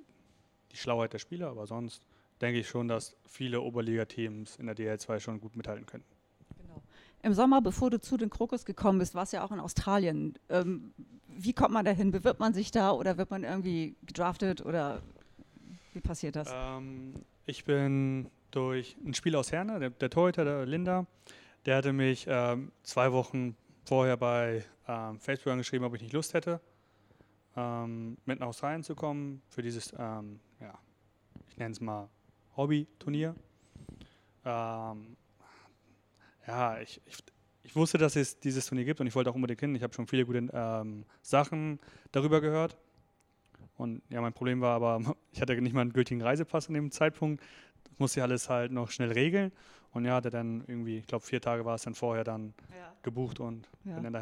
die 0.72 0.78
Schlauheit 0.78 1.14
der 1.14 1.20
Spieler, 1.20 1.50
aber 1.50 1.68
sonst 1.68 2.04
denke 2.42 2.60
ich 2.60 2.68
schon, 2.68 2.88
dass 2.88 3.16
viele 3.26 3.62
Oberliga-Teams 3.62 4.58
in 4.58 4.68
der 4.68 4.76
DL2 4.76 5.20
schon 5.20 5.40
gut 5.40 5.56
mithalten 5.56 5.86
können. 5.86 6.06
Genau. 6.58 6.82
Im 7.22 7.34
Sommer, 7.34 7.62
bevor 7.62 7.90
du 7.90 8.00
zu 8.00 8.18
den 8.18 8.30
Krokus 8.30 8.66
gekommen 8.66 9.00
bist, 9.00 9.16
warst 9.16 9.34
du 9.34 9.38
ja 9.38 9.44
auch 9.44 9.52
in 9.52 9.60
Australien. 9.60 10.38
Ähm, 10.50 10.94
wie 11.28 11.54
kommt 11.54 11.72
man 11.72 11.86
dahin? 11.86 12.12
Bewirbt 12.12 12.40
man 12.40 12.54
sich 12.54 12.72
da 12.72 12.92
oder 12.92 13.18
wird 13.18 13.30
man 13.30 13.44
irgendwie 13.44 13.96
gedraftet 14.04 14.66
oder 14.66 15.02
wie 15.94 16.02
passiert 16.02 16.36
das? 16.36 16.50
Ähm, 16.54 17.14
ich 17.46 17.66
bin 17.66 18.30
durch 18.52 18.96
ein 19.06 19.14
Spiel 19.14 19.36
aus 19.36 19.52
Herne, 19.52 19.80
der, 19.80 19.90
der 19.90 20.10
Torhüter, 20.10 20.46
der 20.46 20.66
Linda, 20.66 21.06
der 21.66 21.78
hatte 21.78 21.94
mich 21.94 22.26
ähm, 22.30 22.72
zwei 22.84 23.12
Wochen 23.12 23.56
vorher 23.86 24.18
bei 24.18 24.64
ähm, 24.88 25.20
Facebook 25.20 25.52
angeschrieben, 25.52 25.86
ob 25.86 25.96
ich 25.96 26.02
nicht 26.02 26.14
Lust 26.14 26.34
hätte 26.34 26.62
ähm, 27.60 28.18
mit 28.26 28.40
nach 28.40 28.48
Australien 28.48 28.84
zu 28.84 28.96
kommen 28.96 29.42
für 29.50 29.62
dieses, 29.62 29.94
ähm, 29.98 30.40
ja, 30.60 30.74
ich 31.50 31.58
nenne 31.58 31.72
es 31.72 31.82
mal 31.82 32.10
Hobby-Turnier. 32.56 33.36
Ähm, 34.46 35.18
ja, 36.48 36.80
ich, 36.80 37.02
ich, 37.06 37.18
ich, 37.64 37.76
wusste, 37.76 37.98
dass 37.98 38.16
es 38.16 38.40
dieses 38.40 38.66
Turnier 38.66 38.86
gibt 38.86 39.02
und 39.02 39.08
ich 39.08 39.16
wollte 39.16 39.30
auch 39.30 39.36
unbedingt 39.36 39.60
hin. 39.60 39.76
Ich 39.76 39.84
habe 39.84 39.94
schon 39.94 40.08
viele 40.08 40.26
gute 40.26 40.48
ähm, 40.54 41.06
Sachen 41.22 41.80
darüber 42.12 42.40
gehört. 42.42 42.78
Und 43.78 44.02
ja, 44.10 44.22
mein 44.22 44.34
Problem 44.34 44.62
war 44.62 44.76
aber, 44.76 45.16
ich 45.32 45.42
hatte 45.42 45.60
nicht 45.62 45.74
mal 45.74 45.82
einen 45.82 45.94
gültigen 45.94 46.22
Reisepass 46.22 46.68
in 46.68 46.74
dem 46.74 46.92
Zeitpunkt. 46.92 47.44
Das 47.84 48.00
musste 48.00 48.20
ich 48.20 48.24
alles 48.24 48.50
halt 48.50 48.72
noch 48.72 48.90
schnell 48.90 49.12
regeln. 49.12 49.52
Und 49.92 50.06
ja, 50.06 50.16
hatte 50.16 50.30
dann 50.30 50.64
irgendwie, 50.68 51.00
ich 51.00 51.08
glaube, 51.08 51.26
vier 51.26 51.42
Tage 51.42 51.66
war 51.66 51.76
es 51.76 51.82
dann 51.82 51.96
vorher 51.96 52.24
dann 52.24 52.54
ja. 52.70 52.94
gebucht 53.02 53.40
und 53.40 53.68
ja. 53.86 53.96
bin 53.96 54.04
dann 54.04 54.14
da 54.14 54.20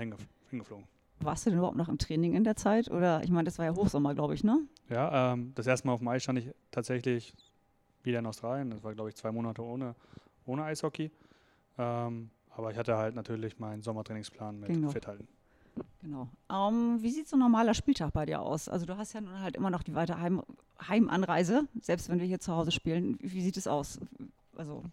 hingeflogen. 0.50 0.88
Warst 1.20 1.46
du 1.46 1.50
denn 1.50 1.60
überhaupt 1.60 1.78
noch 1.78 1.90
im 1.90 1.98
Training 1.98 2.34
in 2.34 2.44
der 2.44 2.56
Zeit? 2.56 2.92
Oder 2.92 3.24
ich 3.24 3.32
meine, 3.32 3.46
das 3.46 3.58
war 3.58 3.66
ja 3.66 3.76
Hochsommer, 3.76 4.14
glaube 4.14 4.36
ich, 4.36 4.44
ne? 4.44 4.62
Ja, 4.90 5.34
ähm, 5.34 5.52
das 5.56 5.66
erste 5.66 5.88
Mal 5.88 5.94
auf 5.94 6.00
dem 6.00 6.08
Eis 6.08 6.24
stand 6.24 6.40
ich 6.40 6.52
tatsächlich 6.72 7.34
wieder 8.04 8.20
in 8.20 8.26
Australien. 8.26 8.70
Das 8.70 8.84
war, 8.84 8.94
glaube 8.94 9.10
ich, 9.10 9.16
zwei 9.16 9.32
Monate 9.32 9.64
ohne, 9.64 9.96
ohne 10.46 10.64
Eishockey. 10.64 11.12
Ähm, 11.78 12.30
aber 12.52 12.72
ich 12.72 12.78
hatte 12.78 12.98
halt 12.98 13.16
natürlich 13.16 13.60
meinen 13.60 13.82
Sommertrainingsplan 13.82 14.60
mit 14.60 14.70
genau. 14.70 14.90
Fithalten. 14.90 15.28
Genau. 16.02 16.28
Um, 16.50 16.96
ähm, 16.96 16.98
wie 17.02 17.12
sieht 17.12 17.28
so 17.28 17.36
ein 17.36 17.40
normaler 17.40 17.74
Spieltag 17.74 18.14
bei 18.14 18.26
dir 18.26 18.42
aus? 18.42 18.70
Also 18.70 18.86
du 18.86 18.98
hast 18.98 19.14
ja 19.14 19.22
nun 19.22 19.40
halt 19.40 19.56
immer 19.56 19.70
noch 19.70 19.84
die 19.84 19.96
weite 19.96 20.20
Heim 20.20 20.42
Heimanreise, 20.88 21.68
selbst 21.82 22.10
wenn 22.10 22.20
wir 22.20 22.28
hier 22.28 22.40
zu 22.40 22.54
Hause 22.54 22.72
spielen. 22.72 23.18
Wie 23.20 23.42
sieht 23.42 23.58
es 23.58 23.68
aus? 23.68 24.00
Also, 24.56 24.84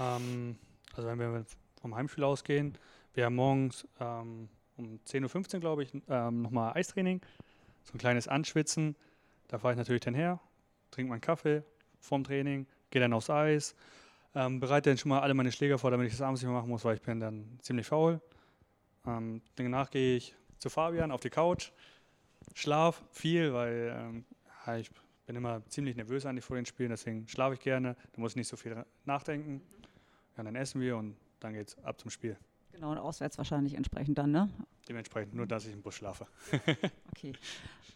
ähm, 0.00 0.56
also 0.94 1.08
wenn 1.08 1.18
wir 1.18 1.44
vom 1.80 1.94
Heimspiel 1.94 2.24
ausgehen, 2.24 2.74
wir 3.14 3.24
haben 3.24 3.34
morgens 3.34 3.86
ähm, 4.00 4.48
um 4.78 4.98
10.15 5.06 5.54
Uhr, 5.54 5.60
glaube 5.60 5.82
ich, 5.82 5.92
ähm, 6.08 6.42
nochmal 6.42 6.74
Eistraining. 6.74 7.20
So 7.84 7.94
ein 7.94 7.98
kleines 7.98 8.28
Anschwitzen. 8.28 8.96
Da 9.48 9.58
fahre 9.58 9.74
ich 9.74 9.78
natürlich 9.78 10.02
dann 10.02 10.14
her, 10.14 10.40
trinke 10.90 11.10
meinen 11.10 11.20
Kaffee 11.20 11.62
vorm 12.00 12.24
Training, 12.24 12.66
gehe 12.90 13.00
dann 13.00 13.12
aufs 13.12 13.30
Eis, 13.30 13.74
ähm, 14.34 14.60
bereite 14.60 14.90
dann 14.90 14.98
schon 14.98 15.10
mal 15.10 15.20
alle 15.20 15.34
meine 15.34 15.52
Schläger 15.52 15.78
vor, 15.78 15.90
damit 15.90 16.06
ich 16.06 16.12
das 16.12 16.22
abends 16.22 16.40
nicht 16.40 16.48
mehr 16.48 16.58
machen 16.58 16.70
muss, 16.70 16.84
weil 16.84 16.96
ich 16.96 17.02
bin 17.02 17.20
dann 17.20 17.58
ziemlich 17.60 17.86
faul. 17.86 18.20
Ähm, 19.06 19.42
danach 19.56 19.90
gehe 19.90 20.16
ich 20.16 20.34
zu 20.58 20.70
Fabian 20.70 21.10
auf 21.10 21.20
die 21.20 21.30
Couch, 21.30 21.70
schlaf 22.54 23.02
viel, 23.10 23.52
weil 23.52 23.94
ähm, 23.96 24.24
ich 24.78 24.90
bin 25.26 25.36
immer 25.36 25.64
ziemlich 25.68 25.96
nervös 25.96 26.26
eigentlich 26.26 26.44
vor 26.44 26.56
den 26.56 26.66
Spielen, 26.66 26.90
deswegen 26.90 27.26
schlafe 27.28 27.54
ich 27.54 27.60
gerne, 27.60 27.96
da 28.12 28.20
muss 28.20 28.32
ich 28.32 28.36
nicht 28.36 28.48
so 28.48 28.56
viel 28.56 28.84
nachdenken. 29.04 29.62
Ja, 30.36 30.44
dann 30.44 30.56
essen 30.56 30.80
wir 30.80 30.96
und 30.96 31.16
dann 31.40 31.54
geht 31.54 31.68
es 31.68 31.84
ab 31.84 32.00
zum 32.00 32.10
Spiel. 32.10 32.36
Genau, 32.78 32.92
und 32.92 32.98
auswärts 32.98 33.36
wahrscheinlich 33.38 33.74
entsprechend 33.74 34.18
dann, 34.18 34.30
ne? 34.30 34.48
Dementsprechend, 34.88 35.34
nur 35.34 35.48
dass 35.48 35.66
ich 35.66 35.72
im 35.72 35.82
Bus 35.82 35.96
schlafe. 35.96 36.28
okay. 37.10 37.32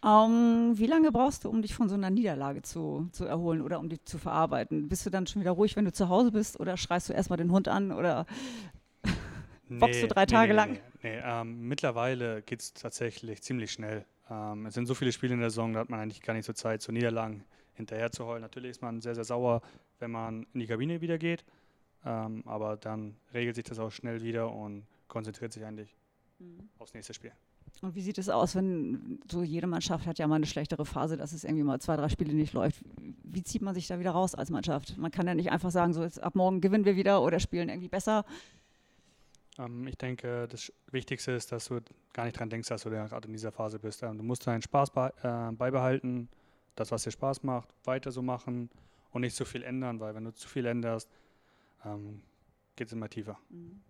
Ähm, 0.03 0.73
wie 0.73 0.87
lange 0.87 1.09
brauchst 1.13 1.45
du, 1.45 1.49
um 1.49 1.61
dich 1.61 1.73
von 1.73 1.87
so 1.87 1.95
einer 1.95 2.09
Niederlage 2.09 2.63
zu, 2.63 3.07
zu 3.13 3.23
erholen 3.23 3.61
oder 3.61 3.79
um 3.79 3.87
die 3.87 4.03
zu 4.03 4.17
verarbeiten? 4.17 4.89
Bist 4.89 5.05
du 5.05 5.09
dann 5.09 5.25
schon 5.25 5.41
wieder 5.41 5.51
ruhig, 5.51 5.77
wenn 5.77 5.85
du 5.85 5.93
zu 5.93 6.09
Hause 6.09 6.33
bist 6.33 6.59
oder 6.59 6.75
schreist 6.75 7.07
du 7.07 7.13
erstmal 7.13 7.37
den 7.37 7.49
Hund 7.49 7.69
an 7.69 7.93
oder 7.93 8.25
boxst 9.69 10.03
du 10.03 10.07
drei 10.07 10.25
Tage 10.25 10.51
nee, 10.51 10.57
lang? 10.57 10.71
Nee, 10.73 10.81
nee. 11.03 11.21
Ähm, 11.23 11.69
mittlerweile 11.69 12.41
geht 12.41 12.59
es 12.59 12.73
tatsächlich 12.73 13.41
ziemlich 13.41 13.71
schnell. 13.71 14.05
Ähm, 14.29 14.65
es 14.65 14.73
sind 14.73 14.85
so 14.85 14.95
viele 14.95 15.13
Spiele 15.13 15.33
in 15.33 15.39
der 15.39 15.49
Saison, 15.49 15.71
da 15.71 15.79
hat 15.79 15.89
man 15.89 16.01
eigentlich 16.01 16.21
gar 16.21 16.33
nicht 16.33 16.45
so 16.45 16.51
Zeit, 16.51 16.81
so 16.81 16.91
Niederlagen 16.91 17.45
hinterher 17.71 18.11
zu 18.11 18.25
heulen. 18.25 18.41
Natürlich 18.41 18.71
ist 18.71 18.81
man 18.81 18.99
sehr, 18.99 19.15
sehr 19.15 19.23
sauer, 19.23 19.61
wenn 19.99 20.11
man 20.11 20.45
in 20.53 20.59
die 20.59 20.67
Kabine 20.67 20.99
wieder 20.99 21.17
geht, 21.17 21.45
ähm, 22.05 22.43
aber 22.45 22.77
dann 22.77 23.15
regelt 23.33 23.55
sich 23.55 23.65
das 23.65 23.79
auch 23.79 23.91
schnell 23.91 24.21
wieder 24.21 24.51
und 24.51 24.85
konzentriert 25.07 25.53
sich 25.53 25.65
eigentlich 25.65 25.95
mhm. 26.39 26.69
aufs 26.79 26.93
nächste 26.93 27.13
Spiel. 27.13 27.31
Und 27.81 27.95
wie 27.95 28.01
sieht 28.01 28.17
es 28.17 28.29
aus, 28.29 28.55
wenn 28.55 29.19
so 29.29 29.43
jede 29.43 29.67
Mannschaft 29.67 30.05
hat 30.05 30.19
ja 30.19 30.27
mal 30.27 30.35
eine 30.35 30.45
schlechtere 30.45 30.85
Phase, 30.85 31.17
dass 31.17 31.33
es 31.33 31.43
irgendwie 31.43 31.63
mal 31.63 31.81
zwei, 31.81 31.95
drei 31.97 32.07
Spiele 32.07 32.33
nicht 32.33 32.53
läuft? 32.53 32.81
Wie 33.23 33.43
zieht 33.43 33.61
man 33.61 33.73
sich 33.73 33.87
da 33.87 33.99
wieder 33.99 34.11
raus 34.11 34.35
als 34.35 34.49
Mannschaft? 34.51 34.97
Man 34.97 35.11
kann 35.11 35.27
ja 35.27 35.35
nicht 35.35 35.51
einfach 35.51 35.71
sagen, 35.71 35.93
so 35.93 36.03
jetzt 36.03 36.21
ab 36.21 36.35
morgen 36.35 36.61
gewinnen 36.61 36.85
wir 36.85 36.95
wieder 36.95 37.21
oder 37.21 37.39
spielen 37.39 37.69
irgendwie 37.69 37.89
besser. 37.89 38.25
Ähm, 39.57 39.87
ich 39.87 39.97
denke, 39.97 40.47
das 40.47 40.71
Wichtigste 40.91 41.31
ist, 41.31 41.51
dass 41.51 41.65
du 41.65 41.81
gar 42.13 42.25
nicht 42.25 42.39
dran 42.39 42.49
denkst, 42.49 42.69
dass 42.69 42.83
du 42.83 42.89
gerade 42.89 43.27
in 43.27 43.33
dieser 43.33 43.51
Phase 43.51 43.79
bist. 43.79 44.03
Ähm, 44.03 44.17
du 44.17 44.23
musst 44.23 44.47
deinen 44.47 44.61
Spaß 44.61 44.91
be 44.91 45.13
äh, 45.23 45.53
beibehalten, 45.53 46.29
das, 46.75 46.91
was 46.91 47.03
dir 47.03 47.11
Spaß 47.11 47.43
macht, 47.43 47.69
weiter 47.83 48.11
so 48.11 48.21
machen 48.21 48.69
und 49.11 49.21
nicht 49.21 49.35
zu 49.35 49.45
viel 49.45 49.63
ändern, 49.63 49.99
weil 49.99 50.15
wenn 50.15 50.23
du 50.23 50.33
zu 50.33 50.47
viel 50.47 50.65
änderst, 50.65 51.09
ähm, 51.85 52.21
geht 52.75 52.87
es 52.87 52.93
immer 52.93 53.09
tiefer. 53.09 53.39
Mhm. 53.49 53.81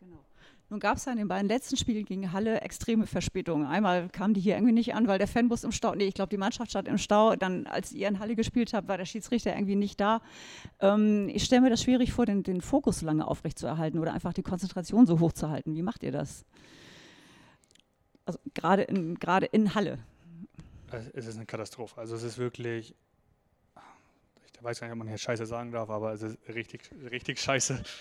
Genau. 0.00 0.24
Nun 0.70 0.80
gab 0.80 0.96
es 0.96 1.04
ja 1.04 1.12
in 1.12 1.18
den 1.18 1.28
beiden 1.28 1.48
letzten 1.48 1.76
Spielen 1.76 2.04
gegen 2.04 2.32
Halle 2.32 2.60
extreme 2.62 3.06
Verspätungen. 3.06 3.66
Einmal 3.66 4.08
kamen 4.08 4.34
die 4.34 4.40
hier 4.40 4.54
irgendwie 4.54 4.72
nicht 4.72 4.94
an, 4.94 5.06
weil 5.06 5.18
der 5.18 5.28
Fanbus 5.28 5.62
im 5.62 5.72
Stau, 5.72 5.94
nee, 5.94 6.06
ich 6.06 6.14
glaube, 6.14 6.30
die 6.30 6.36
Mannschaft 6.36 6.70
stand 6.70 6.88
im 6.88 6.98
Stau. 6.98 7.36
Dann, 7.36 7.66
als 7.66 7.92
ihr 7.92 8.08
in 8.08 8.18
Halle 8.18 8.34
gespielt 8.34 8.72
habt, 8.72 8.88
war 8.88 8.96
der 8.96 9.04
Schiedsrichter 9.04 9.54
irgendwie 9.54 9.76
nicht 9.76 10.00
da. 10.00 10.20
Ähm, 10.80 11.28
ich 11.28 11.44
stelle 11.44 11.62
mir 11.62 11.70
das 11.70 11.82
schwierig 11.82 12.12
vor, 12.12 12.26
den, 12.26 12.42
den 12.42 12.60
Fokus 12.60 13.00
so 13.00 13.06
lange 13.06 13.26
aufrechtzuerhalten 13.26 13.98
oder 13.98 14.14
einfach 14.14 14.32
die 14.32 14.42
Konzentration 14.42 15.06
so 15.06 15.20
hoch 15.20 15.32
zu 15.32 15.48
halten. 15.48 15.74
Wie 15.74 15.82
macht 15.82 16.02
ihr 16.02 16.12
das? 16.12 16.44
Also 18.24 18.38
gerade 18.54 18.82
in, 18.82 19.16
gerade 19.18 19.46
in 19.46 19.74
Halle. 19.74 19.98
Es 21.12 21.26
ist 21.26 21.36
eine 21.36 21.46
Katastrophe. 21.46 22.00
Also 22.00 22.14
es 22.14 22.22
ist 22.22 22.38
wirklich, 22.38 22.90
ich 22.90 22.96
weiß 24.64 24.80
gar 24.80 24.86
nicht, 24.86 24.92
ob 24.92 24.98
man 24.98 25.08
hier 25.08 25.18
Scheiße 25.18 25.46
sagen 25.46 25.72
darf, 25.72 25.90
aber 25.90 26.12
es 26.12 26.22
ist 26.22 26.38
richtig, 26.48 26.90
richtig 27.10 27.40
scheiße. 27.40 27.82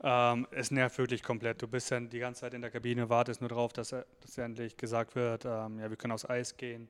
Ähm, 0.00 0.46
es 0.52 0.70
nervt 0.70 0.96
wirklich 0.98 1.24
komplett. 1.24 1.60
Du 1.60 1.66
bist 1.66 1.90
dann 1.90 2.08
die 2.08 2.20
ganze 2.20 2.42
Zeit 2.42 2.54
in 2.54 2.60
der 2.60 2.70
Kabine, 2.70 3.08
wartest 3.08 3.40
nur 3.40 3.48
darauf, 3.48 3.72
dass, 3.72 3.88
dass 3.88 4.38
endlich 4.38 4.76
gesagt 4.76 5.16
wird, 5.16 5.44
ähm, 5.44 5.80
ja, 5.80 5.90
wir 5.90 5.96
können 5.96 6.12
aufs 6.12 6.24
Eis 6.24 6.56
gehen. 6.56 6.88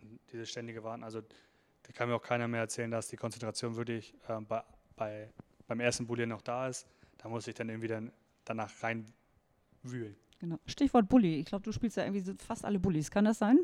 Und 0.00 0.18
dieses 0.32 0.48
ständige 0.48 0.82
Warten, 0.82 1.04
also 1.04 1.20
da 1.20 1.92
kann 1.92 2.08
mir 2.08 2.14
auch 2.14 2.22
keiner 2.22 2.48
mehr 2.48 2.60
erzählen, 2.60 2.90
dass 2.90 3.08
die 3.08 3.16
Konzentration 3.16 3.76
wirklich 3.76 4.14
ähm, 4.30 4.46
bei, 4.46 4.62
bei, 4.96 5.28
beim 5.66 5.80
ersten 5.80 6.06
Bulli 6.06 6.26
noch 6.26 6.40
da 6.40 6.68
ist. 6.68 6.86
Da 7.18 7.28
muss 7.28 7.46
ich 7.46 7.54
dann 7.54 7.68
irgendwie 7.68 7.88
dann 7.88 8.12
danach 8.46 8.72
reinwühlen. 8.82 10.16
Genau. 10.38 10.58
Stichwort 10.66 11.08
Bulli. 11.08 11.40
Ich 11.40 11.46
glaube, 11.46 11.64
du 11.64 11.72
spielst 11.72 11.96
ja 11.96 12.04
irgendwie 12.04 12.34
fast 12.38 12.64
alle 12.64 12.78
Bullies. 12.78 13.10
Kann 13.10 13.26
das 13.26 13.38
sein? 13.38 13.58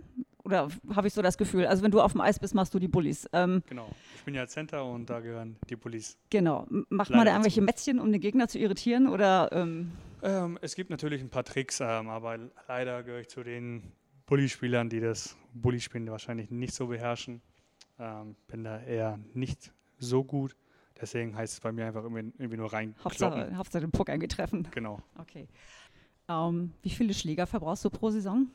Oder 0.44 0.68
habe 0.94 1.08
ich 1.08 1.14
so 1.14 1.22
das 1.22 1.38
Gefühl? 1.38 1.66
Also 1.66 1.82
wenn 1.82 1.90
du 1.90 2.02
auf 2.02 2.12
dem 2.12 2.20
Eis 2.20 2.38
bist, 2.38 2.54
machst 2.54 2.74
du 2.74 2.78
die 2.78 2.88
Bullies. 2.88 3.26
Ähm, 3.32 3.62
genau. 3.66 3.88
Ich 4.16 4.24
bin 4.24 4.34
ja 4.34 4.46
Center 4.46 4.84
und 4.84 5.08
da 5.08 5.20
gehören 5.20 5.56
die 5.70 5.76
Bullies. 5.76 6.18
Genau. 6.30 6.66
Macht 6.90 7.10
man 7.10 7.24
da 7.24 7.32
irgendwelche 7.32 7.62
Mätzchen, 7.62 7.98
um 7.98 8.12
den 8.12 8.20
Gegner 8.20 8.46
zu 8.46 8.58
irritieren? 8.58 9.08
Oder, 9.08 9.50
ähm? 9.52 9.92
Ähm, 10.22 10.58
es 10.60 10.74
gibt 10.74 10.90
natürlich 10.90 11.22
ein 11.22 11.30
paar 11.30 11.44
Tricks, 11.44 11.80
ähm, 11.80 12.08
aber 12.08 12.38
leider 12.68 13.02
gehöre 13.02 13.20
ich 13.20 13.28
zu 13.28 13.42
den 13.42 13.92
Bully-Spielern, 14.26 14.90
die 14.90 15.00
das 15.00 15.36
Bully-Spielen 15.54 16.10
wahrscheinlich 16.10 16.50
nicht 16.50 16.74
so 16.74 16.88
beherrschen. 16.88 17.40
Ähm, 17.98 18.36
bin 18.46 18.64
da 18.64 18.80
eher 18.80 19.18
nicht 19.32 19.72
so 19.98 20.24
gut. 20.24 20.56
Deswegen 21.00 21.36
heißt 21.36 21.54
es 21.54 21.60
bei 21.60 21.72
mir 21.72 21.86
einfach 21.86 22.02
irgendwie, 22.02 22.32
irgendwie 22.38 22.56
nur 22.58 22.72
rein. 22.72 22.94
Hauptsache, 23.02 23.56
Hauptsache 23.56 23.80
den 23.80 23.90
Puck 23.90 24.08
irgendwie 24.08 24.28
treffen. 24.28 24.68
Genau. 24.72 25.00
Okay. 25.18 25.48
Ähm, 26.28 26.72
wie 26.82 26.90
viele 26.90 27.14
Schläger 27.14 27.46
verbrauchst 27.46 27.84
du 27.84 27.90
pro 27.90 28.10
Saison? 28.10 28.46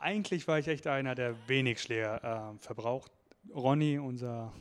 Eigentlich 0.00 0.46
war 0.46 0.58
ich 0.58 0.68
echt 0.68 0.86
einer, 0.86 1.14
der 1.14 1.34
wenig 1.48 1.80
Schläger 1.80 2.54
äh, 2.54 2.58
verbraucht. 2.62 3.12
Ronny, 3.54 3.98
unser 3.98 4.52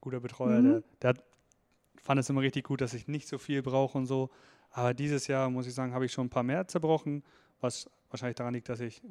guter 0.00 0.20
Betreuer, 0.20 0.60
mhm. 0.60 0.84
der, 1.02 1.14
der 1.14 1.22
fand 2.02 2.20
es 2.20 2.28
immer 2.30 2.40
richtig 2.40 2.64
gut, 2.64 2.80
dass 2.80 2.94
ich 2.94 3.08
nicht 3.08 3.28
so 3.28 3.38
viel 3.38 3.62
brauche 3.62 3.98
und 3.98 4.06
so. 4.06 4.30
Aber 4.70 4.94
dieses 4.94 5.26
Jahr, 5.26 5.50
muss 5.50 5.66
ich 5.66 5.74
sagen, 5.74 5.92
habe 5.92 6.06
ich 6.06 6.12
schon 6.12 6.26
ein 6.26 6.30
paar 6.30 6.42
mehr 6.42 6.66
zerbrochen, 6.66 7.22
was 7.60 7.90
wahrscheinlich 8.08 8.36
daran 8.36 8.54
liegt, 8.54 8.68
dass 8.68 8.80
ich 8.80 9.02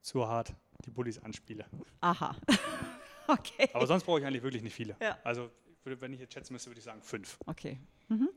zu 0.00 0.26
hart 0.26 0.54
die 0.84 0.90
Bullies 0.90 1.18
anspiele. 1.18 1.66
Aha. 2.00 2.34
okay. 3.28 3.68
Aber 3.72 3.86
sonst 3.86 4.04
brauche 4.04 4.20
ich 4.20 4.26
eigentlich 4.26 4.42
wirklich 4.42 4.62
nicht 4.62 4.74
viele. 4.74 4.96
Ja. 5.00 5.18
Also, 5.24 5.50
wenn 5.84 6.12
ich 6.12 6.20
jetzt 6.20 6.32
schätzen 6.32 6.54
müsste, 6.54 6.70
würde 6.70 6.78
ich 6.78 6.84
sagen 6.84 7.02
fünf. 7.02 7.38
Okay. 7.46 7.78
Mhm. 8.08 8.30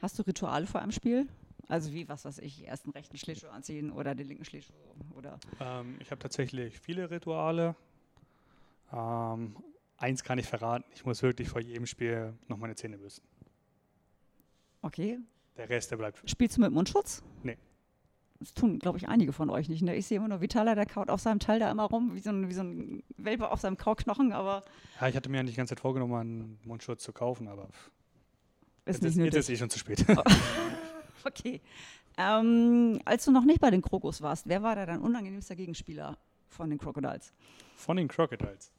Hast 0.00 0.18
du 0.18 0.22
Rituale 0.22 0.66
vor 0.66 0.80
einem 0.80 0.92
Spiel? 0.92 1.28
Also 1.68 1.92
wie, 1.92 2.08
was 2.08 2.24
weiß 2.24 2.38
ich, 2.38 2.64
erst 2.64 2.86
den 2.86 2.92
rechten 2.92 3.16
Schlittschuh 3.16 3.48
anziehen 3.48 3.90
oder 3.92 4.14
den 4.14 4.28
linken 4.28 4.44
Schlittschuh 4.44 4.72
oder? 5.16 5.38
Ähm, 5.60 5.96
ich 6.00 6.10
habe 6.10 6.20
tatsächlich 6.20 6.78
viele 6.78 7.10
Rituale. 7.10 7.76
Ähm, 8.92 9.56
eins 9.96 10.24
kann 10.24 10.38
ich 10.38 10.46
verraten, 10.46 10.84
ich 10.94 11.04
muss 11.04 11.22
wirklich 11.22 11.48
vor 11.48 11.60
jedem 11.60 11.86
Spiel 11.86 12.34
noch 12.48 12.58
meine 12.58 12.74
Zähne 12.74 12.98
bürsten. 12.98 13.26
Okay. 14.82 15.18
Der 15.56 15.68
Rest, 15.68 15.90
der 15.90 15.96
bleibt. 15.96 16.28
Spielst 16.28 16.56
du 16.56 16.60
mit 16.60 16.72
Mundschutz? 16.72 17.22
Nee. 17.42 17.56
Das 18.40 18.54
tun, 18.54 18.80
glaube 18.80 18.98
ich, 18.98 19.08
einige 19.08 19.32
von 19.32 19.50
euch 19.50 19.68
nicht. 19.68 19.82
Ne? 19.82 19.94
Ich 19.94 20.06
sehe 20.06 20.16
immer 20.16 20.26
nur 20.26 20.40
Vitaler, 20.40 20.74
der 20.74 20.86
kaut 20.86 21.10
auf 21.10 21.20
seinem 21.20 21.38
Teil 21.38 21.60
da 21.60 21.70
immer 21.70 21.84
rum, 21.84 22.16
wie 22.16 22.20
so 22.20 22.30
ein, 22.30 22.48
wie 22.48 22.54
so 22.54 22.62
ein 22.62 23.04
Welpe 23.16 23.50
auf 23.50 23.60
seinem 23.60 23.76
Kauknochen, 23.76 24.32
aber. 24.32 24.64
Ja, 25.00 25.06
ich 25.06 25.14
hatte 25.14 25.28
mir 25.28 25.38
eigentlich 25.38 25.54
die 25.54 25.58
ganze 25.58 25.76
Zeit 25.76 25.80
vorgenommen, 25.80 26.14
einen 26.14 26.58
Mundschutz 26.64 27.04
zu 27.04 27.12
kaufen, 27.12 27.46
aber. 27.46 27.68
Ist 28.84 29.02
jetzt, 29.04 29.16
nicht 29.16 29.28
ist, 29.28 29.34
jetzt 29.34 29.48
ist 29.48 29.50
eh 29.50 29.56
schon 29.56 29.70
zu 29.70 29.78
spät. 29.78 30.04
Okay. 31.26 31.60
Ähm, 32.18 33.00
als 33.04 33.24
du 33.24 33.32
noch 33.32 33.44
nicht 33.44 33.60
bei 33.60 33.70
den 33.70 33.80
Krokos 33.80 34.20
warst, 34.20 34.48
wer 34.48 34.62
war 34.62 34.76
da 34.76 34.84
dein 34.84 35.00
unangenehmster 35.00 35.56
Gegenspieler 35.56 36.18
von 36.48 36.68
den 36.68 36.78
Crocodiles? 36.78 37.32
Von 37.76 37.96
den 37.96 38.08
Crocodiles? 38.08 38.70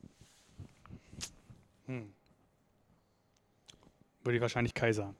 Hm. 1.87 2.13
Würde 4.23 4.35
ich 4.35 4.41
wahrscheinlich 4.41 4.73
Kai 4.73 4.93
sagen. 4.93 5.15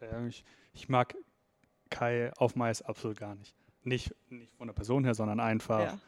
Äh, 0.00 0.28
ich, 0.28 0.44
ich, 0.72 0.88
mag 0.88 1.14
Kai 1.90 2.32
auf 2.36 2.56
Mais 2.56 2.82
absolut 2.82 3.18
gar 3.18 3.34
nicht. 3.34 3.54
nicht. 3.82 4.14
Nicht 4.30 4.52
von 4.56 4.68
der 4.68 4.74
Person 4.74 5.04
her, 5.04 5.14
sondern 5.14 5.40
einfach, 5.40 5.80
ja. 5.80 5.98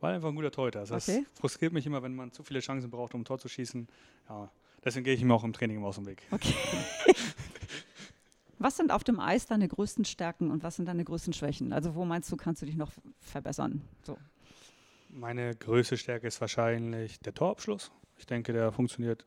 weil 0.00 0.12
er 0.12 0.16
einfach 0.16 0.30
ein 0.30 0.34
guter 0.34 0.50
Torhüter 0.50 0.82
ist. 0.82 0.90
Das 0.90 1.08
okay. 1.08 1.24
frustriert 1.34 1.72
mich 1.72 1.86
immer, 1.86 2.02
wenn 2.02 2.14
man 2.14 2.32
zu 2.32 2.42
viele 2.42 2.60
Chancen 2.60 2.90
braucht, 2.90 3.14
um 3.14 3.20
ein 3.20 3.24
Tor 3.24 3.38
zu 3.38 3.48
schießen. 3.48 3.86
Ja, 4.28 4.50
deswegen 4.84 5.04
gehe 5.04 5.14
ich 5.14 5.20
ihm 5.20 5.30
auch 5.30 5.44
im 5.44 5.52
Training 5.52 5.76
immer 5.76 5.88
aus 5.88 5.96
dem 5.96 6.06
Weg. 6.06 6.22
Okay. 6.30 6.54
Was 8.58 8.76
sind 8.76 8.92
auf 8.92 9.04
dem 9.04 9.20
Eis 9.20 9.46
deine 9.46 9.68
größten 9.68 10.04
Stärken 10.04 10.50
und 10.50 10.62
was 10.62 10.76
sind 10.76 10.86
deine 10.86 11.04
größten 11.04 11.32
Schwächen? 11.32 11.72
Also 11.72 11.94
wo 11.94 12.04
meinst 12.04 12.30
du, 12.30 12.36
kannst 12.36 12.62
du 12.62 12.66
dich 12.66 12.76
noch 12.76 12.92
verbessern? 13.20 13.82
So. 14.02 14.16
Meine 15.10 15.54
größte 15.54 15.96
Stärke 15.96 16.26
ist 16.26 16.40
wahrscheinlich 16.40 17.20
der 17.20 17.34
Torabschluss. 17.34 17.92
Ich 18.18 18.26
denke, 18.26 18.52
der 18.52 18.72
funktioniert 18.72 19.26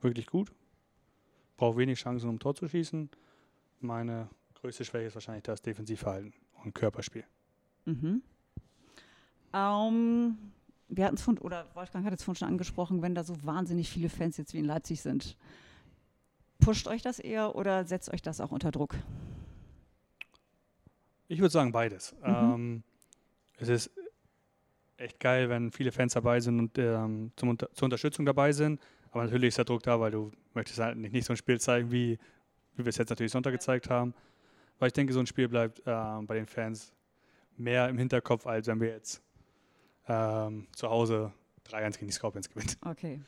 wirklich 0.00 0.26
gut. 0.26 0.52
Braucht 1.56 1.78
wenig 1.78 1.98
Chancen, 1.98 2.28
um 2.28 2.38
Tor 2.38 2.54
zu 2.54 2.68
schießen. 2.68 3.10
Meine 3.80 4.28
größte 4.54 4.84
Schwäche 4.84 5.06
ist 5.06 5.14
wahrscheinlich 5.14 5.44
das 5.44 5.62
Defensivverhalten 5.62 6.32
und 6.64 6.74
Körperspiel. 6.74 7.24
Mhm. 7.84 8.22
Ähm, 9.52 10.38
wir 10.88 11.04
hatten 11.04 11.16
es 11.16 11.22
von, 11.22 11.38
oder 11.38 11.66
Wolfgang 11.74 12.04
hat 12.04 12.12
es 12.12 12.22
vorhin 12.22 12.38
schon 12.38 12.48
angesprochen, 12.48 13.02
wenn 13.02 13.14
da 13.14 13.24
so 13.24 13.34
wahnsinnig 13.44 13.88
viele 13.88 14.08
Fans 14.08 14.36
jetzt 14.36 14.54
wie 14.54 14.58
in 14.58 14.64
Leipzig 14.64 15.00
sind. 15.00 15.36
Pusht 16.60 16.86
euch 16.88 17.02
das 17.02 17.18
eher 17.18 17.54
oder 17.56 17.84
setzt 17.84 18.12
euch 18.12 18.22
das 18.22 18.40
auch 18.40 18.50
unter 18.50 18.70
Druck? 18.70 18.96
Ich 21.28 21.38
würde 21.40 21.50
sagen 21.52 21.72
beides. 21.72 22.14
Mhm. 22.22 22.26
Ähm, 22.26 22.82
es 23.58 23.68
ist 23.68 23.90
echt 24.96 25.20
geil, 25.20 25.48
wenn 25.48 25.72
viele 25.72 25.92
Fans 25.92 26.12
dabei 26.12 26.40
sind 26.40 26.58
und 26.58 26.78
ähm, 26.78 27.32
zum, 27.36 27.58
zur 27.58 27.84
Unterstützung 27.84 28.26
dabei 28.26 28.52
sind. 28.52 28.80
Aber 29.10 29.24
natürlich 29.24 29.48
ist 29.48 29.58
der 29.58 29.64
Druck 29.64 29.82
da, 29.82 29.98
weil 29.98 30.10
du 30.10 30.30
möchtest 30.54 30.78
halt 30.78 30.96
nicht, 30.96 31.12
nicht 31.12 31.24
so 31.24 31.32
ein 31.32 31.36
Spiel 31.36 31.60
zeigen, 31.60 31.90
wie, 31.90 32.18
wie 32.76 32.84
wir 32.84 32.88
es 32.90 32.96
jetzt 32.96 33.10
natürlich 33.10 33.32
Sonntag 33.32 33.52
gezeigt 33.52 33.90
haben. 33.90 34.14
Weil 34.78 34.88
ich 34.88 34.92
denke, 34.92 35.12
so 35.12 35.20
ein 35.20 35.26
Spiel 35.26 35.48
bleibt 35.48 35.80
äh, 35.80 36.22
bei 36.22 36.34
den 36.34 36.46
Fans 36.46 36.92
mehr 37.56 37.88
im 37.88 37.98
Hinterkopf, 37.98 38.46
als 38.46 38.66
wenn 38.66 38.80
wir 38.80 38.88
jetzt 38.88 39.22
ähm, 40.08 40.66
zu 40.74 40.88
Hause 40.88 41.32
3-1 41.68 41.92
gegen 41.94 42.06
die 42.06 42.12
Scorpions 42.12 42.48
gewinnen. 42.48 42.74
Okay. 42.84 43.20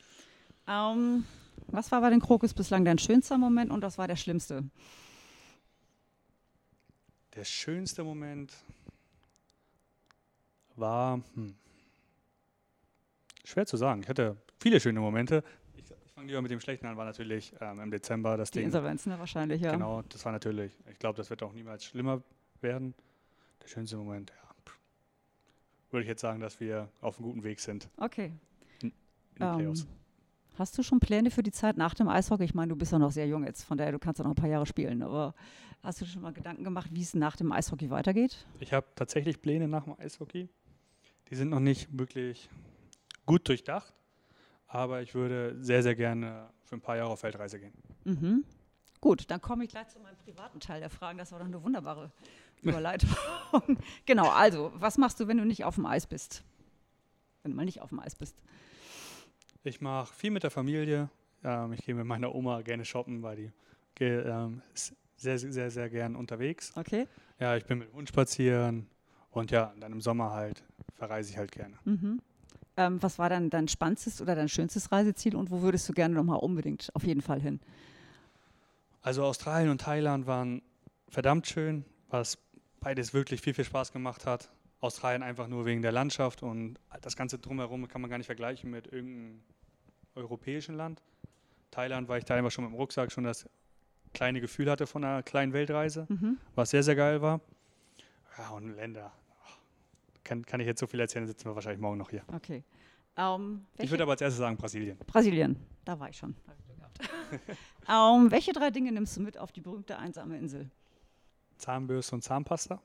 Um, 0.65 0.73
ähm, 0.73 1.25
was 1.67 1.91
war 1.91 2.01
bei 2.01 2.09
den 2.09 2.19
Krokus 2.19 2.53
bislang 2.53 2.85
dein 2.85 2.97
schönster 2.97 3.37
Moment 3.37 3.71
und 3.71 3.81
was 3.81 3.97
war 3.97 4.07
der 4.07 4.15
schlimmste? 4.15 4.63
Der 7.35 7.45
schönste 7.45 8.03
Moment 8.03 8.53
war 10.75 11.21
hm, 11.33 11.55
schwer 13.43 13.65
zu 13.65 13.77
sagen. 13.77 14.01
Ich 14.01 14.09
hatte 14.09 14.37
viele 14.59 14.79
schöne 14.79 14.99
Momente. 14.99 15.43
Ich, 15.75 15.85
ich 16.05 16.11
fangen 16.13 16.27
lieber 16.27 16.41
mit 16.41 16.51
dem 16.51 16.59
Schlechten 16.59 16.85
an, 16.85 16.97
war 16.97 17.05
natürlich 17.05 17.53
ähm, 17.59 17.79
im 17.79 17.91
Dezember 17.91 18.37
das 18.37 18.51
Die 18.51 18.59
Ding. 18.59 18.65
Insolvenz, 18.67 19.05
ne, 19.05 19.17
wahrscheinlich, 19.19 19.61
ja. 19.61 19.71
Genau, 19.71 20.01
das 20.03 20.23
war 20.25 20.31
natürlich, 20.31 20.71
ich 20.89 20.99
glaube, 20.99 21.17
das 21.17 21.29
wird 21.29 21.41
auch 21.43 21.53
niemals 21.53 21.85
schlimmer 21.85 22.21
werden. 22.61 22.93
Der 23.61 23.67
schönste 23.67 23.97
Moment, 23.97 24.31
ja, 24.31 24.43
würde 25.91 26.03
ich 26.03 26.09
jetzt 26.09 26.21
sagen, 26.21 26.39
dass 26.39 26.59
wir 26.59 26.89
auf 27.01 27.17
einem 27.17 27.27
guten 27.27 27.43
Weg 27.43 27.59
sind 27.59 27.89
Okay. 27.97 28.31
in 28.81 28.91
den 29.39 29.41
Ähm, 29.41 29.55
Playoffs. 29.57 29.87
Hast 30.57 30.77
du 30.77 30.83
schon 30.83 30.99
Pläne 30.99 31.31
für 31.31 31.43
die 31.43 31.51
Zeit 31.51 31.77
nach 31.77 31.93
dem 31.93 32.07
Eishockey? 32.07 32.43
Ich 32.43 32.53
meine, 32.53 32.69
du 32.69 32.75
bist 32.75 32.91
ja 32.91 32.99
noch 32.99 33.11
sehr 33.11 33.27
jung 33.27 33.43
jetzt, 33.45 33.63
von 33.63 33.77
daher 33.77 33.91
du 33.91 33.99
kannst 33.99 34.19
ja 34.19 34.23
noch 34.23 34.31
ein 34.31 34.35
paar 34.35 34.49
Jahre 34.49 34.65
spielen, 34.65 35.01
aber 35.03 35.33
hast 35.81 36.01
du 36.01 36.05
schon 36.05 36.21
mal 36.21 36.33
Gedanken 36.33 36.63
gemacht, 36.63 36.89
wie 36.91 37.01
es 37.01 37.13
nach 37.13 37.35
dem 37.35 37.51
Eishockey 37.51 37.89
weitergeht? 37.89 38.45
Ich 38.59 38.73
habe 38.73 38.87
tatsächlich 38.95 39.41
Pläne 39.41 39.67
nach 39.67 39.83
dem 39.83 39.99
Eishockey. 39.99 40.49
Die 41.29 41.35
sind 41.35 41.49
noch 41.49 41.59
nicht 41.59 41.97
wirklich 41.97 42.49
gut 43.25 43.47
durchdacht, 43.47 43.93
aber 44.67 45.01
ich 45.01 45.15
würde 45.15 45.55
sehr, 45.59 45.83
sehr 45.83 45.95
gerne 45.95 46.49
für 46.63 46.75
ein 46.75 46.81
paar 46.81 46.97
Jahre 46.97 47.11
auf 47.11 47.23
Weltreise 47.23 47.59
gehen. 47.59 47.73
Mhm. 48.03 48.43
Gut, 49.01 49.29
dann 49.29 49.41
komme 49.41 49.65
ich 49.65 49.69
gleich 49.69 49.89
zu 49.89 49.99
meinem 49.99 50.15
privaten 50.17 50.59
Teil 50.59 50.79
der 50.79 50.89
Fragen. 50.89 51.17
Das 51.17 51.31
war 51.31 51.39
doch 51.39 51.45
eine 51.45 51.61
wunderbare 51.61 52.11
Überleitung. 52.61 53.09
genau, 54.05 54.29
also, 54.29 54.71
was 54.75 54.97
machst 54.97 55.19
du, 55.19 55.27
wenn 55.27 55.37
du 55.37 55.45
nicht 55.45 55.65
auf 55.65 55.75
dem 55.75 55.85
Eis 55.85 56.07
bist? 56.07 56.43
Wenn 57.41 57.51
du 57.51 57.57
mal 57.57 57.65
nicht 57.65 57.81
auf 57.81 57.89
dem 57.89 57.99
Eis 57.99 58.15
bist. 58.15 58.41
Ich 59.63 59.79
mache 59.81 60.13
viel 60.13 60.31
mit 60.31 60.43
der 60.43 60.51
Familie. 60.51 61.09
Ähm, 61.43 61.73
ich 61.73 61.85
gehe 61.85 61.95
mit 61.95 62.05
meiner 62.05 62.33
Oma 62.35 62.61
gerne 62.61 62.83
shoppen, 62.85 63.21
weil 63.23 63.35
die 63.37 63.51
ge- 63.95 64.23
ähm, 64.27 64.61
ist 64.73 64.93
sehr, 65.15 65.39
sehr, 65.39 65.53
sehr, 65.53 65.71
sehr 65.71 65.89
gern 65.89 66.15
unterwegs. 66.15 66.73
Okay. 66.75 67.07
Ja, 67.39 67.55
ich 67.55 67.65
bin 67.65 67.79
mit 67.79 67.89
dem 67.89 67.95
Hund 67.95 68.09
spazieren 68.09 68.87
und 69.31 69.51
ja, 69.51 69.73
dann 69.79 69.93
im 69.93 70.01
Sommer 70.01 70.31
halt 70.31 70.63
verreise 70.95 71.31
ich 71.31 71.37
halt 71.37 71.51
gerne. 71.51 71.77
Mhm. 71.85 72.21
Ähm, 72.75 73.01
was 73.01 73.19
war 73.19 73.29
dann 73.29 73.49
dein 73.49 73.67
spannendstes 73.67 74.21
oder 74.21 74.35
dein 74.35 74.49
schönstes 74.49 74.91
Reiseziel 74.91 75.35
und 75.35 75.51
wo 75.51 75.61
würdest 75.61 75.87
du 75.87 75.93
gerne 75.93 76.13
nochmal 76.15 76.39
unbedingt 76.39 76.89
auf 76.93 77.03
jeden 77.03 77.21
Fall 77.21 77.39
hin? 77.39 77.59
Also 79.01 79.23
Australien 79.23 79.69
und 79.69 79.81
Thailand 79.81 80.27
waren 80.27 80.61
verdammt 81.07 81.47
schön, 81.47 81.85
was 82.09 82.37
beides 82.79 83.13
wirklich 83.13 83.41
viel, 83.41 83.53
viel 83.53 83.65
Spaß 83.65 83.91
gemacht 83.93 84.25
hat. 84.25 84.49
Australien 84.79 85.23
einfach 85.23 85.47
nur 85.47 85.65
wegen 85.65 85.81
der 85.81 85.91
Landschaft 85.93 86.43
und 86.43 86.79
das 87.01 87.15
Ganze 87.15 87.37
drumherum 87.37 87.87
kann 87.87 88.01
man 88.01 88.09
gar 88.09 88.17
nicht 88.17 88.25
vergleichen 88.27 88.69
mit 88.71 88.87
irgendeinem 88.91 89.41
europäischen 90.15 90.75
Land. 90.75 91.01
Thailand, 91.71 92.07
weil 92.07 92.19
ich 92.19 92.25
da 92.25 92.35
einfach 92.35 92.51
schon 92.51 92.65
mit 92.65 92.73
dem 92.73 92.77
Rucksack 92.77 93.11
schon 93.11 93.23
das 93.23 93.47
kleine 94.13 94.41
Gefühl 94.41 94.69
hatte 94.69 94.85
von 94.85 95.03
einer 95.03 95.23
kleinen 95.23 95.53
Weltreise, 95.53 96.05
Mhm. 96.09 96.37
was 96.55 96.69
sehr, 96.69 96.83
sehr 96.83 96.95
geil 96.95 97.21
war. 97.21 97.41
Ja, 98.37 98.49
und 98.49 98.75
Länder. 98.75 99.11
Kann, 100.23 100.45
kann 100.45 100.59
ich 100.59 100.67
jetzt 100.67 100.79
so 100.79 100.87
viel 100.87 100.99
erzählen, 100.99 101.25
sitzen 101.27 101.45
wir 101.45 101.55
wahrscheinlich 101.55 101.81
morgen 101.81 101.97
noch 101.97 102.09
hier. 102.09 102.23
Okay. 102.33 102.63
Ähm, 103.17 103.65
Ich 103.77 103.89
würde 103.91 104.03
aber 104.03 104.13
als 104.13 104.21
erstes 104.21 104.39
sagen 104.39 104.55
Brasilien. 104.57 104.97
Brasilien, 104.99 105.57
da 105.85 105.99
war 105.99 106.09
ich 106.09 106.17
schon. 106.17 106.35
Gehabt. 106.77 106.99
ähm, 107.89 108.31
welche 108.31 108.53
drei 108.53 108.69
Dinge 108.71 108.91
nimmst 108.91 109.17
du 109.17 109.21
mit 109.21 109.37
auf 109.37 109.51
die 109.51 109.61
berühmte 109.61 109.97
einsame 109.97 110.37
Insel? 110.37 110.69
Zahnbürste 111.57 112.15
und 112.15 112.21
Zahnpasta. 112.21 112.81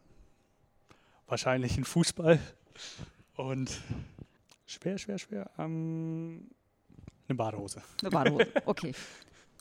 Wahrscheinlich 1.26 1.76
ein 1.76 1.84
Fußball. 1.84 2.38
Und 3.36 3.80
schwer, 4.66 4.98
schwer, 4.98 5.18
schwer. 5.18 5.50
Ähm, 5.58 6.50
eine 7.28 7.36
Badehose. 7.36 7.82
Eine 8.02 8.10
Badehose. 8.10 8.46
Okay. 8.64 8.94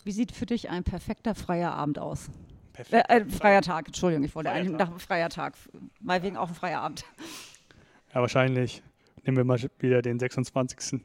Wie 0.03 0.11
sieht 0.11 0.32
für 0.32 0.45
dich 0.45 0.70
ein 0.70 0.84
perfekter 0.84 1.36
freier 1.36 1.74
Abend 1.74 1.99
aus? 1.99 2.28
Äh, 2.28 2.84
Perfekt. 2.84 3.09
äh, 3.09 3.26
freier 3.26 3.61
Tag, 3.61 3.88
Entschuldigung, 3.88 4.24
ich 4.24 4.36
wollte 4.36 4.49
Freier 4.49 4.59
eigentlich 4.59 4.78
nach 4.78 4.89
einem 4.89 4.99
freier 4.99 5.30
Tag. 5.30 5.55
Mal 5.99 6.22
wegen 6.24 6.38
auch 6.38 6.49
ein 6.49 6.55
freier 6.55 6.82
Abend. 6.82 7.03
Ja, 8.13 8.22
wahrscheinlich. 8.22 8.84
Nehmen 9.26 9.38
wir 9.38 9.43
mal 9.43 9.59
wieder 9.80 10.01
den 10.01 10.20
26. 10.20 11.01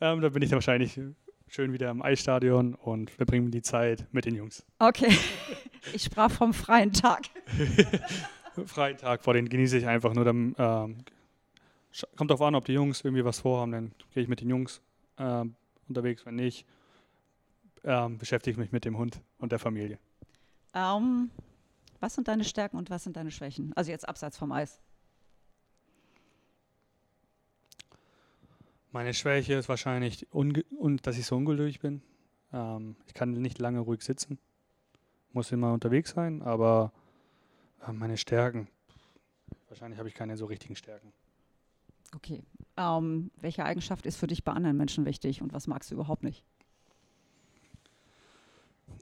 Ähm, 0.00 0.20
da 0.20 0.28
bin 0.30 0.42
ich 0.42 0.48
dann 0.48 0.56
wahrscheinlich 0.56 0.98
schön 1.46 1.72
wieder 1.72 1.90
im 1.90 2.02
Eisstadion 2.02 2.74
und 2.74 3.10
verbringen 3.10 3.50
die 3.50 3.62
Zeit 3.62 4.06
mit 4.12 4.24
den 4.24 4.34
Jungs. 4.34 4.64
Okay. 4.78 5.16
Ich 5.94 6.04
sprach 6.04 6.30
vom 6.30 6.52
freien 6.52 6.92
Tag. 6.92 7.22
Freien 8.66 8.98
Tag 8.98 9.24
vor 9.24 9.32
den 9.32 9.48
genieße 9.48 9.78
ich 9.78 9.86
einfach 9.86 10.12
nur. 10.12 10.26
Dann, 10.26 10.54
ähm, 10.58 10.98
kommt 12.16 12.30
darauf 12.30 12.42
an, 12.42 12.54
ob 12.54 12.66
die 12.66 12.74
Jungs 12.74 13.00
irgendwie 13.00 13.24
was 13.24 13.40
vorhaben, 13.40 13.72
dann 13.72 13.92
gehe 14.12 14.22
ich 14.22 14.28
mit 14.28 14.42
den 14.42 14.50
Jungs 14.50 14.82
ähm, 15.18 15.54
unterwegs. 15.90 16.24
Wenn 16.24 16.36
nicht, 16.36 16.66
ähm, 17.84 18.18
beschäftige 18.18 18.52
ich 18.52 18.58
mich 18.58 18.72
mit 18.72 18.84
dem 18.84 18.96
Hund 18.96 19.20
und 19.38 19.52
der 19.52 19.58
Familie. 19.58 19.98
Ähm, 20.74 21.30
was 22.00 22.14
sind 22.14 22.28
deine 22.28 22.44
Stärken 22.44 22.76
und 22.76 22.90
was 22.90 23.04
sind 23.04 23.16
deine 23.16 23.30
Schwächen? 23.30 23.72
Also 23.76 23.90
jetzt 23.90 24.08
abseits 24.08 24.38
vom 24.38 24.52
Eis. 24.52 24.80
Meine 28.92 29.14
Schwäche 29.14 29.54
ist 29.54 29.68
wahrscheinlich, 29.68 30.26
dass 31.02 31.16
ich 31.16 31.26
so 31.26 31.36
ungeduldig 31.36 31.80
bin. 31.80 32.02
Ähm, 32.52 32.96
ich 33.06 33.14
kann 33.14 33.30
nicht 33.30 33.58
lange 33.58 33.80
ruhig 33.80 34.02
sitzen. 34.02 34.38
Muss 35.32 35.52
immer 35.52 35.72
unterwegs 35.72 36.10
sein, 36.10 36.42
aber 36.42 36.92
äh, 37.86 37.92
meine 37.92 38.16
Stärken, 38.16 38.66
wahrscheinlich 39.68 39.98
habe 39.98 40.08
ich 40.08 40.14
keine 40.14 40.36
so 40.36 40.46
richtigen 40.46 40.74
Stärken. 40.74 41.12
Okay. 42.14 42.42
Ähm, 42.76 43.30
welche 43.40 43.64
Eigenschaft 43.64 44.06
ist 44.06 44.16
für 44.16 44.26
dich 44.26 44.44
bei 44.44 44.52
anderen 44.52 44.76
Menschen 44.76 45.04
wichtig 45.04 45.42
und 45.42 45.52
was 45.52 45.66
magst 45.66 45.90
du 45.90 45.94
überhaupt 45.94 46.22
nicht? 46.22 46.44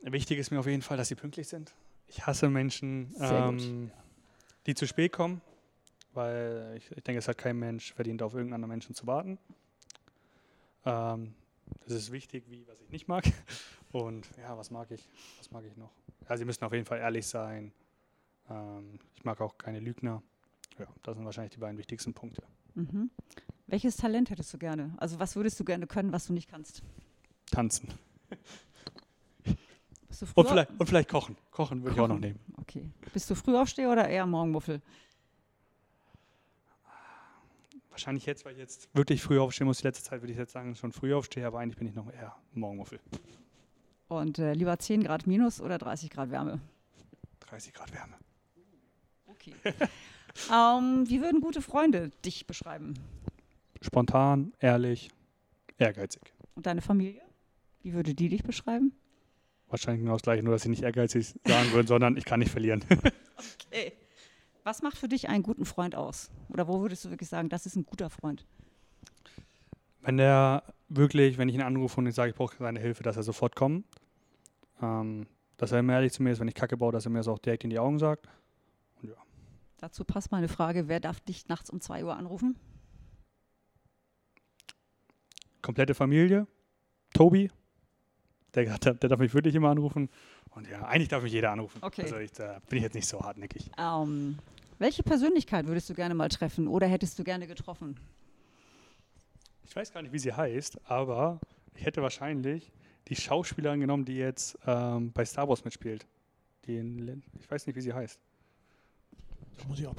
Wichtig 0.03 0.39
ist 0.39 0.51
mir 0.51 0.61
auf 0.61 0.67
jeden 0.67 0.83
Fall, 0.83 0.97
dass 0.97 1.09
sie 1.09 1.15
pünktlich 1.15 1.49
sind. 1.49 1.75
Ich 2.07 2.27
hasse 2.27 2.49
Menschen, 2.49 3.15
ähm, 3.21 3.91
die 4.67 4.75
zu 4.75 4.87
spät 4.87 5.13
kommen, 5.13 5.41
weil 6.15 6.75
ich, 6.77 6.91
ich 6.91 7.03
denke, 7.03 7.19
es 7.19 7.29
hat 7.29 7.39
kein 7.39 7.59
Mensch 7.59 7.93
verdient, 7.93 8.23
auf 8.23 8.33
irgendeinen 8.33 8.55
anderen 8.55 8.71
Menschen 8.71 8.95
zu 8.95 9.07
warten. 9.07 9.39
Ähm, 10.85 11.35
das 11.85 11.93
ist 11.93 12.13
wichtig, 12.13 12.45
wie 12.49 12.67
was 12.67 12.81
ich 12.81 12.91
nicht 12.91 13.09
mag. 13.09 13.25
Und 13.93 14.27
ja, 14.39 14.57
was 14.57 14.71
mag 14.71 14.91
ich? 14.91 15.09
Was 15.39 15.51
mag 15.51 15.65
ich 15.65 15.77
noch? 15.77 15.91
Ja, 16.29 16.37
sie 16.37 16.45
müssen 16.45 16.65
auf 16.65 16.73
jeden 16.73 16.85
Fall 16.85 16.99
ehrlich 16.99 17.27
sein. 17.27 17.73
Ähm, 18.51 18.99
ich 19.15 19.25
mag 19.25 19.41
auch 19.41 19.57
keine 19.59 19.81
Lügner. 19.81 20.23
Ja, 20.79 20.87
das 21.03 21.17
sind 21.17 21.25
wahrscheinlich 21.25 21.53
die 21.53 21.61
beiden 21.61 21.79
wichtigsten 21.79 22.15
Punkte. 22.15 22.43
Mhm. 22.79 23.11
Welches 23.67 23.97
Talent 23.97 24.31
hättest 24.31 24.55
du 24.55 24.59
gerne? 24.59 24.95
Also 24.99 25.19
was 25.19 25.35
würdest 25.35 25.59
du 25.59 25.65
gerne 25.65 25.87
können, 25.87 26.13
was 26.13 26.27
du 26.27 26.33
nicht 26.33 26.49
kannst? 26.49 26.83
Tanzen. 27.51 27.89
Und 30.35 30.49
vielleicht, 30.49 30.71
und 30.79 30.87
vielleicht 30.87 31.09
kochen. 31.09 31.37
Kochen 31.51 31.83
würde 31.83 31.95
ich 31.95 32.01
auch 32.01 32.09
noch 32.09 32.19
nehmen. 32.19 32.41
Okay. 32.57 32.91
Bist 33.13 33.31
du 33.31 33.35
Frühaufsteher 33.35 33.91
oder 33.91 34.09
eher 34.09 34.27
Morgenmuffel? 34.27 34.81
Wahrscheinlich 37.91 38.27
jetzt, 38.27 38.45
weil 38.45 38.53
ich 38.53 38.59
jetzt 38.59 38.89
wirklich 38.95 39.23
früh 39.23 39.39
aufstehen 39.39 39.67
muss. 39.67 39.79
Die 39.79 39.85
letzte 39.85 40.05
Zeit 40.05 40.23
würde 40.23 40.33
ich 40.33 40.39
jetzt 40.39 40.53
sagen, 40.53 40.75
schon 40.75 40.93
früh 40.93 41.15
aufstehe, 41.15 41.47
aber 41.47 41.59
eigentlich 41.61 41.77
bin 41.77 41.87
ich 41.89 41.95
noch 41.95 42.13
eher 42.13 42.35
Morgenmuffel. 42.53 43.01
Und 44.09 44.39
äh, 44.39 44.55
lieber 44.55 44.79
10 44.79 45.05
Grad 45.05 45.27
minus 45.27 45.61
oder 45.61 45.79
30 45.79 46.11
Grad 46.11 46.31
Wärme? 46.31 46.61
30 47.41 47.75
Grad 47.75 47.93
Wärme. 47.93 48.15
Okay. 49.27 49.55
ähm, 50.53 51.05
wie 51.09 51.21
würden 51.21 51.41
gute 51.41 51.63
Freunde 51.63 52.11
dich 52.25 52.47
beschreiben? 52.47 52.95
Spontan, 53.81 54.53
ehrlich, 54.61 55.11
ehrgeizig. 55.79 56.33
Und 56.55 56.67
deine 56.67 56.83
Familie? 56.83 57.23
Wie 57.83 57.93
würde 57.93 58.15
die 58.15 58.29
dich 58.29 58.43
beschreiben? 58.43 58.93
Wahrscheinlich 59.69 60.03
genau 60.03 60.15
das 60.15 60.23
gleiche, 60.23 60.43
nur 60.43 60.55
dass 60.55 60.63
sie 60.63 60.71
nicht 60.71 60.83
ehrgeizig 60.83 61.35
sagen 61.47 61.73
würden, 61.73 61.87
sondern 61.87 62.17
ich 62.17 62.25
kann 62.25 62.41
nicht 62.41 62.51
verlieren. 62.51 62.85
Okay. 63.71 63.93
Was 64.65 64.83
macht 64.83 64.99
für 64.99 65.09
dich 65.09 65.29
einen 65.29 65.45
guten 65.45 65.65
Freund 65.65 65.95
aus? 65.95 66.29
Oder 66.49 66.67
wo 66.67 66.81
würdest 66.81 67.05
du 67.05 67.11
wirklich 67.11 67.29
sagen, 67.29 67.49
das 67.49 67.67
ist 67.67 67.77
ein 67.77 67.87
guter 67.87 68.11
Freund? 68.11 68.45
wenn 70.09 70.17
der 70.17 70.63
wirklich, 70.89 71.37
wenn 71.37 71.51
ich 71.51 71.55
ihn 71.55 71.61
anrufe 71.61 72.01
und 72.01 72.07
ich 72.07 72.15
sage, 72.15 72.31
ich 72.31 72.37
brauche 72.37 72.57
seine 72.59 72.81
Hilfe, 72.81 73.03
dass 73.03 73.19
er 73.19 73.23
sofort 73.23 73.55
kommt. 73.55 73.85
Ähm, 74.81 75.27
dass 75.59 75.71
er 75.71 75.81
immer 75.81 75.93
ehrlich 75.93 76.13
zu 76.13 76.23
mir 76.23 76.31
ist, 76.31 76.41
wenn 76.41 76.49
ich 76.49 76.55
Kacke 76.55 76.79
baue, 76.79 76.93
dass 76.93 77.05
er 77.05 77.11
mir 77.11 77.19
das 77.19 77.29
auch 77.29 77.39
direkt 77.39 77.65
in 77.65 77.71
die 77.71 77.79
Augen 77.79 77.99
sagt. 77.99 78.27
Dazu 79.79 80.05
passt 80.05 80.31
meine 80.33 80.49
Frage, 80.49 80.89
wer 80.89 81.01
darf 81.01 81.21
dich 81.21 81.49
nachts 81.49 81.71
um 81.71 81.81
2 81.81 82.05
Uhr 82.05 82.17
anrufen? 82.17 82.57
Komplette 85.63 85.95
Familie, 85.95 86.47
Tobi, 87.15 87.51
der, 88.55 88.73
hat- 88.73 88.85
der 88.85 88.95
darf 89.09 89.19
mich 89.19 89.35
wirklich 89.35 89.55
immer 89.55 89.71
anrufen. 89.71 90.09
Und 90.51 90.69
ja, 90.69 90.83
eigentlich 90.87 91.09
darf 91.09 91.23
mich 91.23 91.33
jeder 91.33 91.51
anrufen. 91.53 91.79
Okay. 91.83 92.03
Also 92.03 92.17
ich, 92.17 92.33
da 92.33 92.61
bin 92.69 92.79
ich 92.79 92.83
jetzt 92.85 92.95
nicht 92.95 93.07
so 93.09 93.21
hartnäckig. 93.21 93.71
Ähm, 93.79 94.39
welche 94.79 95.03
Persönlichkeit 95.03 95.67
würdest 95.67 95.91
du 95.91 95.95
gerne 95.95 96.15
mal 96.15 96.29
treffen 96.29 96.67
oder 96.69 96.87
hättest 96.87 97.19
du 97.19 97.25
gerne 97.25 97.47
getroffen? 97.47 97.99
Ich 99.65 99.77
weiß 99.77 99.93
gar 99.93 100.03
nicht, 100.03 100.13
wie 100.13 100.19
sie 100.19 100.33
heißt, 100.33 100.81
aber 100.91 101.41
ich 101.75 101.85
hätte 101.85 102.03
wahrscheinlich 102.03 102.73
die 103.09 103.17
Schauspielerin 103.17 103.81
genommen, 103.81 104.05
die 104.05 104.17
jetzt 104.17 104.59
ähm, 104.67 105.13
bei 105.13 105.25
Star 105.25 105.49
Wars 105.49 105.65
mitspielt. 105.65 106.07
Die 106.67 106.79
in, 106.79 107.23
ich 107.39 107.51
weiß 107.51 107.67
nicht, 107.67 107.77
wie 107.77 107.81
sie 107.81 107.93
heißt. 107.93 108.19
Da 108.21 109.17
muss 109.17 109.19
ich 109.21 109.35
aufpassen. 109.35 109.48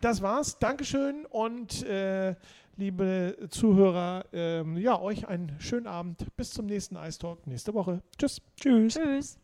Das 0.00 0.22
war's. 0.22 0.60
Dankeschön 0.60 1.26
und 1.26 1.84
äh, 1.84 2.36
liebe 2.76 3.48
Zuhörer, 3.50 4.24
ähm, 4.32 4.76
ja, 4.76 5.00
euch 5.00 5.26
einen 5.26 5.58
schönen 5.58 5.88
Abend. 5.88 6.24
Bis 6.36 6.50
zum 6.50 6.66
nächsten 6.66 6.94
Ice 6.94 7.18
Talk 7.18 7.44
nächste 7.48 7.74
Woche. 7.74 8.04
Tschüss. 8.16 8.40
Tschüss. 8.54 8.94
Tschüss. 8.94 9.39